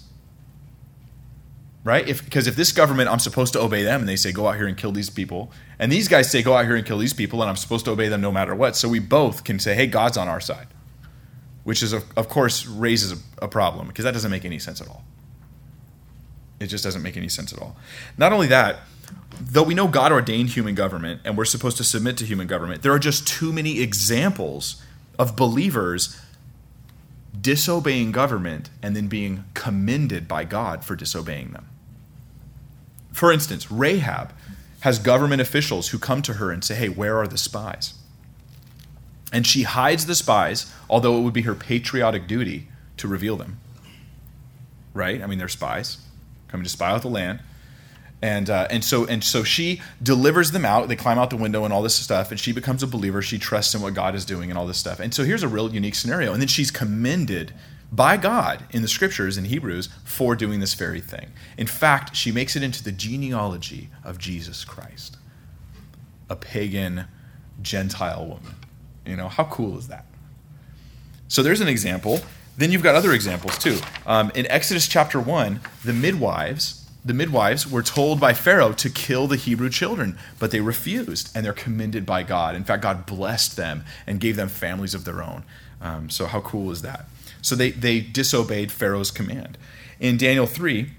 right? 1.83 2.07
If 2.07 2.23
because 2.23 2.47
if 2.47 2.55
this 2.55 2.71
government, 2.71 3.09
I'm 3.09 3.19
supposed 3.19 3.53
to 3.53 3.61
obey 3.61 3.83
them, 3.83 4.01
and 4.01 4.09
they 4.09 4.15
say 4.15 4.31
go 4.31 4.47
out 4.47 4.55
here 4.55 4.67
and 4.67 4.77
kill 4.77 4.91
these 4.91 5.09
people, 5.09 5.51
and 5.77 5.91
these 5.91 6.07
guys 6.07 6.29
say 6.29 6.41
go 6.41 6.55
out 6.55 6.65
here 6.65 6.75
and 6.75 6.85
kill 6.85 6.97
these 6.97 7.13
people, 7.13 7.41
and 7.41 7.49
I'm 7.49 7.55
supposed 7.55 7.85
to 7.85 7.91
obey 7.91 8.07
them 8.07 8.21
no 8.21 8.31
matter 8.31 8.55
what. 8.55 8.75
So 8.75 8.89
we 8.89 8.99
both 8.99 9.43
can 9.43 9.59
say, 9.59 9.75
hey, 9.75 9.87
God's 9.87 10.17
on 10.17 10.27
our 10.27 10.41
side, 10.41 10.67
which 11.63 11.81
is 11.81 11.93
of, 11.93 12.03
of 12.17 12.29
course 12.29 12.65
raises 12.65 13.11
a, 13.13 13.45
a 13.45 13.47
problem 13.47 13.87
because 13.87 14.03
that 14.05 14.13
doesn't 14.13 14.31
make 14.31 14.45
any 14.45 14.59
sense 14.59 14.81
at 14.81 14.87
all. 14.87 15.03
It 16.59 16.67
just 16.67 16.83
doesn't 16.83 17.01
make 17.01 17.15
any 17.15 17.29
sense 17.29 17.53
at 17.53 17.59
all. 17.59 17.77
Not 18.17 18.33
only 18.33 18.47
that, 18.47 18.79
though 19.39 19.63
we 19.63 19.73
know 19.73 19.87
God 19.87 20.11
ordained 20.11 20.49
human 20.49 20.75
government 20.75 21.21
and 21.23 21.37
we're 21.37 21.45
supposed 21.45 21.77
to 21.77 21.83
submit 21.85 22.17
to 22.17 22.25
human 22.25 22.47
government, 22.47 22.81
there 22.81 22.91
are 22.91 22.99
just 22.99 23.25
too 23.25 23.53
many 23.53 23.79
examples 23.79 24.81
of 25.17 25.35
believers 25.35 26.19
disobeying 27.39 28.11
government 28.11 28.69
and 28.81 28.95
then 28.95 29.07
being 29.07 29.45
commended 29.53 30.27
by 30.27 30.43
God 30.43 30.83
for 30.83 30.95
disobeying 30.95 31.51
them. 31.51 31.67
For 33.11 33.31
instance, 33.31 33.71
Rahab 33.71 34.33
has 34.81 34.99
government 34.99 35.41
officials 35.41 35.89
who 35.89 35.99
come 35.99 36.21
to 36.21 36.33
her 36.33 36.51
and 36.51 36.63
say, 36.63 36.75
Hey, 36.75 36.89
where 36.89 37.17
are 37.17 37.27
the 37.27 37.37
spies? 37.37 37.93
And 39.31 39.45
she 39.45 39.63
hides 39.63 40.05
the 40.05 40.15
spies, 40.15 40.73
although 40.89 41.17
it 41.17 41.21
would 41.21 41.33
be 41.33 41.43
her 41.43 41.55
patriotic 41.55 42.27
duty 42.27 42.67
to 42.97 43.07
reveal 43.07 43.35
them. 43.35 43.59
Right? 44.93 45.21
I 45.21 45.27
mean, 45.27 45.37
they're 45.37 45.47
spies 45.47 45.99
coming 46.47 46.63
to 46.63 46.69
spy 46.69 46.89
out 46.89 47.01
the 47.01 47.07
land 47.07 47.39
and 48.21 48.49
uh, 48.49 48.67
and 48.69 48.83
so 48.83 49.05
and 49.05 49.23
so 49.23 49.43
she 49.43 49.81
delivers 50.01 50.51
them 50.51 50.65
out. 50.65 50.87
They 50.87 50.95
climb 50.95 51.17
out 51.17 51.29
the 51.29 51.37
window 51.37 51.63
and 51.63 51.73
all 51.73 51.81
this 51.81 51.95
stuff, 51.95 52.31
and 52.31 52.39
she 52.39 52.51
becomes 52.51 52.83
a 52.83 52.87
believer. 52.87 53.21
She 53.21 53.39
trusts 53.39 53.73
in 53.73 53.81
what 53.81 53.93
God 53.93 54.15
is 54.15 54.25
doing 54.25 54.49
and 54.49 54.57
all 54.57 54.67
this 54.67 54.77
stuff. 54.77 54.99
And 54.99 55.13
so 55.13 55.23
here's 55.23 55.43
a 55.43 55.47
real 55.47 55.73
unique 55.73 55.95
scenario. 55.95 56.33
And 56.33 56.41
then 56.41 56.47
she's 56.47 56.71
commended 56.71 57.53
by 57.91 58.17
God 58.17 58.65
in 58.71 58.81
the 58.81 58.87
scriptures 58.87 59.37
in 59.37 59.45
Hebrews 59.45 59.89
for 60.03 60.35
doing 60.35 60.59
this 60.59 60.73
very 60.73 61.01
thing. 61.01 61.31
In 61.57 61.67
fact, 61.67 62.15
she 62.15 62.31
makes 62.31 62.55
it 62.55 62.63
into 62.63 62.83
the 62.83 62.91
genealogy 62.91 63.89
of 64.03 64.17
Jesus 64.17 64.63
Christ, 64.63 65.17
a 66.29 66.35
pagan 66.35 67.05
Gentile 67.61 68.25
woman. 68.25 68.55
You 69.05 69.15
know 69.15 69.27
how 69.27 69.45
cool 69.45 69.77
is 69.77 69.87
that? 69.87 70.05
So 71.27 71.41
there's 71.41 71.61
an 71.61 71.67
example. 71.67 72.19
Then 72.57 72.71
you've 72.71 72.83
got 72.83 72.95
other 72.95 73.13
examples 73.13 73.57
too. 73.57 73.77
Um, 74.05 74.31
in 74.35 74.45
Exodus 74.51 74.87
chapter 74.87 75.19
one, 75.19 75.61
the 75.83 75.93
midwives 75.93 76.78
the 77.03 77.13
midwives 77.13 77.69
were 77.69 77.81
told 77.81 78.19
by 78.19 78.33
Pharaoh 78.33 78.73
to 78.73 78.89
kill 78.89 79.27
the 79.27 79.37
Hebrew 79.37 79.69
children, 79.69 80.17
but 80.37 80.51
they 80.51 80.59
refused, 80.59 81.31
and 81.33 81.45
they're 81.45 81.53
commended 81.53 82.05
by 82.05 82.23
God. 82.23 82.55
In 82.55 82.63
fact, 82.63 82.83
God 82.83 83.05
blessed 83.05 83.55
them 83.55 83.85
and 84.05 84.19
gave 84.19 84.35
them 84.35 84.49
families 84.49 84.93
of 84.93 85.05
their 85.05 85.23
own. 85.23 85.43
Um, 85.81 86.09
so, 86.09 86.25
how 86.25 86.41
cool 86.41 86.71
is 86.71 86.81
that? 86.81 87.05
So, 87.41 87.55
they, 87.55 87.71
they 87.71 88.01
disobeyed 88.01 88.71
Pharaoh's 88.71 89.11
command. 89.11 89.57
In 89.99 90.17
Daniel 90.17 90.45
3, 90.45 90.91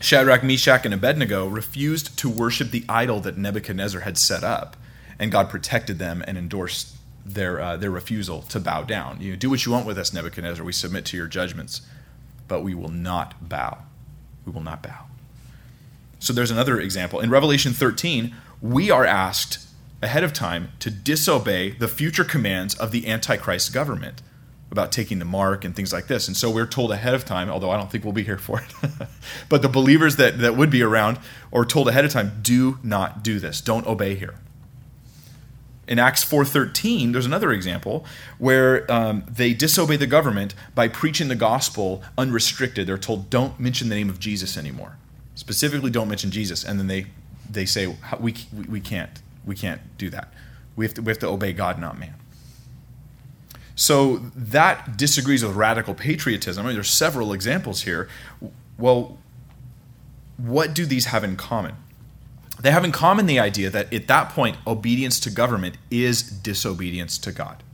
Shadrach, 0.00 0.42
Meshach, 0.42 0.84
and 0.84 0.92
Abednego 0.92 1.46
refused 1.46 2.18
to 2.18 2.28
worship 2.28 2.72
the 2.72 2.84
idol 2.88 3.20
that 3.20 3.38
Nebuchadnezzar 3.38 4.00
had 4.00 4.18
set 4.18 4.42
up, 4.42 4.76
and 5.20 5.30
God 5.30 5.48
protected 5.48 6.00
them 6.00 6.24
and 6.26 6.36
endorsed 6.36 6.96
their, 7.24 7.60
uh, 7.60 7.76
their 7.76 7.92
refusal 7.92 8.42
to 8.42 8.58
bow 8.58 8.82
down. 8.82 9.20
You 9.20 9.36
do 9.36 9.48
what 9.48 9.64
you 9.64 9.70
want 9.70 9.86
with 9.86 9.98
us, 9.98 10.12
Nebuchadnezzar. 10.12 10.64
We 10.64 10.72
submit 10.72 11.04
to 11.06 11.16
your 11.16 11.28
judgments, 11.28 11.82
but 12.48 12.62
we 12.62 12.74
will 12.74 12.88
not 12.88 13.48
bow. 13.48 13.78
We 14.44 14.50
will 14.50 14.62
not 14.62 14.82
bow. 14.82 15.06
So 16.22 16.32
there's 16.32 16.52
another 16.52 16.78
example. 16.78 17.18
In 17.18 17.30
Revelation 17.30 17.72
13, 17.72 18.32
we 18.60 18.92
are 18.92 19.04
asked 19.04 19.58
ahead 20.00 20.22
of 20.22 20.32
time 20.32 20.70
to 20.78 20.88
disobey 20.88 21.70
the 21.70 21.88
future 21.88 22.22
commands 22.22 22.76
of 22.76 22.92
the 22.92 23.08
Antichrist 23.08 23.74
government 23.74 24.22
about 24.70 24.92
taking 24.92 25.18
the 25.18 25.24
mark 25.24 25.64
and 25.64 25.74
things 25.74 25.92
like 25.92 26.06
this. 26.06 26.28
And 26.28 26.36
so 26.36 26.48
we're 26.48 26.68
told 26.68 26.92
ahead 26.92 27.12
of 27.12 27.24
time, 27.24 27.50
although 27.50 27.70
I 27.72 27.76
don't 27.76 27.90
think 27.90 28.04
we'll 28.04 28.12
be 28.12 28.22
here 28.22 28.38
for 28.38 28.60
it, 28.60 29.08
but 29.48 29.62
the 29.62 29.68
believers 29.68 30.14
that, 30.14 30.38
that 30.38 30.56
would 30.56 30.70
be 30.70 30.80
around 30.80 31.18
are 31.52 31.64
told 31.64 31.88
ahead 31.88 32.04
of 32.04 32.12
time, 32.12 32.38
do 32.40 32.78
not 32.84 33.24
do 33.24 33.40
this. 33.40 33.60
Don't 33.60 33.84
obey 33.88 34.14
here. 34.14 34.36
In 35.88 35.98
Acts 35.98 36.24
4.13, 36.24 37.12
there's 37.12 37.26
another 37.26 37.50
example 37.50 38.06
where 38.38 38.90
um, 38.90 39.24
they 39.28 39.54
disobey 39.54 39.96
the 39.96 40.06
government 40.06 40.54
by 40.76 40.86
preaching 40.86 41.26
the 41.26 41.34
gospel 41.34 42.00
unrestricted. 42.16 42.86
They're 42.86 42.96
told, 42.96 43.28
don't 43.28 43.58
mention 43.58 43.88
the 43.88 43.96
name 43.96 44.08
of 44.08 44.20
Jesus 44.20 44.56
anymore. 44.56 44.98
Specifically, 45.42 45.90
don't 45.90 46.06
mention 46.06 46.30
Jesus. 46.30 46.62
And 46.62 46.78
then 46.78 46.86
they, 46.86 47.06
they 47.50 47.66
say, 47.66 47.96
we, 48.20 48.36
we 48.68 48.78
can't. 48.78 49.20
We 49.44 49.56
can't 49.56 49.80
do 49.98 50.08
that. 50.10 50.32
We 50.76 50.84
have 50.84 50.94
to, 50.94 51.02
we 51.02 51.10
have 51.10 51.18
to 51.18 51.26
obey 51.26 51.52
God, 51.52 51.80
not 51.80 51.98
man. 51.98 52.14
So 53.74 54.18
that 54.36 54.96
disagrees 54.96 55.44
with 55.44 55.56
radical 55.56 55.94
patriotism. 55.94 56.64
I 56.64 56.68
mean, 56.68 56.76
there's 56.76 56.92
several 56.92 57.32
examples 57.32 57.82
here. 57.82 58.08
Well, 58.78 59.18
what 60.36 60.74
do 60.74 60.86
these 60.86 61.06
have 61.06 61.24
in 61.24 61.34
common? 61.34 61.74
They 62.60 62.70
have 62.70 62.84
in 62.84 62.92
common 62.92 63.26
the 63.26 63.40
idea 63.40 63.68
that 63.68 63.92
at 63.92 64.06
that 64.06 64.28
point, 64.28 64.58
obedience 64.64 65.18
to 65.20 65.30
government 65.30 65.76
is 65.90 66.22
disobedience 66.22 67.18
to 67.18 67.32
God. 67.32 67.64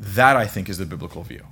That, 0.00 0.34
I 0.34 0.48
think, 0.48 0.68
is 0.68 0.78
the 0.78 0.86
biblical 0.86 1.22
view. 1.22 1.46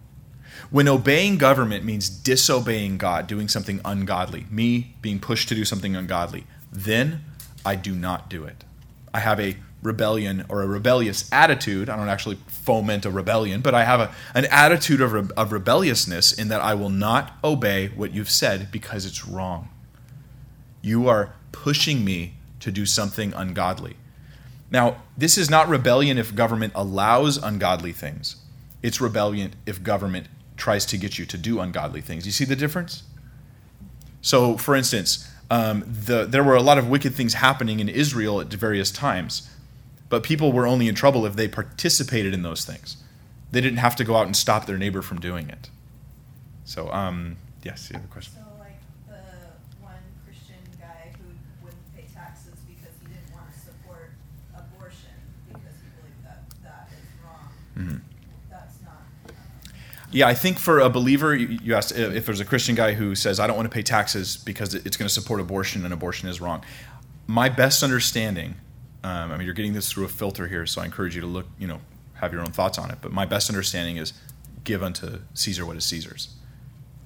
When 0.70 0.86
obeying 0.86 1.38
government 1.38 1.84
means 1.84 2.10
disobeying 2.10 2.98
God, 2.98 3.26
doing 3.26 3.48
something 3.48 3.80
ungodly, 3.84 4.46
me 4.50 4.94
being 5.00 5.18
pushed 5.18 5.48
to 5.48 5.54
do 5.54 5.64
something 5.64 5.96
ungodly, 5.96 6.46
then 6.70 7.24
I 7.64 7.74
do 7.74 7.94
not 7.94 8.28
do 8.28 8.44
it. 8.44 8.64
I 9.14 9.20
have 9.20 9.40
a 9.40 9.56
rebellion 9.82 10.44
or 10.48 10.62
a 10.62 10.66
rebellious 10.66 11.28
attitude. 11.32 11.88
I 11.88 11.96
don't 11.96 12.08
actually 12.08 12.38
foment 12.46 13.06
a 13.06 13.10
rebellion, 13.10 13.60
but 13.62 13.74
I 13.74 13.84
have 13.84 14.00
a, 14.00 14.14
an 14.34 14.44
attitude 14.46 15.00
of, 15.00 15.12
re- 15.12 15.28
of 15.36 15.52
rebelliousness 15.52 16.32
in 16.32 16.48
that 16.48 16.60
I 16.60 16.74
will 16.74 16.90
not 16.90 17.32
obey 17.42 17.88
what 17.88 18.12
you've 18.12 18.30
said 18.30 18.70
because 18.70 19.06
it's 19.06 19.26
wrong. 19.26 19.68
You 20.82 21.08
are 21.08 21.32
pushing 21.52 22.04
me 22.04 22.34
to 22.60 22.70
do 22.70 22.84
something 22.84 23.32
ungodly. 23.32 23.96
Now, 24.70 25.02
this 25.16 25.38
is 25.38 25.48
not 25.48 25.68
rebellion 25.68 26.18
if 26.18 26.34
government 26.34 26.72
allows 26.74 27.38
ungodly 27.38 27.92
things. 27.92 28.36
It's 28.82 29.00
rebellion 29.00 29.54
if 29.64 29.82
government 29.82 30.26
tries 30.58 30.84
to 30.86 30.98
get 30.98 31.18
you 31.18 31.24
to 31.26 31.38
do 31.38 31.60
ungodly 31.60 32.00
things. 32.00 32.26
You 32.26 32.32
see 32.32 32.44
the 32.44 32.56
difference? 32.56 33.04
So, 34.20 34.56
for 34.56 34.74
instance, 34.74 35.30
um, 35.50 35.84
the, 35.86 36.26
there 36.26 36.44
were 36.44 36.56
a 36.56 36.62
lot 36.62 36.76
of 36.76 36.88
wicked 36.88 37.14
things 37.14 37.34
happening 37.34 37.80
in 37.80 37.88
Israel 37.88 38.40
at 38.40 38.48
various 38.48 38.90
times, 38.90 39.48
but 40.08 40.22
people 40.22 40.52
were 40.52 40.66
only 40.66 40.88
in 40.88 40.94
trouble 40.94 41.24
if 41.24 41.36
they 41.36 41.48
participated 41.48 42.34
in 42.34 42.42
those 42.42 42.64
things. 42.64 42.96
They 43.50 43.60
didn't 43.60 43.78
have 43.78 43.96
to 43.96 44.04
go 44.04 44.16
out 44.16 44.26
and 44.26 44.36
stop 44.36 44.66
their 44.66 44.76
neighbor 44.76 45.00
from 45.00 45.20
doing 45.20 45.48
it. 45.48 45.70
So, 46.64 46.92
um, 46.92 47.36
yes, 47.62 47.88
you 47.90 47.96
have 47.96 48.04
a 48.04 48.08
question. 48.08 48.34
So, 48.34 48.42
like 48.58 48.78
Yeah, 60.10 60.26
I 60.26 60.34
think 60.34 60.58
for 60.58 60.80
a 60.80 60.88
believer, 60.88 61.34
you 61.36 61.74
asked 61.74 61.92
if 61.92 62.24
there's 62.24 62.40
a 62.40 62.44
Christian 62.44 62.74
guy 62.74 62.94
who 62.94 63.14
says, 63.14 63.38
I 63.38 63.46
don't 63.46 63.56
want 63.56 63.70
to 63.70 63.74
pay 63.74 63.82
taxes 63.82 64.38
because 64.38 64.74
it's 64.74 64.96
going 64.96 65.06
to 65.06 65.12
support 65.12 65.40
abortion 65.40 65.84
and 65.84 65.92
abortion 65.92 66.28
is 66.28 66.40
wrong. 66.40 66.64
My 67.26 67.50
best 67.50 67.82
understanding, 67.82 68.54
um, 69.04 69.30
I 69.30 69.36
mean, 69.36 69.44
you're 69.44 69.54
getting 69.54 69.74
this 69.74 69.92
through 69.92 70.06
a 70.06 70.08
filter 70.08 70.48
here, 70.48 70.64
so 70.64 70.80
I 70.80 70.86
encourage 70.86 71.14
you 71.14 71.20
to 71.20 71.26
look, 71.26 71.46
you 71.58 71.66
know, 71.66 71.80
have 72.14 72.32
your 72.32 72.40
own 72.40 72.52
thoughts 72.52 72.78
on 72.78 72.90
it. 72.90 72.98
But 73.02 73.12
my 73.12 73.26
best 73.26 73.50
understanding 73.50 73.98
is 73.98 74.14
give 74.64 74.82
unto 74.82 75.20
Caesar 75.34 75.66
what 75.66 75.76
is 75.76 75.84
Caesar's. 75.84 76.34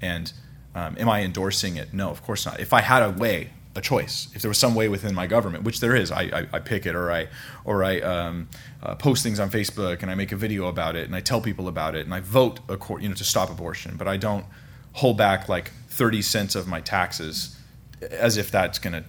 And 0.00 0.32
um, 0.74 0.96
am 0.98 1.08
I 1.08 1.22
endorsing 1.22 1.76
it? 1.76 1.92
No, 1.92 2.08
of 2.08 2.22
course 2.22 2.46
not. 2.46 2.60
If 2.60 2.72
I 2.72 2.82
had 2.82 3.02
a 3.02 3.10
way, 3.10 3.50
a 3.74 3.80
choice, 3.80 4.28
if 4.34 4.42
there 4.42 4.48
was 4.48 4.58
some 4.58 4.74
way 4.74 4.88
within 4.88 5.14
my 5.14 5.26
government, 5.26 5.64
which 5.64 5.80
there 5.80 5.96
is, 5.96 6.10
I, 6.10 6.22
I, 6.22 6.46
I 6.54 6.58
pick 6.58 6.84
it 6.84 6.94
or 6.94 7.10
I 7.10 7.28
or 7.64 7.82
I 7.82 8.00
um, 8.00 8.48
uh, 8.82 8.94
post 8.94 9.22
things 9.22 9.40
on 9.40 9.50
Facebook 9.50 10.02
and 10.02 10.10
I 10.10 10.14
make 10.14 10.32
a 10.32 10.36
video 10.36 10.66
about 10.66 10.94
it 10.94 11.06
and 11.06 11.16
I 11.16 11.20
tell 11.20 11.40
people 11.40 11.68
about 11.68 11.94
it 11.94 12.04
and 12.04 12.14
I 12.14 12.20
vote, 12.20 12.60
you 13.00 13.08
know, 13.08 13.14
to 13.14 13.24
stop 13.24 13.50
abortion, 13.50 13.96
but 13.96 14.06
I 14.06 14.16
don't 14.16 14.44
hold 14.92 15.16
back 15.16 15.48
like 15.48 15.70
thirty 15.88 16.20
cents 16.20 16.54
of 16.54 16.66
my 16.66 16.80
taxes 16.80 17.58
as 18.10 18.36
if 18.36 18.50
that's 18.50 18.78
going 18.78 18.92
to. 18.92 19.04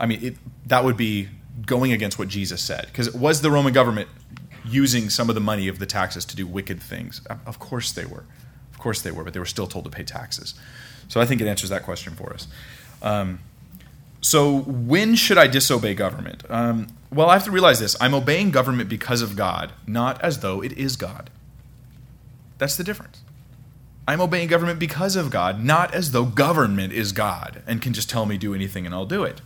I 0.00 0.06
mean, 0.06 0.24
it, 0.24 0.36
that 0.66 0.84
would 0.84 0.96
be 0.96 1.28
going 1.66 1.92
against 1.92 2.18
what 2.18 2.28
Jesus 2.28 2.62
said 2.62 2.86
because 2.86 3.12
was 3.14 3.40
the 3.40 3.50
Roman 3.50 3.72
government 3.72 4.08
using 4.64 5.10
some 5.10 5.28
of 5.28 5.34
the 5.34 5.40
money 5.40 5.68
of 5.68 5.78
the 5.78 5.86
taxes 5.86 6.24
to 6.26 6.36
do 6.36 6.46
wicked 6.46 6.82
things? 6.82 7.22
Of 7.46 7.58
course 7.58 7.92
they 7.92 8.04
were. 8.04 8.24
Of 8.72 8.78
course 8.78 9.02
they 9.02 9.10
were, 9.10 9.24
but 9.24 9.32
they 9.32 9.40
were 9.40 9.46
still 9.46 9.66
told 9.66 9.84
to 9.84 9.90
pay 9.90 10.04
taxes. 10.04 10.54
So 11.08 11.20
I 11.20 11.26
think 11.26 11.40
it 11.40 11.46
answers 11.46 11.70
that 11.70 11.82
question 11.82 12.14
for 12.14 12.32
us. 12.32 12.46
Um, 13.02 13.40
so 14.20 14.58
when 14.58 15.14
should 15.14 15.38
I 15.38 15.46
disobey 15.46 15.94
government? 15.94 16.42
Um, 16.48 16.88
well, 17.10 17.30
I 17.30 17.34
have 17.34 17.44
to 17.44 17.50
realize 17.50 17.80
this: 17.80 17.96
I'm 18.00 18.14
obeying 18.14 18.50
government 18.50 18.88
because 18.88 19.22
of 19.22 19.36
God, 19.36 19.72
not 19.86 20.20
as 20.22 20.40
though 20.40 20.62
it 20.62 20.72
is 20.72 20.96
God. 20.96 21.30
That's 22.58 22.76
the 22.76 22.84
difference. 22.84 23.22
I'm 24.08 24.22
obeying 24.22 24.48
government 24.48 24.78
because 24.78 25.16
of 25.16 25.30
God, 25.30 25.62
not 25.62 25.92
as 25.92 26.12
though 26.12 26.24
government 26.24 26.94
is 26.94 27.12
God 27.12 27.62
and 27.66 27.82
can 27.82 27.92
just 27.92 28.08
tell 28.08 28.24
me 28.24 28.38
do 28.38 28.54
anything 28.54 28.86
and 28.86 28.94
I'll 28.94 29.04
do 29.04 29.22
it. 29.22 29.42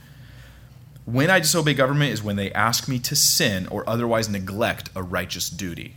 When 1.05 1.31
I 1.31 1.41
disobey 1.41 1.75
government 1.75 2.13
is 2.13 2.23
when 2.23 2.37
they 2.37 2.53
ask 2.53 2.87
me 2.87 3.01
to 3.01 3.17
sin 3.17 3.67
or 3.67 3.89
otherwise 3.89 4.29
neglect 4.29 4.89
a 4.95 5.03
righteous 5.03 5.51
duty. 5.51 5.97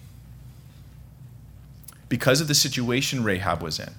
Because 2.10 2.42
of 2.42 2.48
the 2.48 2.56
situation 2.56 3.24
Rahab 3.24 3.62
was 3.62 3.80
in, 3.80 3.94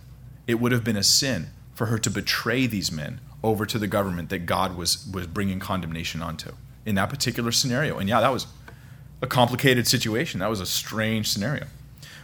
it 0.49 0.55
would 0.57 0.73
have 0.73 0.83
been 0.83 0.97
a 0.97 1.03
sin 1.05 1.51
for 1.73 1.87
her 1.87 1.99
to 1.99 2.11
betray 2.11 2.67
these 2.67 2.91
men 2.91 3.21
over 3.43 3.67
to 3.67 3.79
the 3.79 3.87
government 3.87 4.31
that 4.31 4.41
God 4.41 4.77
was, 4.77 5.07
was 5.13 5.27
bringing 5.27 5.59
condemnation 5.59 6.23
onto 6.23 6.53
in 6.85 6.95
that 6.95 7.11
particular 7.11 7.53
scenario. 7.53 7.99
And 7.99 8.09
yeah, 8.09 8.21
that 8.21 8.33
was 8.33 8.47
a 9.23 9.27
complicated 9.27 9.87
situation. 9.87 10.41
That 10.41 10.51
was 10.51 10.61
a 10.61 10.67
strange 10.67 11.29
scenario. 11.29 11.67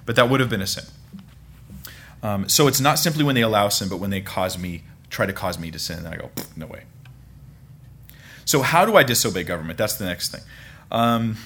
But 0.05 0.16
that 0.16 0.29
would 0.29 0.40
have 0.40 0.51
been 0.51 0.62
a 0.62 0.66
sin. 0.66 0.85
Um, 2.22 2.48
so 2.48 2.68
it's 2.68 2.81
not 2.81 2.98
simply 2.98 3.25
when 3.25 3.35
they 3.35 3.42
allow 3.42 3.68
sin, 3.68 3.88
but 3.88 3.98
when 3.98 4.11
they 4.11 4.20
cause 4.20 4.57
me, 4.57 4.85
try 5.11 5.27
to 5.27 5.33
cause 5.33 5.59
me 5.59 5.70
to 5.70 5.79
sin. 5.79 5.98
And 5.98 6.09
I 6.09 6.16
go, 6.16 6.31
no 6.57 6.66
way. 6.66 6.85
So 8.44 8.62
how 8.62 8.85
do 8.85 8.96
I 8.96 9.03
disobey 9.03 9.44
government? 9.44 9.79
That's 9.79 9.96
the 9.96 10.05
next 10.05 10.31
thing. 10.31 10.42
Um, 10.90 11.37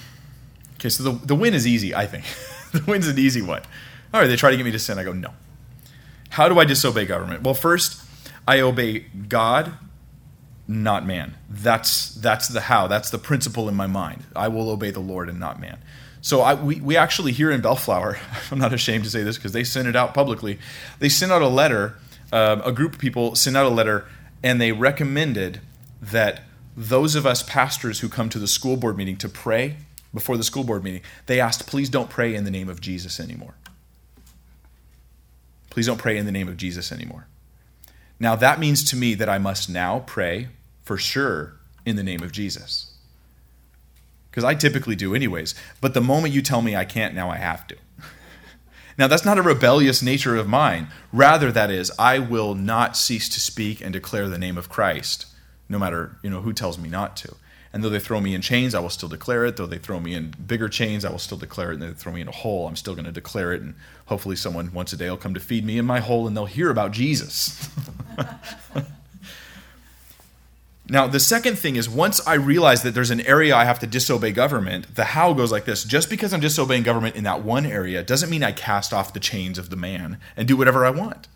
okay, 0.75 0.89
so 0.89 1.03
the, 1.03 1.25
the 1.25 1.35
win 1.35 1.53
is 1.53 1.65
easy, 1.65 1.95
I 1.95 2.05
think. 2.05 2.25
the 2.71 2.89
win's 2.89 3.07
an 3.07 3.17
easy 3.17 3.41
one. 3.41 3.61
All 4.13 4.21
right, 4.21 4.27
they 4.27 4.35
try 4.35 4.51
to 4.51 4.57
get 4.57 4.63
me 4.63 4.71
to 4.71 4.79
sin. 4.79 4.99
I 4.99 5.03
go, 5.03 5.13
no. 5.13 5.33
How 6.29 6.49
do 6.49 6.59
I 6.59 6.65
disobey 6.65 7.05
government? 7.05 7.43
Well, 7.43 7.53
first, 7.53 8.03
I 8.47 8.61
obey 8.61 8.99
God, 9.27 9.73
not 10.67 11.05
man. 11.05 11.35
That's 11.49 12.15
that's 12.15 12.47
the 12.47 12.61
how. 12.61 12.87
That's 12.87 13.09
the 13.09 13.17
principle 13.17 13.67
in 13.67 13.75
my 13.75 13.87
mind. 13.87 14.23
I 14.35 14.47
will 14.47 14.69
obey 14.69 14.91
the 14.91 15.01
Lord 15.01 15.27
and 15.29 15.39
not 15.39 15.59
man. 15.59 15.79
So 16.21 16.41
I, 16.41 16.53
we, 16.55 16.81
we 16.81 16.97
actually 16.97 17.31
here 17.31 17.51
in 17.51 17.61
Bellflower, 17.61 18.17
I'm 18.51 18.59
not 18.59 18.73
ashamed 18.73 19.03
to 19.03 19.09
say 19.09 19.23
this 19.23 19.37
because 19.37 19.51
they 19.51 19.63
sent 19.63 19.87
it 19.87 19.95
out 19.95 20.13
publicly. 20.13 20.59
They 20.99 21.09
sent 21.09 21.31
out 21.31 21.41
a 21.41 21.47
letter. 21.47 21.95
Uh, 22.31 22.61
a 22.65 22.73
group 22.73 22.93
of 22.93 22.99
people 22.99 23.35
sent 23.35 23.55
out 23.55 23.65
a 23.65 23.69
letter, 23.69 24.05
and 24.43 24.59
they 24.59 24.73
recommended 24.73 25.61
that 26.01 26.41
those 26.75 27.15
of 27.15 27.25
us 27.25 27.41
pastors 27.41 28.01
who 28.01 28.09
come 28.09 28.29
to 28.29 28.39
the 28.39 28.47
school 28.47 28.75
board 28.75 28.97
meeting 28.97 29.17
to 29.17 29.29
pray 29.29 29.77
before 30.13 30.37
the 30.37 30.43
school 30.43 30.63
board 30.63 30.83
meeting, 30.83 31.01
they 31.25 31.39
asked, 31.39 31.67
please 31.67 31.89
don't 31.89 32.09
pray 32.09 32.35
in 32.35 32.43
the 32.43 32.51
name 32.51 32.69
of 32.69 32.81
Jesus 32.81 33.19
anymore. 33.19 33.55
Please 35.69 35.85
don't 35.85 35.97
pray 35.97 36.17
in 36.17 36.25
the 36.25 36.31
name 36.31 36.47
of 36.47 36.57
Jesus 36.57 36.91
anymore. 36.91 37.27
Now, 38.19 38.35
that 38.35 38.59
means 38.59 38.83
to 38.85 38.95
me 38.95 39.13
that 39.15 39.29
I 39.29 39.37
must 39.37 39.69
now 39.69 39.99
pray 39.99 40.49
for 40.83 40.97
sure 40.97 41.57
in 41.85 41.95
the 41.95 42.03
name 42.03 42.23
of 42.23 42.31
Jesus. 42.31 42.93
Because 44.29 44.43
I 44.43 44.55
typically 44.55 44.95
do, 44.95 45.13
anyways. 45.13 45.55
But 45.81 45.93
the 45.93 46.01
moment 46.01 46.33
you 46.33 46.41
tell 46.41 46.61
me 46.61 46.75
I 46.75 46.85
can't, 46.85 47.15
now 47.15 47.29
I 47.29 47.37
have 47.37 47.67
to. 47.67 47.75
now, 48.97 49.07
that's 49.07 49.25
not 49.25 49.37
a 49.37 49.43
rebellious 49.43 50.01
nature 50.01 50.35
of 50.35 50.47
mine. 50.47 50.87
Rather, 51.11 51.51
that 51.51 51.69
is, 51.71 51.91
I 51.99 52.19
will 52.19 52.55
not 52.55 52.97
cease 52.97 53.29
to 53.29 53.39
speak 53.39 53.81
and 53.81 53.93
declare 53.93 54.29
the 54.29 54.37
name 54.37 54.57
of 54.57 54.69
Christ, 54.69 55.27
no 55.69 55.77
matter 55.79 56.17
you 56.23 56.29
know 56.29 56.41
who 56.41 56.53
tells 56.53 56.77
me 56.77 56.89
not 56.89 57.17
to. 57.17 57.35
And 57.77 57.83
though 57.83 57.89
they 57.89 57.99
throw 57.99 58.19
me 58.19 58.33
in 58.33 58.41
chains, 58.41 58.73
I 58.73 58.79
will 58.79 58.89
still 58.89 59.07
declare 59.07 59.45
it. 59.45 59.55
Though 59.55 59.67
they 59.67 59.77
throw 59.77 59.99
me 59.99 60.15
in 60.15 60.33
bigger 60.47 60.67
chains, 60.67 61.05
I 61.05 61.11
will 61.11 61.19
still 61.19 61.37
declare 61.37 61.69
it. 61.69 61.75
And 61.75 61.83
they 61.83 61.91
throw 61.91 62.11
me 62.11 62.21
in 62.21 62.27
a 62.27 62.31
hole, 62.31 62.67
I'm 62.67 62.75
still 62.75 62.95
going 62.95 63.05
to 63.05 63.11
declare 63.11 63.53
it. 63.53 63.61
And 63.61 63.75
hopefully, 64.07 64.35
someone 64.35 64.73
once 64.73 64.93
a 64.93 64.97
day 64.97 65.07
will 65.11 65.15
come 65.15 65.35
to 65.35 65.39
feed 65.39 65.63
me 65.63 65.77
in 65.77 65.85
my 65.85 65.99
hole 65.99 66.25
and 66.25 66.35
they'll 66.35 66.47
hear 66.47 66.71
about 66.71 66.91
Jesus. 66.91 67.69
Now, 70.89 71.05
the 71.05 71.19
second 71.19 71.59
thing 71.59 71.75
is 71.75 71.89
once 71.89 72.25
I 72.25 72.35
realize 72.35 72.81
that 72.83 72.93
there's 72.93 73.11
an 73.11 73.19
area 73.19 73.53
I 73.53 73.65
have 73.65 73.79
to 73.79 73.87
disobey 73.87 74.31
government, 74.31 74.95
the 74.95 75.03
how 75.03 75.33
goes 75.33 75.51
like 75.51 75.65
this. 75.65 75.83
Just 75.83 76.09
because 76.09 76.33
I'm 76.33 76.39
disobeying 76.39 76.83
government 76.83 77.17
in 77.17 77.25
that 77.25 77.43
one 77.43 77.65
area 77.65 78.01
doesn't 78.01 78.29
mean 78.29 78.41
I 78.41 78.53
cast 78.53 78.93
off 78.93 79.11
the 79.11 79.19
chains 79.19 79.57
of 79.57 79.69
the 79.69 79.75
man 79.75 80.17
and 80.37 80.47
do 80.47 80.55
whatever 80.55 80.85
I 80.85 80.91
want. 80.91 81.27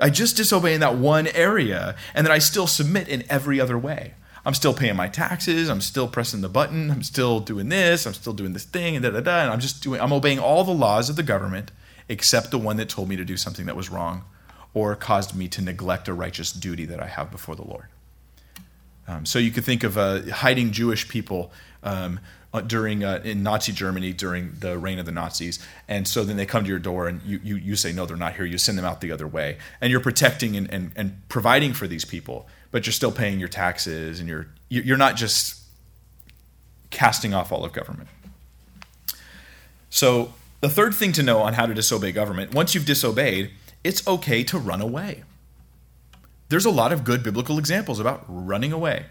I 0.00 0.08
just 0.08 0.34
disobey 0.34 0.72
in 0.72 0.80
that 0.80 0.96
one 0.96 1.26
area, 1.26 1.94
and 2.14 2.26
then 2.26 2.32
I 2.32 2.38
still 2.38 2.66
submit 2.66 3.06
in 3.06 3.22
every 3.28 3.60
other 3.60 3.78
way. 3.78 4.14
I'm 4.48 4.54
still 4.54 4.72
paying 4.72 4.96
my 4.96 5.08
taxes. 5.08 5.68
I'm 5.68 5.82
still 5.82 6.08
pressing 6.08 6.40
the 6.40 6.48
button. 6.48 6.90
I'm 6.90 7.02
still 7.02 7.38
doing 7.38 7.68
this. 7.68 8.06
I'm 8.06 8.14
still 8.14 8.32
doing 8.32 8.54
this 8.54 8.64
thing, 8.64 8.96
and 8.96 9.04
da 9.04 9.10
da 9.10 9.20
da. 9.20 9.42
And 9.42 9.50
I'm 9.50 9.60
just 9.60 9.82
doing. 9.82 10.00
I'm 10.00 10.10
obeying 10.10 10.38
all 10.38 10.64
the 10.64 10.72
laws 10.72 11.10
of 11.10 11.16
the 11.16 11.22
government, 11.22 11.70
except 12.08 12.50
the 12.50 12.56
one 12.56 12.78
that 12.78 12.88
told 12.88 13.10
me 13.10 13.16
to 13.16 13.26
do 13.26 13.36
something 13.36 13.66
that 13.66 13.76
was 13.76 13.90
wrong 13.90 14.24
or 14.72 14.96
caused 14.96 15.36
me 15.36 15.48
to 15.48 15.60
neglect 15.60 16.08
a 16.08 16.14
righteous 16.14 16.50
duty 16.50 16.86
that 16.86 16.98
I 16.98 17.08
have 17.08 17.30
before 17.30 17.56
the 17.56 17.64
Lord. 17.64 17.88
Um, 19.06 19.26
so 19.26 19.38
you 19.38 19.50
could 19.50 19.64
think 19.64 19.84
of 19.84 19.98
uh, 19.98 20.22
hiding 20.32 20.72
Jewish 20.72 21.10
people 21.10 21.52
um, 21.82 22.18
uh, 22.54 22.62
during 22.62 23.04
uh, 23.04 23.20
in 23.24 23.42
Nazi 23.42 23.72
Germany 23.72 24.14
during 24.14 24.52
the 24.60 24.78
reign 24.78 24.98
of 24.98 25.04
the 25.04 25.12
Nazis, 25.12 25.58
and 25.88 26.08
so 26.08 26.24
then 26.24 26.38
they 26.38 26.46
come 26.46 26.64
to 26.64 26.70
your 26.70 26.78
door 26.78 27.06
and 27.06 27.20
you, 27.20 27.38
you, 27.44 27.56
you 27.56 27.76
say 27.76 27.92
no, 27.92 28.06
they're 28.06 28.16
not 28.16 28.36
here. 28.36 28.46
You 28.46 28.56
send 28.56 28.78
them 28.78 28.86
out 28.86 29.02
the 29.02 29.12
other 29.12 29.26
way, 29.26 29.58
and 29.82 29.90
you're 29.90 30.00
protecting 30.00 30.56
and, 30.56 30.72
and, 30.72 30.92
and 30.96 31.28
providing 31.28 31.74
for 31.74 31.86
these 31.86 32.06
people, 32.06 32.48
but 32.70 32.86
you're 32.86 32.92
still 32.92 33.12
paying 33.12 33.38
your 33.38 33.48
taxes, 33.48 34.20
and 34.20 34.28
you're 34.28 34.48
you're 34.68 34.96
not 34.96 35.16
just 35.16 35.62
casting 36.90 37.34
off 37.34 37.52
all 37.52 37.64
of 37.64 37.72
government. 37.72 38.08
So 39.90 40.32
the 40.60 40.68
third 40.68 40.94
thing 40.94 41.12
to 41.12 41.22
know 41.22 41.40
on 41.40 41.54
how 41.54 41.66
to 41.66 41.74
disobey 41.74 42.12
government, 42.12 42.54
once 42.54 42.74
you've 42.74 42.84
disobeyed, 42.86 43.50
it's 43.84 44.06
okay 44.06 44.42
to 44.44 44.58
run 44.58 44.80
away. 44.80 45.24
There's 46.48 46.64
a 46.64 46.70
lot 46.70 46.92
of 46.92 47.04
good 47.04 47.22
biblical 47.22 47.58
examples 47.58 48.00
about 48.00 48.24
running 48.26 48.72
away. 48.72 49.06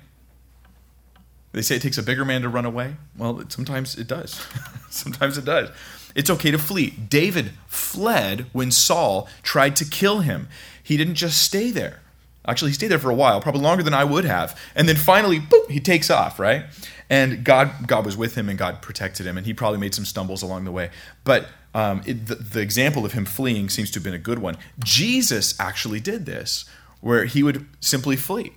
They 1.53 1.61
say 1.61 1.75
it 1.75 1.81
takes 1.81 1.97
a 1.97 2.03
bigger 2.03 2.25
man 2.25 2.41
to 2.41 2.49
run 2.49 2.65
away. 2.65 2.95
Well, 3.17 3.43
sometimes 3.49 3.97
it 3.97 4.07
does. 4.07 4.45
sometimes 4.89 5.37
it 5.37 5.45
does. 5.45 5.69
It's 6.13 6.29
okay 6.29 6.51
to 6.51 6.57
flee. 6.57 6.91
David 6.91 7.51
fled 7.67 8.47
when 8.51 8.71
Saul 8.71 9.27
tried 9.43 9.75
to 9.77 9.85
kill 9.85 10.19
him. 10.19 10.47
He 10.81 10.97
didn't 10.97 11.15
just 11.15 11.41
stay 11.41 11.71
there. 11.71 12.01
Actually, 12.47 12.71
he 12.71 12.75
stayed 12.75 12.87
there 12.87 12.99
for 12.99 13.09
a 13.09 13.15
while, 13.15 13.41
probably 13.41 13.61
longer 13.61 13.83
than 13.83 13.93
I 13.93 14.03
would 14.03 14.25
have. 14.25 14.59
And 14.75 14.87
then 14.87 14.95
finally, 14.95 15.39
boop, 15.39 15.69
he 15.69 15.79
takes 15.79 16.09
off, 16.09 16.39
right? 16.39 16.65
And 17.09 17.43
God, 17.43 17.87
God 17.87 18.05
was 18.05 18.15
with 18.15 18.35
him 18.35 18.49
and 18.49 18.57
God 18.57 18.81
protected 18.81 19.25
him, 19.25 19.37
and 19.37 19.45
he 19.45 19.53
probably 19.53 19.79
made 19.79 19.93
some 19.93 20.05
stumbles 20.05 20.41
along 20.41 20.65
the 20.65 20.71
way. 20.71 20.89
But 21.23 21.47
um, 21.73 22.01
it, 22.05 22.27
the, 22.27 22.35
the 22.35 22.59
example 22.61 23.05
of 23.05 23.13
him 23.13 23.25
fleeing 23.25 23.69
seems 23.69 23.91
to 23.91 23.99
have 23.99 24.03
been 24.03 24.13
a 24.13 24.19
good 24.19 24.39
one. 24.39 24.57
Jesus 24.79 25.59
actually 25.59 25.99
did 25.99 26.25
this, 26.25 26.65
where 27.01 27.25
he 27.25 27.43
would 27.43 27.67
simply 27.79 28.15
flee. 28.15 28.53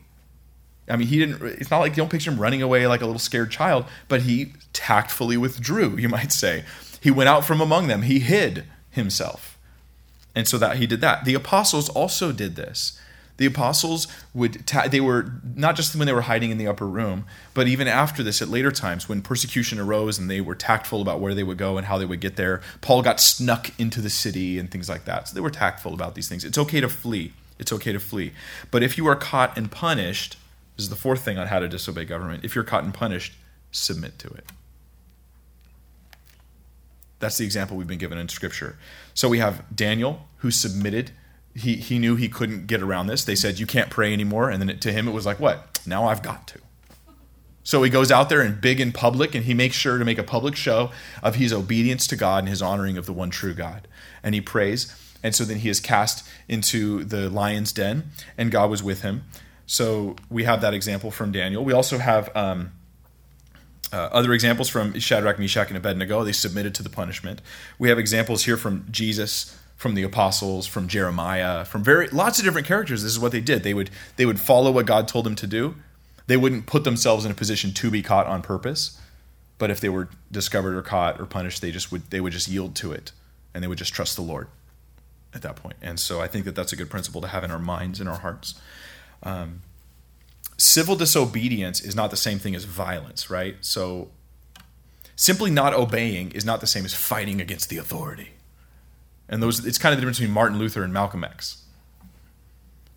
I 0.89 0.97
mean, 0.97 1.09
he 1.09 1.19
didn't. 1.19 1.43
It's 1.43 1.71
not 1.71 1.79
like 1.79 1.93
you 1.93 1.97
don't 1.97 2.11
picture 2.11 2.31
him 2.31 2.41
running 2.41 2.63
away 2.63 2.87
like 2.87 3.01
a 3.01 3.07
little 3.07 3.21
scared 3.21 3.51
child, 3.51 3.85
but 4.09 4.23
he 4.23 4.53
tactfully 4.73 5.37
withdrew. 5.37 5.97
You 6.01 6.09
might 6.09 6.33
say 6.33 6.65
he 7.01 7.11
went 7.11 7.29
out 7.29 7.45
from 7.45 7.61
among 7.61 7.87
them. 7.87 8.03
He 8.03 8.21
hid 8.21 8.65
himself, 8.91 9.59
and 10.35 10.49
so 10.49 10.59
that 10.59 10.77
he 10.77 10.87
did 10.87 11.01
that. 11.01 11.25
The 11.25 11.35
apostles 11.35 11.89
also 11.89 12.33
did 12.33 12.57
this. 12.57 12.99
The 13.41 13.47
apostles 13.47 14.07
would, 14.35 14.67
ta- 14.67 14.89
they 14.89 15.01
were 15.01 15.33
not 15.55 15.75
just 15.75 15.97
when 15.97 16.07
they 16.07 16.13
were 16.13 16.21
hiding 16.21 16.51
in 16.51 16.59
the 16.59 16.67
upper 16.67 16.87
room, 16.87 17.25
but 17.55 17.69
even 17.69 17.89
after 17.89 18.23
this 18.23 18.43
at 18.43 18.49
later 18.49 18.71
times 18.71 19.09
when 19.09 19.23
persecution 19.23 19.79
arose 19.79 20.19
and 20.19 20.31
they 20.31 20.43
were 20.43 20.55
tactful 20.55 21.01
about 21.01 21.21
where 21.21 21.35
they 21.35 21.43
would 21.43 21.57
go 21.57 21.79
and 21.79 21.87
how 21.87 21.97
they 21.97 22.05
would 22.05 22.21
get 22.21 22.37
there. 22.37 22.61
Paul 22.83 23.01
got 23.01 23.19
snuck 23.19 23.71
into 23.81 24.03
the 24.03 24.11
city 24.11 24.59
and 24.59 24.71
things 24.71 24.91
like 24.91 25.07
that. 25.07 25.29
So 25.29 25.35
they 25.35 25.41
were 25.41 25.49
tactful 25.49 25.95
about 25.95 26.15
these 26.15 26.29
things. 26.29 26.45
It's 26.45 26.59
okay 26.59 26.83
to 26.83 26.89
flee. 26.91 27.33
It's 27.59 27.73
okay 27.73 27.93
to 27.93 27.99
flee. 27.99 28.33
But 28.71 28.83
if 28.83 28.99
you 28.99 29.07
are 29.07 29.17
caught 29.17 29.57
and 29.57 29.73
punished, 29.73 30.37
this 30.77 30.85
is 30.85 30.91
the 30.91 30.95
fourth 30.95 31.25
thing 31.25 31.39
on 31.39 31.47
how 31.47 31.61
to 31.61 31.67
disobey 31.67 32.05
government. 32.05 32.45
If 32.45 32.55
you're 32.55 32.63
caught 32.63 32.85
and 32.85 32.93
punished, 32.93 33.33
submit 33.71 34.19
to 34.19 34.29
it. 34.29 34.53
That's 37.21 37.39
the 37.39 37.47
example 37.47 37.79
we've 37.79 37.87
been 37.87 37.97
given 37.97 38.19
in 38.19 38.29
Scripture. 38.29 38.77
So 39.15 39.31
we 39.31 39.39
have 39.39 39.65
Daniel, 39.75 40.29
who 40.41 40.51
submitted 40.51 41.13
he, 41.55 41.77
he 41.77 41.99
knew 41.99 42.17
he 42.17 42.29
couldn't 42.29 42.67
get 42.67 42.83
around 42.83 43.07
this. 43.07 43.25
They 43.25 43.35
said, 43.35 43.59
You 43.59 43.67
can't 43.67 43.91
pray 43.91 44.13
anymore. 44.13 44.51
And 44.51 44.61
then 44.61 44.71
it, 44.71 44.81
to 44.83 44.93
him, 44.93 45.09
it 45.09 45.13
was 45.13 45.27
like, 45.27 45.41
What? 45.41 45.81
Now 45.87 46.07
I've 46.07 46.23
got 46.23 46.47
to. 46.49 46.61
So 47.63 47.83
he 47.83 47.91
goes 47.91 48.11
out 48.11 48.29
there 48.29 48.41
and 48.41 48.61
big 48.61 48.81
in 48.81 48.91
public, 48.91 49.35
and 49.35 49.45
he 49.45 49.55
makes 49.55 49.77
sure 49.77 49.99
to 49.99 50.05
make 50.05 50.19
a 50.19 50.23
public 50.23 50.57
show 50.57 50.91
of 51.23 51.37
his 51.37 51.53
obedience 51.53 52.07
to 52.09 52.17
God 52.17 52.41
and 52.41 52.49
his 52.49 52.63
honoring 52.63 52.97
of 52.97 53.07
the 53.07 53.13
one 53.13 53.31
true 53.31 53.55
God. 53.55 53.87
And 54.23 54.35
he 54.35 54.41
prays. 54.41 54.95
And 55.23 55.35
so 55.35 55.45
then 55.45 55.59
he 55.59 55.69
is 55.69 55.81
cast 55.81 56.27
into 56.49 57.05
the 57.05 57.29
lion's 57.29 57.73
den, 57.73 58.11
and 58.39 58.51
God 58.51 58.71
was 58.71 58.83
with 58.83 59.03
him. 59.03 59.25
So 59.67 60.17
we 60.31 60.45
have 60.45 60.63
that 60.63 60.75
example 60.75 61.11
from 61.11 61.31
Daniel. 61.31 61.63
We 61.63 61.73
also 61.73 61.99
have 61.99 62.35
um, 62.35 62.73
uh, 63.93 64.09
other 64.13 64.33
examples 64.33 64.69
from 64.69 64.99
Shadrach, 64.99 65.39
Meshach, 65.39 65.69
and 65.69 65.77
Abednego. 65.77 66.25
They 66.25 66.33
submitted 66.33 66.75
to 66.77 66.83
the 66.83 66.91
punishment. 66.91 67.43
We 67.79 67.89
have 67.91 67.99
examples 67.99 68.45
here 68.45 68.57
from 68.57 68.87
Jesus 68.91 69.57
from 69.81 69.95
the 69.95 70.03
apostles, 70.03 70.67
from 70.67 70.89
Jeremiah, 70.89 71.65
from 71.65 71.83
very 71.83 72.07
lots 72.09 72.39
of 72.39 72.45
different 72.45 72.67
characters. 72.67 73.03
This 73.03 73.13
is 73.13 73.19
what 73.19 73.33
they 73.33 73.41
did. 73.41 73.63
They 73.63 73.73
would 73.73 73.89
they 74.17 74.27
would 74.27 74.39
follow 74.39 74.71
what 74.71 74.85
God 74.85 75.09
told 75.09 75.25
them 75.25 75.35
to 75.37 75.47
do. 75.47 75.75
They 76.27 76.37
wouldn't 76.37 76.67
put 76.67 76.85
themselves 76.85 77.25
in 77.25 77.31
a 77.31 77.35
position 77.35 77.73
to 77.73 77.91
be 77.91 78.03
caught 78.03 78.27
on 78.27 78.43
purpose. 78.43 79.01
But 79.57 79.71
if 79.71 79.81
they 79.81 79.89
were 79.89 80.11
discovered 80.31 80.77
or 80.77 80.83
caught 80.83 81.19
or 81.19 81.25
punished, 81.25 81.63
they 81.63 81.71
just 81.71 81.91
would 81.91 82.11
they 82.11 82.21
would 82.21 82.35
just 82.35 82.47
yield 82.47 82.75
to 82.77 82.93
it, 82.93 83.13
and 83.55 83.65
they 83.65 83.69
would 83.69 83.79
just 83.79 83.95
trust 83.95 84.17
the 84.17 84.23
Lord 84.23 84.49
at 85.33 85.41
that 85.41 85.57
point. 85.57 85.77
And 85.81 85.99
so 85.99 86.21
I 86.21 86.27
think 86.27 86.45
that 86.45 86.55
that's 86.55 86.75
a 86.75 86.77
good 86.77 86.91
principle 86.91 87.23
to 87.23 87.29
have 87.29 87.43
in 87.43 87.51
our 87.51 87.59
minds 87.59 88.01
and 88.01 88.09
our 88.09 88.19
hearts. 88.19 88.61
Um, 89.23 89.63
civil 90.59 90.95
disobedience 90.95 91.81
is 91.81 91.97
not 91.97 92.11
the 92.11 92.19
same 92.19 92.39
thing 92.39 92.55
as 92.55 92.65
violence, 92.65 93.31
right? 93.31 93.57
So 93.63 94.11
simply 95.17 95.51
not 95.51 95.73
obeying 95.73 96.33
is 96.33 96.45
not 96.45 96.61
the 96.61 96.67
same 96.67 96.85
as 96.85 96.93
fighting 96.93 97.41
against 97.41 97.71
the 97.71 97.79
authority. 97.79 98.33
And 99.31 99.43
those 99.43 99.65
it's 99.65 99.79
kind 99.79 99.93
of 99.93 99.97
the 99.97 100.03
difference 100.03 100.19
between 100.19 100.35
Martin 100.35 100.59
Luther 100.59 100.83
and 100.83 100.93
Malcolm 100.93 101.25
X. 101.25 101.63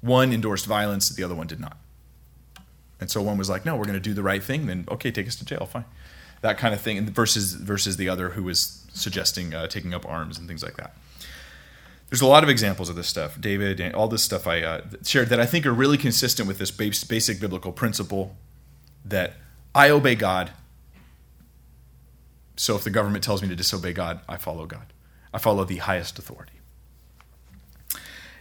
One 0.01 0.33
endorsed 0.33 0.65
violence, 0.65 1.07
the 1.09 1.23
other 1.23 1.35
one 1.35 1.47
did 1.47 1.61
not. 1.61 1.77
And 2.99 3.09
so 3.09 3.21
one 3.21 3.37
was 3.37 3.49
like, 3.49 3.65
"No, 3.65 3.75
we're 3.75 3.85
going 3.85 3.93
to 3.93 4.01
do 4.01 4.13
the 4.13 4.23
right 4.23 4.43
thing." 4.43 4.65
Then, 4.65 4.85
okay, 4.89 5.11
take 5.11 5.27
us 5.27 5.35
to 5.37 5.45
jail, 5.45 5.65
fine. 5.65 5.85
That 6.41 6.57
kind 6.57 6.73
of 6.73 6.81
thing. 6.81 6.97
And 6.97 7.09
versus 7.09 7.53
versus 7.53 7.97
the 7.97 8.09
other 8.09 8.31
who 8.31 8.43
was 8.43 8.85
suggesting 8.93 9.53
uh, 9.53 9.67
taking 9.67 9.93
up 9.93 10.05
arms 10.05 10.37
and 10.37 10.47
things 10.47 10.63
like 10.63 10.75
that. 10.77 10.95
There's 12.09 12.21
a 12.21 12.27
lot 12.27 12.43
of 12.43 12.49
examples 12.49 12.89
of 12.89 12.95
this 12.95 13.07
stuff, 13.07 13.39
David, 13.39 13.79
and 13.79 13.95
all 13.95 14.07
this 14.07 14.21
stuff 14.21 14.45
I 14.45 14.61
uh, 14.61 14.81
shared 15.03 15.29
that 15.29 15.39
I 15.39 15.45
think 15.45 15.65
are 15.65 15.73
really 15.73 15.97
consistent 15.97 16.47
with 16.47 16.59
this 16.59 16.69
basic 16.69 17.39
biblical 17.39 17.71
principle 17.71 18.35
that 19.05 19.33
I 19.73 19.89
obey 19.89 20.15
God. 20.15 20.51
So 22.55 22.75
if 22.75 22.83
the 22.83 22.91
government 22.91 23.23
tells 23.23 23.41
me 23.41 23.47
to 23.47 23.55
disobey 23.55 23.93
God, 23.93 24.19
I 24.29 24.37
follow 24.37 24.65
God. 24.67 24.92
I 25.33 25.39
follow 25.39 25.63
the 25.65 25.77
highest 25.77 26.19
authority. 26.19 26.53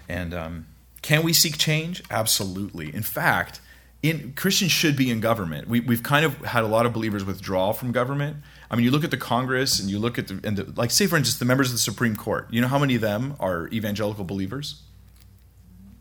And 0.08 0.34
um, 0.34 0.66
can 1.00 1.22
we 1.22 1.32
seek 1.32 1.56
change? 1.56 2.02
Absolutely. 2.10 2.94
In 2.94 3.02
fact, 3.02 3.60
in, 4.02 4.32
Christians 4.34 4.72
should 4.72 4.96
be 4.96 5.10
in 5.10 5.20
government. 5.20 5.68
We, 5.68 5.80
have 5.80 6.02
kind 6.02 6.24
of 6.24 6.36
had 6.38 6.64
a 6.64 6.66
lot 6.66 6.86
of 6.86 6.92
believers 6.92 7.24
withdraw 7.24 7.72
from 7.72 7.92
government. 7.92 8.38
I 8.70 8.76
mean, 8.76 8.84
you 8.84 8.90
look 8.90 9.04
at 9.04 9.10
the 9.10 9.16
Congress 9.16 9.78
and 9.78 9.88
you 9.88 9.98
look 9.98 10.18
at 10.18 10.28
the, 10.28 10.40
and 10.44 10.56
the, 10.56 10.72
like, 10.78 10.90
say 10.90 11.06
for 11.06 11.16
instance, 11.16 11.38
the 11.38 11.44
members 11.44 11.68
of 11.68 11.74
the 11.74 11.78
Supreme 11.78 12.16
Court. 12.16 12.48
You 12.50 12.60
know 12.60 12.68
how 12.68 12.78
many 12.78 12.96
of 12.96 13.00
them 13.00 13.36
are 13.38 13.68
evangelical 13.68 14.24
believers? 14.24 14.82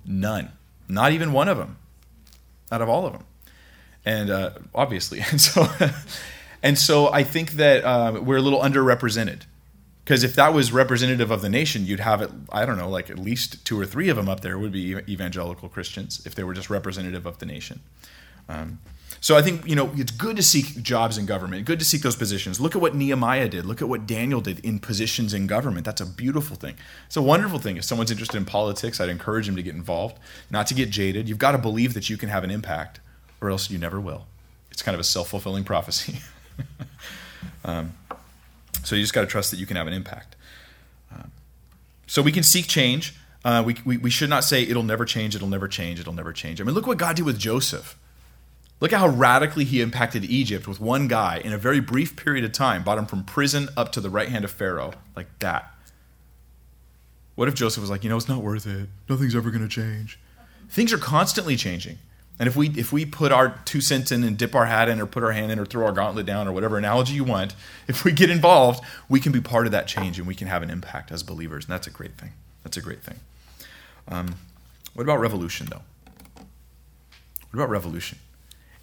None. 0.05 0.51
Not 0.87 1.11
even 1.11 1.31
one 1.31 1.47
of 1.47 1.57
them. 1.57 1.77
Out 2.71 2.81
of 2.81 2.89
all 2.89 3.05
of 3.05 3.13
them. 3.13 3.25
And 4.03 4.29
uh, 4.29 4.51
obviously, 4.73 5.19
and 5.31 5.39
so, 5.39 5.67
and 6.63 6.77
so 6.77 7.13
I 7.13 7.23
think 7.23 7.51
that 7.53 7.83
uh, 7.85 8.19
we're 8.21 8.37
a 8.37 8.41
little 8.41 8.61
underrepresented 8.61 9.43
because 10.03 10.23
if 10.23 10.35
that 10.35 10.53
was 10.53 10.71
representative 10.71 11.31
of 11.31 11.41
the 11.41 11.49
nation, 11.49 11.85
you'd 11.85 11.99
have 11.99 12.21
it. 12.21 12.31
I 12.51 12.65
don't 12.65 12.77
know, 12.77 12.89
like 12.89 13.09
at 13.09 13.19
least 13.19 13.63
two 13.65 13.79
or 13.79 13.85
three 13.85 14.09
of 14.09 14.17
them 14.17 14.27
up 14.27 14.41
there 14.41 14.57
would 14.57 14.71
be 14.71 14.95
evangelical 15.07 15.69
Christians 15.69 16.25
if 16.25 16.35
they 16.35 16.43
were 16.43 16.53
just 16.53 16.69
representative 16.69 17.25
of 17.25 17.39
the 17.39 17.45
nation. 17.45 17.81
Um, 18.49 18.79
so 19.19 19.37
I 19.37 19.43
think 19.43 19.67
you 19.67 19.75
know 19.75 19.91
it's 19.95 20.11
good 20.11 20.35
to 20.37 20.43
seek 20.43 20.81
jobs 20.81 21.17
in 21.17 21.27
government. 21.27 21.65
Good 21.65 21.77
to 21.77 21.85
seek 21.85 22.01
those 22.01 22.15
positions. 22.15 22.59
Look 22.59 22.75
at 22.75 22.81
what 22.81 22.95
Nehemiah 22.95 23.47
did. 23.47 23.65
Look 23.65 23.81
at 23.81 23.87
what 23.87 24.07
Daniel 24.07 24.41
did 24.41 24.59
in 24.65 24.79
positions 24.79 25.33
in 25.33 25.45
government. 25.45 25.85
That's 25.85 26.01
a 26.01 26.05
beautiful 26.05 26.55
thing. 26.55 26.75
It's 27.05 27.17
a 27.17 27.21
wonderful 27.21 27.59
thing. 27.59 27.77
If 27.77 27.83
someone's 27.83 28.09
interested 28.09 28.37
in 28.37 28.45
politics, 28.45 28.99
I'd 28.99 29.09
encourage 29.09 29.45
them 29.45 29.55
to 29.55 29.63
get 29.63 29.75
involved, 29.75 30.17
not 30.49 30.65
to 30.67 30.73
get 30.73 30.89
jaded. 30.89 31.29
You've 31.29 31.37
got 31.37 31.51
to 31.51 31.59
believe 31.59 31.93
that 31.93 32.09
you 32.09 32.17
can 32.17 32.29
have 32.29 32.43
an 32.43 32.49
impact, 32.49 32.99
or 33.39 33.51
else 33.51 33.69
you 33.69 33.77
never 33.77 33.99
will. 33.99 34.25
It's 34.71 34.81
kind 34.81 34.95
of 34.95 34.99
a 34.99 35.03
self 35.03 35.29
fulfilling 35.29 35.65
prophecy. 35.65 36.19
um, 37.63 37.93
so 38.83 38.95
you 38.95 39.01
just 39.01 39.13
got 39.13 39.21
to 39.21 39.27
trust 39.27 39.51
that 39.51 39.57
you 39.57 39.65
can 39.65 39.77
have 39.77 39.87
an 39.87 39.93
impact. 39.93 40.35
Uh, 41.13 41.23
so 42.07 42.21
we 42.21 42.31
can 42.31 42.43
seek 42.43 42.67
change. 42.67 43.15
Uh, 43.43 43.63
we, 43.65 43.75
we, 43.85 43.97
we 43.97 44.09
should 44.09 44.29
not 44.29 44.43
say 44.43 44.63
it'll 44.63 44.83
never 44.83 45.05
change, 45.05 45.35
it'll 45.35 45.47
never 45.47 45.67
change, 45.67 45.99
it'll 45.99 46.13
never 46.13 46.31
change. 46.33 46.61
I 46.61 46.63
mean, 46.63 46.75
look 46.75 46.87
what 46.87 46.97
God 46.97 47.15
did 47.15 47.25
with 47.25 47.39
Joseph. 47.39 47.97
Look 48.79 48.93
at 48.93 48.99
how 48.99 49.07
radically 49.07 49.63
he 49.63 49.79
impacted 49.79 50.25
Egypt 50.25 50.67
with 50.67 50.79
one 50.79 51.07
guy 51.07 51.37
in 51.37 51.53
a 51.53 51.57
very 51.57 51.79
brief 51.79 52.15
period 52.15 52.43
of 52.43 52.51
time, 52.51 52.83
brought 52.83 52.97
him 52.97 53.05
from 53.05 53.23
prison 53.23 53.69
up 53.77 53.91
to 53.91 54.01
the 54.01 54.09
right 54.09 54.29
hand 54.29 54.43
of 54.43 54.51
Pharaoh, 54.51 54.93
like 55.15 55.27
that. 55.39 55.71
What 57.35 57.47
if 57.47 57.53
Joseph 57.53 57.81
was 57.81 57.89
like, 57.89 58.03
you 58.03 58.09
know, 58.09 58.17
it's 58.17 58.27
not 58.27 58.41
worth 58.41 58.65
it. 58.67 58.89
Nothing's 59.07 59.35
ever 59.35 59.51
going 59.51 59.67
to 59.67 59.73
change. 59.73 60.19
Things 60.69 60.91
are 60.93 60.97
constantly 60.97 61.55
changing. 61.55 61.99
And 62.41 62.47
if 62.47 62.55
we 62.55 62.69
if 62.69 62.91
we 62.91 63.05
put 63.05 63.31
our 63.31 63.59
two 63.65 63.81
cents 63.81 64.11
in 64.11 64.23
and 64.23 64.35
dip 64.35 64.55
our 64.55 64.65
hat 64.65 64.89
in 64.89 64.99
or 64.99 65.05
put 65.05 65.21
our 65.21 65.31
hand 65.31 65.51
in 65.51 65.59
or 65.59 65.65
throw 65.67 65.85
our 65.85 65.91
gauntlet 65.91 66.25
down 66.25 66.47
or 66.47 66.51
whatever 66.51 66.75
analogy 66.75 67.13
you 67.13 67.23
want, 67.23 67.53
if 67.87 68.03
we 68.03 68.11
get 68.11 68.31
involved, 68.31 68.83
we 69.07 69.19
can 69.19 69.31
be 69.31 69.39
part 69.39 69.67
of 69.67 69.71
that 69.73 69.85
change 69.85 70.17
and 70.17 70.27
we 70.27 70.33
can 70.33 70.47
have 70.47 70.63
an 70.63 70.71
impact 70.71 71.11
as 71.11 71.21
believers. 71.21 71.65
And 71.65 71.73
that's 71.73 71.85
a 71.85 71.91
great 71.91 72.17
thing. 72.17 72.31
That's 72.63 72.77
a 72.77 72.81
great 72.81 73.03
thing. 73.03 73.19
Um, 74.07 74.37
what 74.95 75.03
about 75.03 75.19
revolution, 75.19 75.67
though? 75.69 75.83
What 77.51 77.59
about 77.61 77.69
revolution? 77.69 78.17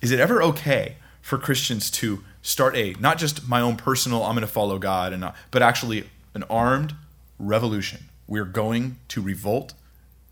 Is 0.00 0.12
it 0.12 0.20
ever 0.20 0.40
okay 0.40 0.94
for 1.20 1.36
Christians 1.36 1.90
to 1.90 2.22
start 2.42 2.76
a 2.76 2.94
not 3.00 3.18
just 3.18 3.48
my 3.48 3.60
own 3.60 3.74
personal 3.74 4.22
I'm 4.22 4.36
going 4.36 4.42
to 4.42 4.46
follow 4.46 4.78
God 4.78 5.12
and 5.12 5.20
not, 5.20 5.34
but 5.50 5.62
actually 5.62 6.08
an 6.32 6.44
armed 6.44 6.94
revolution? 7.40 8.04
We're 8.28 8.44
going 8.44 8.98
to 9.08 9.20
revolt, 9.20 9.74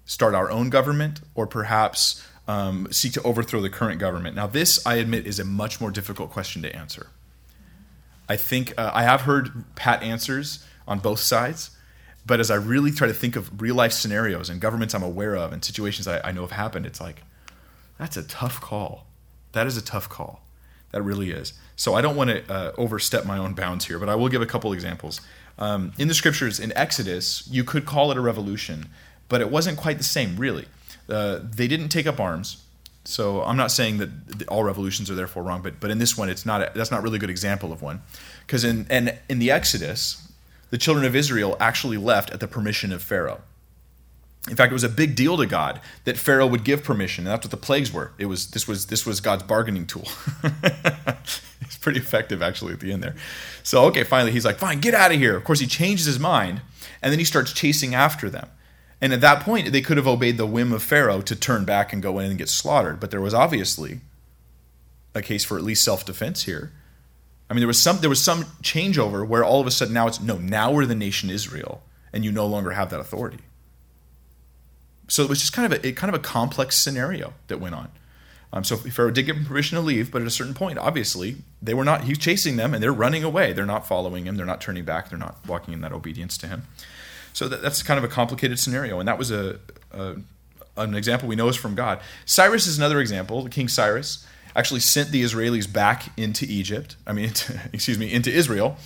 start 0.05 0.37
our 0.37 0.49
own 0.49 0.71
government, 0.71 1.23
or 1.35 1.49
perhaps 1.49 2.23
um, 2.49 2.89
seek 2.91 3.13
to 3.13 3.23
overthrow 3.23 3.61
the 3.61 3.71
current 3.71 3.99
government. 3.99 4.37
Now, 4.37 4.47
this 4.47 4.85
I 4.87 4.97
admit 4.97 5.27
is 5.27 5.39
a 5.39 5.45
much 5.45 5.81
more 5.81 5.91
difficult 5.91 6.31
question 6.31 6.63
to 6.63 6.75
answer. 6.75 7.09
I 8.29 8.37
think 8.37 8.75
uh, 8.77 8.91
I 8.95 9.03
have 9.05 9.23
heard 9.23 9.65
pat 9.75 10.03
answers 10.03 10.65
on 10.87 10.99
both 10.99 11.21
sides, 11.21 11.71
but 12.25 12.41
as 12.41 12.51
I 12.51 12.57
really 12.57 12.91
try 12.91 13.07
to 13.07 13.15
think 13.15 13.37
of 13.37 13.61
real 13.61 13.75
life 13.75 13.93
scenarios 13.93 14.51
and 14.51 14.61
governments 14.61 14.95
I'm 14.95 15.03
aware 15.03 15.37
of 15.37 15.53
and 15.53 15.65
situations 15.65 16.09
I, 16.09 16.21
I 16.21 16.33
know 16.33 16.43
have 16.43 16.53
happened, 16.53 16.87
it's 16.87 17.01
like 17.01 17.23
that's 17.99 18.17
a 18.17 18.23
tough 18.23 18.61
call. 18.61 19.07
That 19.53 19.67
is 19.67 19.77
a 19.77 19.83
tough 19.83 20.09
call. 20.09 20.43
That 20.93 21.03
really 21.03 21.31
is. 21.31 21.53
So 21.77 21.95
I 21.95 22.01
don't 22.01 22.17
want 22.17 22.31
to 22.31 22.53
uh, 22.53 22.73
overstep 22.79 23.25
my 23.25 23.39
own 23.39 23.55
bounds 23.55 23.87
here, 23.87 23.99
but 23.99 24.09
I 24.09 24.15
will 24.15 24.29
give 24.29 24.43
a 24.43 24.47
couple 24.47 24.73
examples. 24.73 25.21
Um, 25.59 25.93
in 25.99 26.09
the 26.09 26.15
scriptures, 26.15 26.61
in 26.61 26.73
Exodus, 26.77 27.47
you 27.51 27.65
could 27.65 27.87
call 27.87 28.11
it 28.11 28.17
a 28.17 28.21
revolution, 28.21 28.89
but 29.29 29.41
it 29.41 29.51
wasn't 29.51 29.79
quite 29.79 29.99
the 29.99 30.05
same, 30.05 30.37
really. 30.37 30.67
Uh, 31.09 31.41
they 31.43 31.69
didn't 31.69 31.89
take 31.89 32.07
up 32.07 32.21
arms. 32.21 32.63
So 33.05 33.43
I'm 33.43 33.57
not 33.57 33.71
saying 33.71 33.99
that 33.99 34.49
all 34.49 34.65
revolutions 34.65 35.11
are 35.11 35.15
therefore 35.15 35.45
wrong, 35.45 35.63
but 35.63 35.79
but 35.79 35.91
in 35.91 35.99
this 35.99 36.19
one, 36.19 36.29
it's 36.29 36.45
not. 36.45 36.61
A, 36.63 36.73
that's 36.75 36.91
not 36.91 37.03
really 37.03 37.17
a 37.17 37.21
good 37.21 37.31
example 37.31 37.73
of 37.73 37.81
one, 37.81 38.03
because 38.47 38.65
in 38.65 38.87
and 38.91 39.17
in 39.29 39.39
the 39.39 39.51
Exodus, 39.51 40.31
the 40.71 40.79
children 40.79 41.07
of 41.07 41.15
Israel 41.15 41.57
actually 41.61 41.99
left 41.99 42.31
at 42.31 42.41
the 42.41 42.49
permission 42.49 42.93
of 42.93 43.03
Pharaoh. 43.03 43.43
In 44.49 44.55
fact, 44.55 44.71
it 44.71 44.75
was 44.75 44.85
a 44.85 44.89
big 44.89 45.17
deal 45.17 45.37
to 45.37 45.47
God 45.47 45.81
that 46.05 46.17
Pharaoh 46.17 46.47
would 46.47 46.63
give 46.63 46.85
permission, 46.85 47.27
and 47.27 47.33
that's 47.33 47.45
what 47.45 47.51
the 47.51 47.57
plagues 47.57 47.93
were. 47.93 48.13
It 48.19 48.27
was 48.27 48.51
this 48.51 48.69
was 48.69 48.87
this 48.87 49.05
was 49.05 49.21
God's 49.21 49.43
bargaining 49.43 49.87
tool. 49.87 50.09
it's 51.61 51.79
pretty 51.81 51.99
effective 51.99 52.43
actually 52.43 52.73
at 52.73 52.81
the 52.81 52.93
end 52.93 53.03
there. 53.03 53.17
So 53.63 53.85
okay, 53.87 54.05
finally 54.05 54.33
he's 54.33 54.45
like, 54.45 54.59
"Fine, 54.59 54.81
get 54.81 54.95
out 54.95 55.13
of 55.13 55.19
here." 55.19 55.37
Of 55.37 55.45
course, 55.45 55.61
he 55.61 55.67
changes 55.67 56.07
his 56.07 56.21
mind, 56.21 56.61
and 57.03 57.13
then 57.13 57.19
he 57.19 57.25
starts 57.25 57.53
chasing 57.53 57.95
after 57.95 58.31
them. 58.31 58.49
And 59.01 59.13
at 59.13 59.21
that 59.21 59.41
point, 59.41 59.73
they 59.73 59.83
could 59.83 59.99
have 59.99 60.07
obeyed 60.07 60.39
the 60.39 60.47
whim 60.47 60.73
of 60.73 60.83
Pharaoh 60.83 61.21
to 61.21 61.37
turn 61.37 61.65
back 61.65 61.93
and 61.93 62.03
go 62.03 62.19
in 62.19 62.31
and 62.31 62.39
get 62.39 62.49
slaughtered. 62.49 62.99
But 62.99 63.11
there 63.11 63.21
was 63.21 63.35
obviously 63.35 64.01
a 65.15 65.21
case 65.21 65.45
for 65.45 65.59
at 65.59 65.65
least 65.65 65.85
self-defense 65.85 66.45
here. 66.45 66.73
I 67.49 67.55
mean, 67.55 67.61
there 67.61 67.69
was 67.69 67.81
some 67.81 67.99
there 67.99 68.11
was 68.11 68.21
some 68.21 68.45
changeover 68.63 69.27
where 69.27 69.45
all 69.45 69.61
of 69.61 69.67
a 69.67 69.71
sudden 69.71 69.95
now 69.95 70.09
it's 70.09 70.21
no, 70.21 70.39
now 70.39 70.73
we're 70.73 70.87
the 70.87 70.95
nation 70.95 71.31
Israel, 71.31 71.83
and 72.13 72.25
you 72.25 72.33
no 72.33 72.47
longer 72.47 72.73
have 72.73 72.91
that 72.91 73.01
authority 73.01 73.39
so 75.09 75.23
it 75.23 75.29
was 75.29 75.41
just 75.41 75.53
kind 75.53 75.73
of 75.73 75.85
a 75.85 75.93
kind 75.93 76.15
of 76.15 76.21
a 76.21 76.23
complex 76.23 76.77
scenario 76.77 77.35
that 77.49 77.61
went 77.61 77.75
on. 77.75 77.91
Um, 78.53 78.65
so 78.65 78.77
Pharaoh 78.77 79.11
did 79.11 79.27
give 79.27 79.37
him 79.37 79.45
permission 79.45 79.77
to 79.77 79.83
leave, 79.83 80.11
but 80.11 80.23
at 80.23 80.29
a 80.29 80.31
certain 80.31 80.55
point, 80.55 80.79
obviously, 80.79 81.37
they 81.61 81.75
were 81.75 81.85
not. 81.85 82.05
He's 82.05 82.19
chasing 82.19 82.57
them, 82.57 82.75
and 82.75 82.83
they're 82.83 82.93
running 82.93 83.25
away. 83.25 83.53
They're 83.53 83.67
not 83.67 83.87
following 83.87 84.27
him. 84.27 84.37
They're 84.37 84.47
not 84.47 84.61
turning 84.61 84.85
back. 84.85 85.11
They're 85.11 85.19
not 85.19 85.37
walking 85.47 85.75
in 85.75 85.81
that 85.83 85.93
obedience 85.93 86.39
to 86.39 86.49
him. 86.49 86.63
So 87.37 87.49
that, 87.49 87.61
that's 87.61 87.83
kind 87.83 87.99
of 87.99 88.05
a 88.05 88.09
complicated 88.09 88.59
scenario, 88.59 88.99
and 88.99 89.07
that 89.07 89.19
was 89.19 89.31
a, 89.31 89.61
a 89.93 90.15
an 90.79 90.95
example 90.95 91.29
we 91.29 91.37
know 91.37 91.49
is 91.49 91.57
from 91.57 91.75
God. 91.75 92.01
Cyrus 92.25 92.67
is 92.67 92.79
another 92.79 92.99
example. 92.99 93.47
King 93.49 93.69
Cyrus 93.69 94.27
actually 94.55 94.81
sent 94.81 95.11
the 95.11 95.23
Israelis 95.23 95.71
back 95.71 96.19
into 96.19 96.47
Egypt. 96.49 96.97
I 97.07 97.13
mean, 97.13 97.25
into, 97.27 97.61
excuse 97.75 97.99
me, 97.99 98.11
into 98.11 98.33
Israel, 98.33 98.79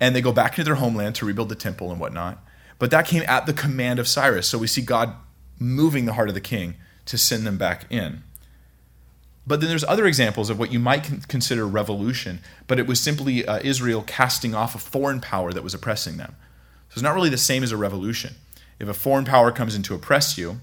and 0.00 0.16
they 0.16 0.22
go 0.22 0.32
back 0.32 0.52
into 0.52 0.64
their 0.64 0.76
homeland 0.76 1.16
to 1.16 1.26
rebuild 1.26 1.50
the 1.50 1.54
temple 1.54 1.90
and 1.90 2.00
whatnot. 2.00 2.42
But 2.78 2.90
that 2.92 3.06
came 3.06 3.24
at 3.28 3.44
the 3.44 3.52
command 3.52 3.98
of 3.98 4.08
Cyrus. 4.08 4.48
So 4.48 4.56
we 4.56 4.68
see 4.68 4.80
God 4.80 5.12
moving 5.58 6.06
the 6.06 6.14
heart 6.14 6.30
of 6.30 6.34
the 6.34 6.40
king 6.40 6.76
to 7.04 7.18
send 7.18 7.46
them 7.46 7.58
back 7.58 7.84
in. 7.90 8.22
But 9.46 9.60
then 9.60 9.68
there's 9.68 9.84
other 9.84 10.06
examples 10.06 10.48
of 10.48 10.58
what 10.58 10.72
you 10.72 10.78
might 10.78 11.28
consider 11.28 11.68
revolution, 11.68 12.40
but 12.66 12.78
it 12.78 12.86
was 12.86 13.02
simply 13.02 13.46
uh, 13.46 13.60
Israel 13.62 14.02
casting 14.06 14.54
off 14.54 14.74
a 14.74 14.78
foreign 14.78 15.20
power 15.20 15.52
that 15.52 15.62
was 15.62 15.74
oppressing 15.74 16.16
them. 16.16 16.36
So 16.88 16.94
it's 16.94 17.02
not 17.02 17.14
really 17.14 17.30
the 17.30 17.36
same 17.36 17.62
as 17.62 17.72
a 17.72 17.76
revolution. 17.76 18.34
If 18.78 18.88
a 18.88 18.94
foreign 18.94 19.24
power 19.24 19.50
comes 19.52 19.74
in 19.74 19.82
to 19.84 19.94
oppress 19.94 20.38
you, 20.38 20.60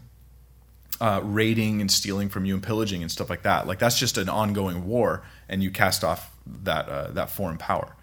uh, 1.01 1.19
raiding 1.23 1.81
and 1.81 1.91
stealing 1.91 2.29
from 2.29 2.45
you 2.45 2.53
and 2.53 2.63
pillaging 2.63 3.01
and 3.01 3.11
stuff 3.11 3.29
like 3.29 3.43
that, 3.43 3.67
like 3.67 3.79
that's 3.79 3.99
just 3.99 4.17
an 4.17 4.29
ongoing 4.29 4.85
war, 4.85 5.23
and 5.49 5.61
you 5.61 5.69
cast 5.69 6.03
off 6.03 6.31
that 6.45 6.87
uh, 6.87 7.11
that 7.11 7.29
foreign 7.29 7.57
power. 7.57 7.95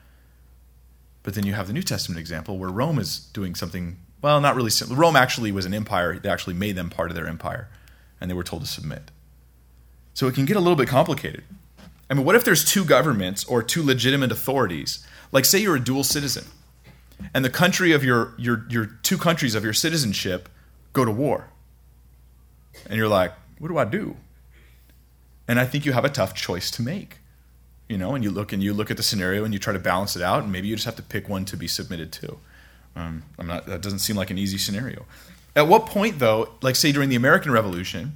But 1.22 1.34
then 1.34 1.46
you 1.46 1.54
have 1.54 1.68
the 1.68 1.72
New 1.72 1.82
Testament 1.82 2.18
example 2.18 2.58
where 2.58 2.70
Rome 2.70 2.98
is 2.98 3.18
doing 3.18 3.54
something 3.54 3.96
well, 4.22 4.40
not 4.40 4.54
really. 4.54 4.70
Rome 4.88 5.16
actually 5.16 5.50
was 5.50 5.66
an 5.66 5.74
empire. 5.74 6.18
They 6.18 6.28
actually 6.28 6.54
made 6.54 6.76
them 6.76 6.88
part 6.88 7.10
of 7.10 7.16
their 7.16 7.26
empire, 7.26 7.68
and 8.20 8.30
they 8.30 8.34
were 8.34 8.44
told 8.44 8.62
to 8.62 8.68
submit. 8.68 9.10
So 10.14 10.28
it 10.28 10.34
can 10.34 10.44
get 10.44 10.56
a 10.56 10.60
little 10.60 10.76
bit 10.76 10.88
complicated. 10.88 11.42
I 12.08 12.14
mean, 12.14 12.24
what 12.24 12.36
if 12.36 12.44
there's 12.44 12.64
two 12.64 12.84
governments 12.84 13.44
or 13.44 13.62
two 13.62 13.82
legitimate 13.82 14.30
authorities? 14.30 15.04
Like, 15.32 15.44
say 15.44 15.58
you're 15.58 15.76
a 15.76 15.80
dual 15.80 16.04
citizen, 16.04 16.44
and 17.34 17.44
the 17.44 17.50
country 17.50 17.92
of 17.92 18.04
your 18.04 18.34
your 18.38 18.64
your 18.68 18.86
two 19.02 19.18
countries 19.18 19.54
of 19.54 19.64
your 19.64 19.72
citizenship 19.72 20.48
go 20.92 21.04
to 21.04 21.10
war, 21.10 21.48
and 22.86 22.96
you're 22.96 23.08
like, 23.08 23.32
what 23.58 23.68
do 23.68 23.78
I 23.78 23.84
do? 23.84 24.16
And 25.48 25.58
I 25.58 25.64
think 25.64 25.84
you 25.84 25.92
have 25.92 26.04
a 26.04 26.10
tough 26.10 26.34
choice 26.34 26.70
to 26.72 26.82
make 26.82 27.18
you 27.88 27.98
know 27.98 28.14
and 28.14 28.22
you 28.24 28.30
look 28.30 28.52
and 28.52 28.62
you 28.62 28.72
look 28.72 28.90
at 28.90 28.96
the 28.96 29.02
scenario 29.02 29.44
and 29.44 29.52
you 29.52 29.58
try 29.58 29.72
to 29.72 29.78
balance 29.78 30.16
it 30.16 30.22
out 30.22 30.42
and 30.42 30.52
maybe 30.52 30.68
you 30.68 30.76
just 30.76 30.86
have 30.86 30.96
to 30.96 31.02
pick 31.02 31.28
one 31.28 31.44
to 31.44 31.56
be 31.56 31.66
submitted 31.66 32.12
to 32.12 32.38
um, 32.96 33.22
I'm 33.38 33.46
not, 33.46 33.66
that 33.66 33.82
doesn't 33.82 34.00
seem 34.00 34.16
like 34.16 34.30
an 34.30 34.38
easy 34.38 34.58
scenario. 34.58 35.04
At 35.54 35.68
what 35.68 35.86
point, 35.86 36.18
though, 36.18 36.50
like 36.62 36.76
say 36.76 36.92
during 36.92 37.08
the 37.08 37.16
American 37.16 37.52
Revolution, 37.52 38.12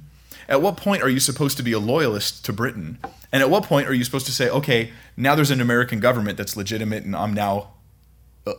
at 0.47 0.61
what 0.61 0.77
point 0.77 1.03
are 1.03 1.09
you 1.09 1.19
supposed 1.19 1.57
to 1.57 1.63
be 1.63 1.71
a 1.71 1.79
loyalist 1.79 2.45
to 2.45 2.53
Britain? 2.53 2.99
And 3.31 3.43
at 3.43 3.49
what 3.49 3.63
point 3.63 3.87
are 3.87 3.93
you 3.93 4.03
supposed 4.03 4.25
to 4.27 4.31
say, 4.31 4.49
okay, 4.49 4.91
now 5.15 5.35
there's 5.35 5.51
an 5.51 5.61
American 5.61 5.99
government 5.99 6.37
that's 6.37 6.55
legitimate 6.55 7.03
and 7.03 7.15
I'm 7.15 7.33
now 7.33 7.71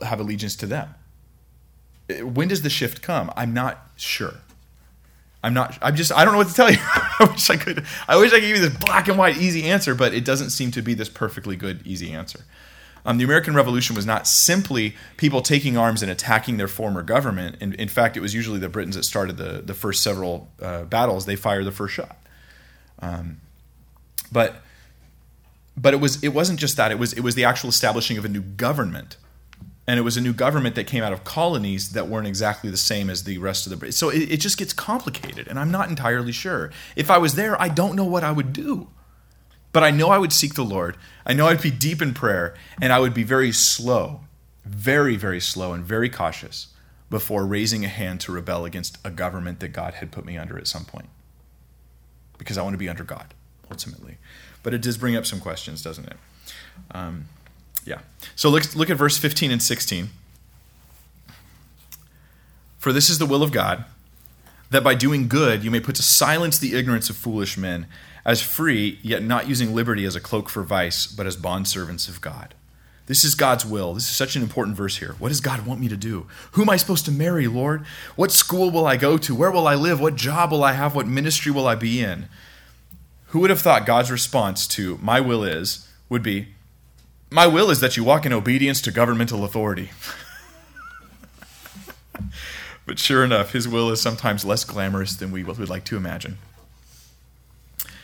have 0.01 0.19
allegiance 0.19 0.55
to 0.57 0.65
them? 0.65 0.95
When 2.21 2.47
does 2.47 2.61
the 2.61 2.69
shift 2.69 3.01
come? 3.01 3.31
I'm 3.35 3.53
not 3.53 3.89
sure. 3.95 4.35
I'm 5.43 5.53
not. 5.53 5.77
I'm 5.81 5.95
just. 5.95 6.11
I 6.11 6.25
don't 6.25 6.33
know 6.33 6.39
what 6.39 6.49
to 6.49 6.53
tell 6.53 6.71
you. 6.71 6.77
I 6.81 7.27
wish 7.31 7.49
I 7.49 7.55
could. 7.55 7.85
I 8.07 8.17
wish 8.17 8.31
I 8.31 8.39
could 8.39 8.47
give 8.47 8.57
you 8.57 8.69
this 8.69 8.77
black 8.77 9.07
and 9.07 9.17
white 9.17 9.37
easy 9.37 9.63
answer, 9.65 9.95
but 9.95 10.13
it 10.13 10.25
doesn't 10.25 10.49
seem 10.49 10.71
to 10.71 10.81
be 10.81 10.93
this 10.93 11.09
perfectly 11.09 11.55
good 11.55 11.85
easy 11.85 12.11
answer. 12.11 12.41
Um, 13.05 13.17
the 13.17 13.23
American 13.23 13.55
Revolution 13.55 13.95
was 13.95 14.05
not 14.05 14.27
simply 14.27 14.95
people 15.17 15.41
taking 15.41 15.77
arms 15.77 16.03
and 16.03 16.11
attacking 16.11 16.57
their 16.57 16.67
former 16.67 17.01
government. 17.01 17.55
In, 17.61 17.73
in 17.75 17.87
fact, 17.87 18.17
it 18.17 18.19
was 18.19 18.33
usually 18.33 18.59
the 18.59 18.67
Britons 18.67 18.95
that 18.95 19.03
started 19.03 19.37
the, 19.37 19.61
the 19.61 19.73
first 19.73 20.03
several 20.03 20.49
uh, 20.61 20.83
battles. 20.83 21.25
They 21.25 21.37
fired 21.37 21.65
the 21.65 21.71
first 21.71 21.93
shot. 21.93 22.17
Um, 22.99 23.39
but 24.31 24.61
but 25.77 25.93
it 25.93 25.97
was 25.97 26.21
it 26.23 26.29
wasn't 26.29 26.59
just 26.59 26.75
that. 26.77 26.91
It 26.91 26.99
was 26.99 27.13
it 27.13 27.21
was 27.21 27.35
the 27.35 27.45
actual 27.45 27.69
establishing 27.69 28.17
of 28.17 28.25
a 28.25 28.29
new 28.29 28.41
government, 28.41 29.15
and 29.89 29.97
it 29.97 30.03
was 30.03 30.17
a 30.17 30.21
new 30.21 30.33
government 30.33 30.75
that 30.75 30.85
came 30.85 31.03
out 31.03 31.11
of 31.11 31.23
colonies 31.23 31.93
that 31.93 32.07
weren't 32.07 32.27
exactly 32.27 32.69
the 32.69 32.77
same 32.77 33.09
as 33.09 33.23
the 33.23 33.39
rest 33.39 33.65
of 33.65 33.79
the. 33.79 33.91
So 33.91 34.09
it, 34.09 34.33
it 34.33 34.37
just 34.37 34.59
gets 34.59 34.71
complicated, 34.71 35.47
and 35.47 35.57
I'm 35.57 35.71
not 35.71 35.89
entirely 35.89 36.31
sure. 36.31 36.69
If 36.95 37.09
I 37.09 37.17
was 37.17 37.33
there, 37.33 37.59
I 37.59 37.69
don't 37.69 37.95
know 37.95 38.05
what 38.05 38.23
I 38.23 38.31
would 38.31 38.53
do. 38.53 38.89
But 39.71 39.81
I 39.83 39.89
know 39.89 40.09
I 40.09 40.19
would 40.19 40.31
seek 40.31 40.53
the 40.53 40.63
Lord. 40.63 40.95
I 41.25 41.33
know 41.33 41.47
I'd 41.47 41.63
be 41.63 41.71
deep 41.71 42.03
in 42.03 42.13
prayer, 42.13 42.55
and 42.79 42.93
I 42.93 42.99
would 42.99 43.15
be 43.15 43.23
very 43.23 43.51
slow, 43.51 44.21
very, 44.63 45.15
very 45.15 45.39
slow, 45.39 45.73
and 45.73 45.83
very 45.83 46.07
cautious 46.07 46.67
before 47.09 47.43
raising 47.43 47.83
a 47.83 47.87
hand 47.87 48.21
to 48.21 48.31
rebel 48.31 48.65
against 48.65 48.99
a 49.03 49.09
government 49.09 49.59
that 49.59 49.69
God 49.69 49.95
had 49.95 50.11
put 50.11 50.23
me 50.23 50.37
under 50.37 50.59
at 50.59 50.67
some 50.67 50.85
point. 50.85 51.09
Because 52.37 52.59
I 52.59 52.61
want 52.61 52.75
to 52.75 52.77
be 52.77 52.89
under 52.89 53.03
God, 53.03 53.33
ultimately. 53.71 54.17
But 54.61 54.75
it 54.75 54.83
does 54.83 54.99
bring 54.99 55.15
up 55.15 55.25
some 55.25 55.39
questions, 55.39 55.81
doesn't 55.81 56.05
it? 56.05 56.17
Um, 56.91 57.25
yeah. 57.89 57.99
So 58.35 58.49
look, 58.49 58.75
look 58.75 58.89
at 58.89 58.97
verse 58.97 59.17
15 59.17 59.51
and 59.51 59.61
16. 59.61 60.09
For 62.77 62.93
this 62.93 63.09
is 63.09 63.17
the 63.17 63.25
will 63.25 63.43
of 63.43 63.51
God, 63.51 63.83
that 64.69 64.83
by 64.83 64.93
doing 64.93 65.27
good 65.27 65.63
you 65.63 65.71
may 65.71 65.79
put 65.81 65.95
to 65.95 66.03
silence 66.03 66.57
the 66.57 66.75
ignorance 66.75 67.09
of 67.09 67.17
foolish 67.17 67.57
men 67.57 67.87
as 68.23 68.41
free, 68.41 68.99
yet 69.01 69.23
not 69.23 69.49
using 69.49 69.73
liberty 69.73 70.05
as 70.05 70.15
a 70.15 70.21
cloak 70.21 70.49
for 70.49 70.63
vice, 70.63 71.07
but 71.07 71.25
as 71.25 71.35
bondservants 71.35 72.07
of 72.07 72.21
God. 72.21 72.53
This 73.07 73.23
is 73.25 73.33
God's 73.33 73.65
will. 73.65 73.95
This 73.95 74.03
is 74.03 74.15
such 74.15 74.35
an 74.35 74.43
important 74.43 74.77
verse 74.77 74.97
here. 74.97 75.15
What 75.17 75.29
does 75.29 75.41
God 75.41 75.65
want 75.65 75.81
me 75.81 75.87
to 75.87 75.97
do? 75.97 76.27
Who 76.51 76.61
am 76.61 76.69
I 76.69 76.77
supposed 76.77 77.05
to 77.05 77.11
marry, 77.11 77.47
Lord? 77.47 77.83
What 78.15 78.31
school 78.31 78.69
will 78.69 78.85
I 78.85 78.97
go 78.97 79.17
to? 79.17 79.33
Where 79.33 79.49
will 79.49 79.67
I 79.67 79.73
live? 79.73 79.99
What 79.99 80.15
job 80.15 80.51
will 80.51 80.63
I 80.63 80.73
have? 80.73 80.93
What 80.93 81.07
ministry 81.07 81.51
will 81.51 81.65
I 81.65 81.73
be 81.73 82.01
in? 82.01 82.27
Who 83.27 83.39
would 83.39 83.49
have 83.49 83.61
thought 83.61 83.87
God's 83.87 84.11
response 84.11 84.67
to 84.67 84.99
my 85.01 85.19
will 85.19 85.43
is 85.43 85.89
would 86.07 86.21
be, 86.21 86.49
My 87.31 87.45
will 87.45 87.69
is 87.69 87.79
that 87.79 87.95
you 87.95 88.03
walk 88.03 88.25
in 88.25 88.33
obedience 88.33 88.81
to 88.81 88.91
governmental 88.91 89.43
authority. 89.43 89.91
but 92.87 92.97
sure 92.97 93.23
enough, 93.23 93.51
his 93.51 93.67
will 93.67 93.91
is 93.91 94.01
sometimes 94.01 94.43
less 94.43 94.63
glamorous 94.63 95.15
than 95.15 95.31
we 95.31 95.43
would 95.43 95.69
like 95.69 95.85
to 95.85 95.97
imagine. 95.97 96.39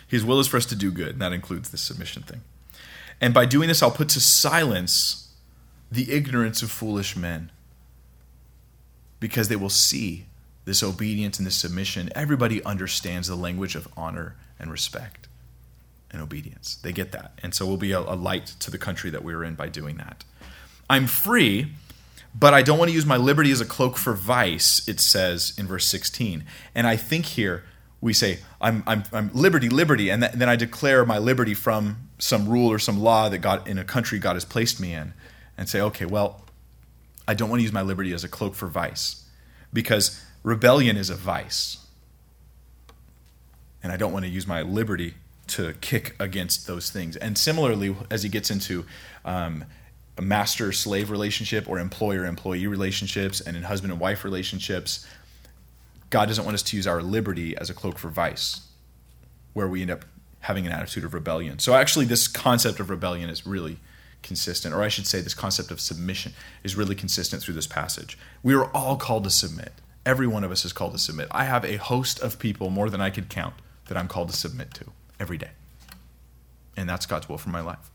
His 0.07 0.23
will 0.23 0.39
is 0.39 0.47
for 0.47 0.57
us 0.57 0.67
to 0.67 0.75
do 0.75 0.91
good, 0.91 1.13
and 1.13 1.21
that 1.21 1.33
includes 1.33 1.71
the 1.71 1.77
submission 1.77 2.21
thing. 2.21 2.41
And 3.19 3.33
by 3.33 3.45
doing 3.45 3.67
this, 3.67 3.81
I'll 3.81 3.89
put 3.89 4.09
to 4.09 4.19
silence 4.19 5.33
the 5.91 6.11
ignorance 6.11 6.61
of 6.61 6.69
foolish 6.69 7.15
men 7.15 7.51
because 9.19 9.47
they 9.47 9.55
will 9.55 9.69
see 9.69 10.25
this 10.65 10.83
obedience 10.83 11.39
and 11.39 11.47
this 11.47 11.55
submission. 11.55 12.11
Everybody 12.13 12.63
understands 12.63 13.27
the 13.27 13.35
language 13.35 13.75
of 13.75 13.87
honor 13.97 14.35
and 14.59 14.71
respect 14.71 15.24
and 16.11 16.21
obedience. 16.21 16.75
They 16.75 16.91
get 16.91 17.11
that. 17.11 17.39
And 17.43 17.53
so 17.53 17.65
we'll 17.65 17.77
be 17.77 17.91
a, 17.91 17.99
a 17.99 18.15
light 18.15 18.47
to 18.59 18.71
the 18.71 18.77
country 18.77 19.09
that 19.09 19.23
we're 19.23 19.43
in 19.43 19.55
by 19.55 19.69
doing 19.69 19.97
that. 19.97 20.23
I'm 20.89 21.07
free, 21.07 21.73
but 22.33 22.53
I 22.53 22.61
don't 22.61 22.77
want 22.77 22.89
to 22.89 22.95
use 22.95 23.05
my 23.05 23.17
liberty 23.17 23.51
as 23.51 23.61
a 23.61 23.65
cloak 23.65 23.97
for 23.97 24.13
vice, 24.13 24.87
it 24.87 24.99
says 24.99 25.53
in 25.57 25.67
verse 25.67 25.85
16. 25.85 26.43
And 26.73 26.87
I 26.87 26.95
think 26.95 27.25
here 27.25 27.63
we 28.01 28.13
say, 28.13 28.39
I'm, 28.61 28.83
I'm, 28.85 29.03
I'm 29.11 29.31
liberty, 29.33 29.69
liberty, 29.69 30.09
and, 30.09 30.21
th- 30.21 30.33
then 30.33 30.49
I 30.49 30.55
declare 30.55 31.05
my 31.05 31.17
liberty 31.17 31.53
from 31.53 32.09
some 32.19 32.47
rule 32.47 32.71
or 32.71 32.79
some 32.79 32.99
law 32.99 33.29
that 33.29 33.39
God 33.39 33.67
in 33.67 33.77
a 33.77 33.83
country 33.83 34.19
God 34.19 34.35
has 34.35 34.45
placed 34.45 34.79
me 34.79 34.93
in, 34.93 35.13
and 35.57 35.67
say, 35.67 35.81
okay, 35.81 36.05
well, 36.05 36.43
I 37.27 37.33
don't 37.33 37.49
want 37.49 37.61
to 37.61 37.63
use 37.63 37.73
my 37.73 37.81
liberty 37.81 38.13
as 38.13 38.23
a 38.23 38.29
cloak 38.29 38.53
for 38.53 38.67
vice, 38.67 39.25
because 39.73 40.21
rebellion 40.43 40.97
is 40.97 41.09
a 41.09 41.15
vice, 41.15 41.85
and 43.81 43.91
I 43.91 43.97
don't 43.97 44.13
want 44.13 44.25
to 44.25 44.29
use 44.29 44.45
my 44.45 44.61
liberty 44.61 45.15
to 45.47 45.73
kick 45.81 46.15
against 46.19 46.67
those 46.67 46.89
things. 46.89 47.15
And 47.15 47.37
similarly, 47.37 47.95
as 48.09 48.23
he 48.23 48.29
gets 48.29 48.49
into 48.49 48.85
um, 49.23 49.65
master 50.21 50.71
slave 50.71 51.11
relationship 51.11 51.69
or 51.69 51.79
employer 51.79 52.25
employee 52.25 52.67
relationships, 52.67 53.41
and 53.41 53.55
in 53.55 53.63
husband 53.63 53.91
and 53.91 53.99
wife 53.99 54.23
relationships, 54.23 55.05
God 56.09 56.27
doesn't 56.27 56.45
want 56.45 56.55
us 56.55 56.63
to 56.63 56.77
use 56.77 56.87
our 56.87 57.01
liberty 57.01 57.57
as 57.57 57.69
a 57.69 57.73
cloak 57.73 57.97
for 57.99 58.09
vice, 58.09 58.61
where 59.53 59.67
we 59.67 59.81
end 59.81 59.91
up 59.91 60.05
having 60.41 60.65
an 60.65 60.71
attitude 60.71 61.03
of 61.03 61.13
rebellion. 61.13 61.59
So, 61.59 61.73
actually, 61.73 62.05
this 62.05 62.27
concept 62.27 62.79
of 62.79 62.89
rebellion 62.89 63.29
is 63.29 63.45
really 63.45 63.79
consistent, 64.23 64.73
or 64.73 64.81
I 64.81 64.87
should 64.87 65.07
say, 65.07 65.21
this 65.21 65.33
concept 65.33 65.71
of 65.71 65.79
submission 65.79 66.33
is 66.63 66.75
really 66.75 66.95
consistent 66.95 67.41
through 67.43 67.53
this 67.53 67.67
passage. 67.67 68.17
We 68.41 68.53
are 68.55 68.65
all 68.71 68.95
called 68.97 69.23
to 69.25 69.29
submit. 69.29 69.73
Every 70.05 70.27
one 70.27 70.43
of 70.43 70.51
us 70.51 70.65
is 70.65 70.73
called 70.73 70.93
to 70.93 70.97
submit. 70.97 71.27
I 71.31 71.45
have 71.45 71.65
a 71.65 71.77
host 71.77 72.19
of 72.19 72.39
people, 72.39 72.69
more 72.69 72.89
than 72.89 73.01
I 73.01 73.09
could 73.09 73.29
count, 73.29 73.55
that 73.87 73.97
I'm 73.97 74.07
called 74.07 74.29
to 74.29 74.35
submit 74.35 74.73
to 74.75 74.85
every 75.19 75.37
day. 75.37 75.51
And 76.77 76.89
that's 76.89 77.05
God's 77.05 77.29
will 77.29 77.37
for 77.37 77.49
my 77.49 77.61
life. 77.61 77.91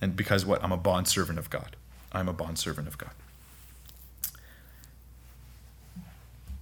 And 0.00 0.16
because 0.16 0.44
what? 0.44 0.62
I'm 0.64 0.72
a 0.72 0.76
bondservant 0.76 1.38
of 1.38 1.50
God. 1.50 1.76
I'm 2.12 2.28
a 2.28 2.32
bondservant 2.32 2.88
of 2.88 2.98
God. 2.98 3.12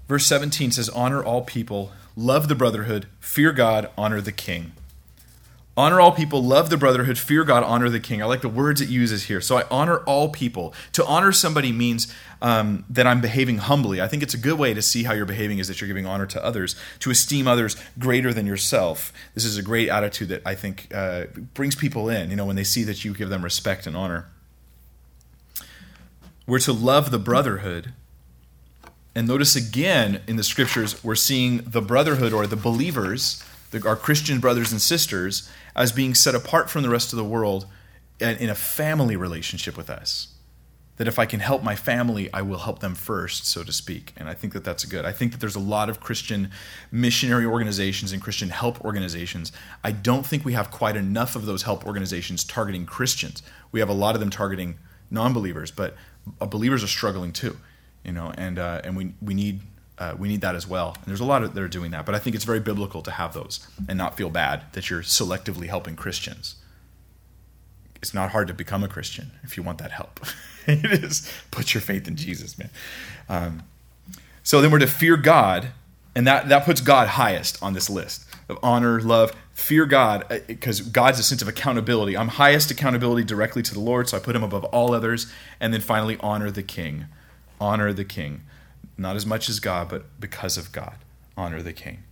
Verse 0.09 0.27
17 0.27 0.73
says, 0.73 0.89
Honor 0.89 1.23
all 1.23 1.43
people, 1.43 1.93
love 2.17 2.49
the 2.49 2.57
brotherhood, 2.57 3.07
fear 3.21 3.53
God, 3.53 3.89
honor 3.97 4.21
the 4.21 4.33
king. 4.33 4.73
Honor 5.77 6.01
all 6.01 6.13
people, 6.13 6.43
love 6.43 6.69
the 6.69 6.77
brotherhood, 6.77 7.17
fear 7.17 7.45
God, 7.45 7.63
honor 7.63 7.89
the 7.89 8.01
king. 8.01 8.21
I 8.21 8.27
like 8.27 8.43
the 8.43 8.49
words 8.49 8.81
it 8.81 8.89
uses 8.89 9.25
here. 9.25 9.41
So 9.41 9.57
I 9.57 9.65
honor 9.71 9.99
all 9.99 10.29
people. 10.29 10.75
To 10.93 11.07
honor 11.07 11.33
somebody 11.33 11.73
means 11.73 12.13
um, 12.43 12.85
that 12.91 13.07
I'm 13.07 13.21
behaving 13.21 13.59
humbly. 13.59 14.01
I 14.01 14.09
think 14.09 14.23
it's 14.23 14.35
a 14.35 14.39
good 14.39 14.59
way 14.59 14.75
to 14.75 14.83
see 14.83 15.05
how 15.05 15.15
you're 15.15 15.27
behaving 15.27 15.59
is 15.59 15.69
that 15.69 15.81
you're 15.81 15.89
giving 15.89 16.07
honor 16.07 16.27
to 16.27 16.45
others, 16.45 16.75
to 16.99 17.11
esteem 17.11 17.47
others 17.47 17.77
greater 17.99 18.35
than 18.35 18.47
yourself. 18.47 19.13
This 19.35 19.45
is 19.45 19.57
a 19.57 19.63
great 19.63 19.89
attitude 19.89 20.29
that 20.29 20.43
I 20.45 20.55
think 20.55 20.93
uh, 20.93 21.27
brings 21.55 21.77
people 21.77 22.09
in, 22.09 22.31
you 22.31 22.37
know, 22.37 22.47
when 22.47 22.57
they 22.57 22.65
see 22.65 22.83
that 22.85 23.05
you 23.05 23.15
give 23.15 23.29
them 23.29 23.43
respect 23.43 23.87
and 23.87 23.97
honor. 23.97 24.27
We're 26.47 26.59
to 26.61 26.73
love 26.73 27.13
the 27.13 27.19
brotherhood. 27.19 27.93
And 29.15 29.29
notice 29.29 29.55
again 29.55 30.21
in 30.27 30.37
the 30.37 30.43
scriptures, 30.43 31.03
we're 31.05 31.15
seeing 31.15 31.59
the 31.59 31.81
brotherhood 31.81 32.33
or 32.33 32.47
the 32.47 32.57
believers, 32.57 33.43
the, 33.71 33.87
our 33.87 33.97
Christian 33.97 34.41
brothers 34.41 34.73
and 34.73 34.81
sisters, 34.81 35.49
as 35.75 35.93
being 35.93 36.15
set 36.15 36.35
apart 36.35 36.71
from 36.71 36.83
the 36.83 36.91
rest 36.91 37.13
of 37.13 37.17
the 37.17 37.25
world 37.25 37.67
and 38.21 38.39
in 38.39 38.51
a 38.51 38.55
family 38.55 39.17
relationship 39.17 39.77
with 39.77 39.89
us 39.89 40.29
that 41.01 41.09
if 41.09 41.19
I 41.19 41.25
can 41.25 41.41
help 41.41 41.63
my 41.63 41.77
family, 41.77 42.31
I 42.31 42.43
will 42.43 42.59
help 42.59 42.81
them 42.81 42.95
first, 42.95 43.47
so 43.47 43.65
to 43.65 43.73
speak. 43.73 44.13
And 44.19 44.29
I 44.29 44.35
think 44.35 44.53
that 44.53 44.65
that's 44.65 44.85
good. 44.85 45.07
I 45.07 45.13
think 45.13 45.33
that 45.33 45.41
there's 45.41 45.57
a 45.57 45.59
lot 45.59 45.89
of 45.89 45.99
Christian 45.99 46.51
missionary 46.93 47.47
organizations 47.47 48.13
and 48.13 48.21
Christian 48.21 48.51
help 48.51 48.85
organizations. 48.85 49.51
I 49.83 49.93
don't 49.93 50.27
think 50.27 50.45
we 50.45 50.53
have 50.53 50.71
quite 50.71 50.97
enough 50.97 51.37
of 51.37 51.47
those 51.47 51.63
help 51.63 51.87
organizations 51.87 52.45
targeting 52.45 52.85
Christians. 52.85 53.43
We 53.73 53.81
have 53.81 53.89
a 53.89 53.95
lot 53.95 54.15
of 54.15 54.21
them 54.21 54.29
targeting 54.29 54.77
non-believers, 55.11 55.71
but 55.71 55.97
uh, 56.39 56.45
believers 56.45 56.85
are 56.85 56.87
struggling 56.89 57.33
too, 57.33 57.57
you 58.05 58.13
know. 58.13 58.35
And 58.37 58.59
uh, 58.59 58.83
and 58.85 58.95
we 58.95 59.15
we 59.23 59.33
need 59.33 59.63
uh, 60.01 60.15
we 60.19 60.29
need 60.29 60.41
that 60.41 60.55
as 60.55 60.67
well. 60.67 60.95
And 60.97 61.05
there's 61.05 61.21
a 61.21 61.25
lot 61.25 61.43
of 61.43 61.55
that 61.55 61.63
are 61.63 61.69
doing 61.69 61.91
that, 61.91 62.07
but 62.07 62.15
I 62.15 62.19
think 62.19 62.35
it's 62.35 62.45
very 62.45 62.59
biblical 62.59 63.03
to 63.03 63.11
have 63.11 63.35
those 63.35 63.67
and 63.87 63.99
not 63.99 64.17
feel 64.17 64.31
bad 64.31 64.65
that 64.73 64.89
you're 64.89 65.03
selectively 65.03 65.67
helping 65.67 65.95
Christians. 65.95 66.57
It's 67.97 68.15
not 68.15 68.31
hard 68.31 68.49
to 68.49 68.55
become 68.55 68.83
a 68.83 68.89
Christian 68.89 69.33
if 69.43 69.59
you 69.59 69.63
want 69.63 69.77
that 69.79 69.93
help. 69.93 70.21
it 70.67 71.05
is 71.05 71.31
put 71.51 71.75
your 71.75 71.83
faith 71.83 72.09
in 72.09 72.17
Jesus, 72.17 72.59
man. 72.59 72.71
Um, 73.29 73.63
so 74.43 74.63
then 74.63 74.71
we're 74.71 74.79
to 74.79 74.87
fear 74.87 75.19
God, 75.19 75.69
and 76.15 76.27
that 76.27 76.49
that 76.49 76.65
puts 76.65 76.81
God 76.81 77.09
highest 77.09 77.63
on 77.63 77.75
this 77.75 77.91
list 77.91 78.25
of 78.49 78.59
honor, 78.63 79.03
love, 79.03 79.33
fear 79.53 79.85
God, 79.85 80.43
because 80.47 80.81
uh, 80.81 80.91
God's 80.91 81.19
a 81.19 81.23
sense 81.23 81.43
of 81.43 81.47
accountability. 81.47 82.17
I'm 82.17 82.29
highest 82.29 82.71
accountability 82.71 83.23
directly 83.23 83.63
to 83.63 83.75
the 83.75 83.81
Lord, 83.81 84.09
so 84.09 84.17
I 84.17 84.21
put 84.21 84.35
Him 84.35 84.43
above 84.43 84.65
all 84.65 84.95
others, 84.95 85.31
and 85.61 85.75
then 85.75 85.83
finally 85.83 86.17
honor 86.21 86.51
the 86.51 86.63
King, 86.63 87.05
honor 87.61 87.93
the 87.93 88.05
King, 88.05 88.43
not 89.01 89.17
as 89.17 89.27
much 89.27 89.49
as 89.49 89.61
God, 89.61 89.89
but 89.89 90.21
because 90.21 90.57
of 90.57 90.73
God, 90.73 90.95
honor 91.37 91.63
the 91.63 91.73
King. 91.73 92.03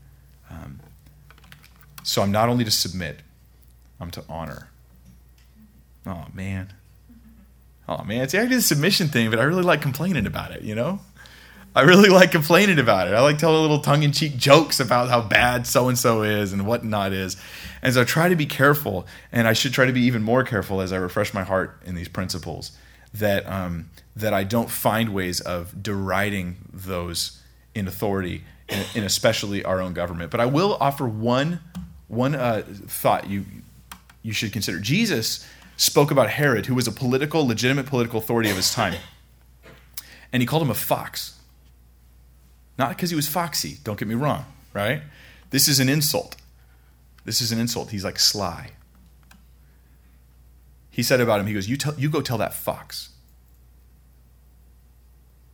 Um, 0.50 0.80
so 2.02 2.22
I'm 2.22 2.32
not 2.32 2.48
only 2.48 2.64
to 2.64 2.70
submit, 2.70 3.20
I'm 4.00 4.10
to 4.12 4.24
honor. 4.28 4.70
Oh 6.06 6.26
man, 6.32 6.72
oh 7.88 8.02
man, 8.04 8.28
see, 8.28 8.38
I 8.38 8.46
do 8.46 8.56
the 8.56 8.62
submission 8.62 9.08
thing, 9.08 9.30
but 9.30 9.38
I 9.38 9.42
really 9.42 9.62
like 9.62 9.82
complaining 9.82 10.26
about 10.26 10.52
it, 10.52 10.62
you 10.62 10.74
know? 10.74 11.00
I 11.74 11.82
really 11.82 12.08
like 12.08 12.32
complaining 12.32 12.78
about 12.78 13.08
it. 13.08 13.14
I 13.14 13.20
like 13.20 13.38
telling 13.38 13.60
little 13.60 13.80
tongue 13.80 14.02
in 14.02 14.10
cheek 14.10 14.36
jokes 14.36 14.80
about 14.80 15.10
how 15.10 15.20
bad 15.20 15.66
so 15.66 15.88
and 15.88 15.98
so 15.98 16.22
is 16.22 16.52
and 16.52 16.66
whatnot 16.66 17.12
is. 17.12 17.36
And 17.82 17.94
so 17.94 18.00
I 18.00 18.04
try 18.04 18.28
to 18.28 18.36
be 18.36 18.46
careful, 18.46 19.06
and 19.30 19.46
I 19.46 19.52
should 19.52 19.74
try 19.74 19.84
to 19.84 19.92
be 19.92 20.00
even 20.00 20.22
more 20.22 20.42
careful 20.42 20.80
as 20.80 20.92
I 20.92 20.96
refresh 20.96 21.34
my 21.34 21.44
heart 21.44 21.80
in 21.84 21.94
these 21.94 22.08
principles 22.08 22.72
that, 23.12 23.46
um, 23.46 23.90
that 24.18 24.34
I 24.34 24.44
don't 24.44 24.70
find 24.70 25.14
ways 25.14 25.40
of 25.40 25.82
deriding 25.82 26.56
those 26.72 27.40
in 27.74 27.86
authority, 27.86 28.44
and, 28.68 29.04
especially 29.04 29.64
our 29.64 29.80
own 29.80 29.92
government. 29.92 30.30
But 30.30 30.40
I 30.40 30.46
will 30.46 30.76
offer 30.80 31.06
one, 31.06 31.60
one 32.08 32.34
uh, 32.34 32.62
thought 32.66 33.30
you, 33.30 33.44
you 34.22 34.32
should 34.32 34.52
consider. 34.52 34.80
Jesus 34.80 35.46
spoke 35.76 36.10
about 36.10 36.30
Herod, 36.30 36.66
who 36.66 36.74
was 36.74 36.88
a 36.88 36.92
political, 36.92 37.46
legitimate 37.46 37.86
political 37.86 38.18
authority 38.18 38.50
of 38.50 38.56
his 38.56 38.72
time. 38.72 38.94
And 40.32 40.42
he 40.42 40.46
called 40.46 40.62
him 40.62 40.70
a 40.70 40.74
fox. 40.74 41.38
Not 42.76 42.90
because 42.90 43.10
he 43.10 43.16
was 43.16 43.28
foxy, 43.28 43.78
don't 43.84 43.98
get 43.98 44.08
me 44.08 44.14
wrong, 44.14 44.44
right? 44.74 45.02
This 45.50 45.68
is 45.68 45.78
an 45.80 45.88
insult. 45.88 46.36
This 47.24 47.40
is 47.40 47.52
an 47.52 47.58
insult. 47.58 47.90
He's 47.90 48.04
like 48.04 48.18
sly. 48.18 48.70
He 50.90 51.04
said 51.04 51.20
about 51.20 51.38
him, 51.38 51.46
he 51.46 51.54
goes, 51.54 51.68
You, 51.68 51.76
tell, 51.76 51.94
you 51.94 52.10
go 52.10 52.20
tell 52.20 52.38
that 52.38 52.54
fox. 52.54 53.10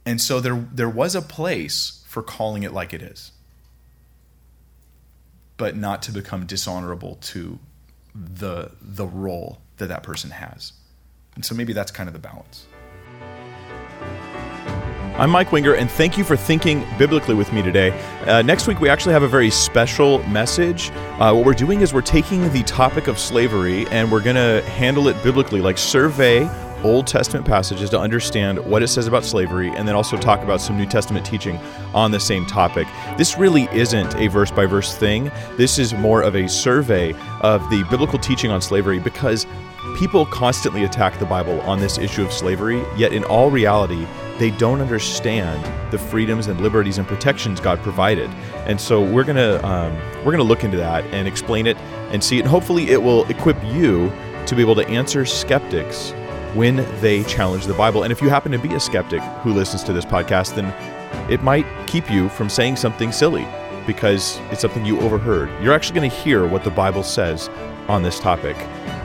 And 0.06 0.20
so 0.20 0.40
there, 0.40 0.66
there 0.72 0.88
was 0.88 1.14
a 1.14 1.22
place 1.22 2.04
for 2.06 2.22
calling 2.22 2.62
it 2.62 2.72
like 2.72 2.92
it 2.92 3.02
is, 3.02 3.32
but 5.56 5.76
not 5.76 6.02
to 6.02 6.12
become 6.12 6.46
dishonorable 6.46 7.16
to 7.22 7.58
the, 8.14 8.72
the 8.80 9.06
role 9.06 9.60
that 9.78 9.86
that 9.86 10.02
person 10.02 10.30
has. 10.30 10.72
And 11.34 11.44
so 11.44 11.54
maybe 11.54 11.72
that's 11.72 11.90
kind 11.90 12.08
of 12.08 12.12
the 12.12 12.18
balance. 12.20 12.66
I'm 15.16 15.30
Mike 15.30 15.52
Winger, 15.52 15.74
and 15.74 15.88
thank 15.88 16.18
you 16.18 16.24
for 16.24 16.36
thinking 16.36 16.84
biblically 16.98 17.36
with 17.36 17.52
me 17.52 17.62
today. 17.62 17.92
Uh, 18.26 18.42
next 18.42 18.66
week, 18.66 18.80
we 18.80 18.88
actually 18.88 19.12
have 19.12 19.22
a 19.22 19.28
very 19.28 19.48
special 19.48 20.20
message. 20.24 20.90
Uh, 20.90 21.32
what 21.32 21.44
we're 21.46 21.54
doing 21.54 21.82
is 21.82 21.94
we're 21.94 22.00
taking 22.00 22.52
the 22.52 22.64
topic 22.64 23.06
of 23.06 23.16
slavery 23.16 23.86
and 23.88 24.10
we're 24.10 24.20
going 24.20 24.34
to 24.34 24.60
handle 24.70 25.06
it 25.06 25.22
biblically, 25.22 25.60
like 25.60 25.78
survey 25.78 26.48
Old 26.84 27.06
Testament 27.06 27.46
passages 27.46 27.90
to 27.90 27.98
understand 27.98 28.58
what 28.58 28.82
it 28.82 28.88
says 28.88 29.06
about 29.06 29.24
slavery 29.24 29.70
and 29.70 29.88
then 29.88 29.94
also 29.94 30.16
talk 30.16 30.42
about 30.42 30.60
some 30.60 30.76
New 30.76 30.86
Testament 30.86 31.24
teaching 31.24 31.58
on 31.94 32.10
the 32.10 32.20
same 32.20 32.46
topic. 32.46 32.86
This 33.16 33.38
really 33.38 33.68
isn't 33.72 34.14
a 34.16 34.28
verse 34.28 34.50
by 34.50 34.66
verse 34.66 34.94
thing. 34.94 35.32
This 35.56 35.78
is 35.78 35.94
more 35.94 36.22
of 36.22 36.36
a 36.36 36.48
survey 36.48 37.14
of 37.40 37.68
the 37.70 37.84
biblical 37.90 38.18
teaching 38.18 38.50
on 38.50 38.60
slavery 38.60 38.98
because 38.98 39.46
people 39.96 40.26
constantly 40.26 40.84
attack 40.84 41.18
the 41.18 41.26
Bible 41.26 41.60
on 41.62 41.78
this 41.78 41.98
issue 41.98 42.24
of 42.24 42.32
slavery, 42.32 42.82
yet 42.96 43.12
in 43.12 43.24
all 43.24 43.50
reality, 43.50 44.06
they 44.38 44.50
don't 44.50 44.80
understand 44.80 45.62
the 45.92 45.98
freedoms 45.98 46.48
and 46.48 46.60
liberties 46.60 46.98
and 46.98 47.06
protections 47.06 47.60
God 47.60 47.78
provided. 47.80 48.28
And 48.66 48.80
so 48.80 49.02
we're 49.02 49.24
gonna 49.24 49.60
um, 49.62 49.96
we're 50.24 50.32
gonna 50.32 50.42
look 50.42 50.64
into 50.64 50.76
that 50.78 51.04
and 51.06 51.28
explain 51.28 51.66
it 51.66 51.76
and 52.10 52.22
see 52.22 52.38
it. 52.38 52.40
And 52.40 52.48
hopefully, 52.48 52.90
it 52.90 53.02
will 53.02 53.24
equip 53.26 53.62
you 53.64 54.12
to 54.46 54.54
be 54.54 54.60
able 54.60 54.74
to 54.74 54.86
answer 54.88 55.24
skeptics 55.24 56.12
when 56.54 56.76
they 57.00 57.22
challenge 57.24 57.66
the 57.66 57.74
Bible. 57.74 58.02
And 58.02 58.12
if 58.12 58.22
you 58.22 58.28
happen 58.28 58.52
to 58.52 58.58
be 58.58 58.74
a 58.74 58.80
skeptic 58.80 59.20
who 59.42 59.52
listens 59.52 59.82
to 59.84 59.92
this 59.92 60.04
podcast, 60.04 60.54
then 60.54 60.66
it 61.30 61.42
might 61.42 61.66
keep 61.86 62.10
you 62.10 62.28
from 62.28 62.48
saying 62.48 62.76
something 62.76 63.12
silly 63.12 63.46
because 63.86 64.40
it's 64.50 64.60
something 64.60 64.84
you 64.84 65.00
overheard. 65.00 65.50
You're 65.62 65.74
actually 65.74 65.96
going 65.96 66.10
to 66.10 66.16
hear 66.16 66.46
what 66.46 66.64
the 66.64 66.70
Bible 66.70 67.02
says 67.02 67.48
on 67.88 68.02
this 68.02 68.18
topic. 68.18 68.56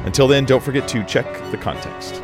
Until 0.05 0.27
then, 0.27 0.45
don't 0.45 0.63
forget 0.63 0.87
to 0.89 1.03
check 1.03 1.25
the 1.51 1.57
context. 1.57 2.21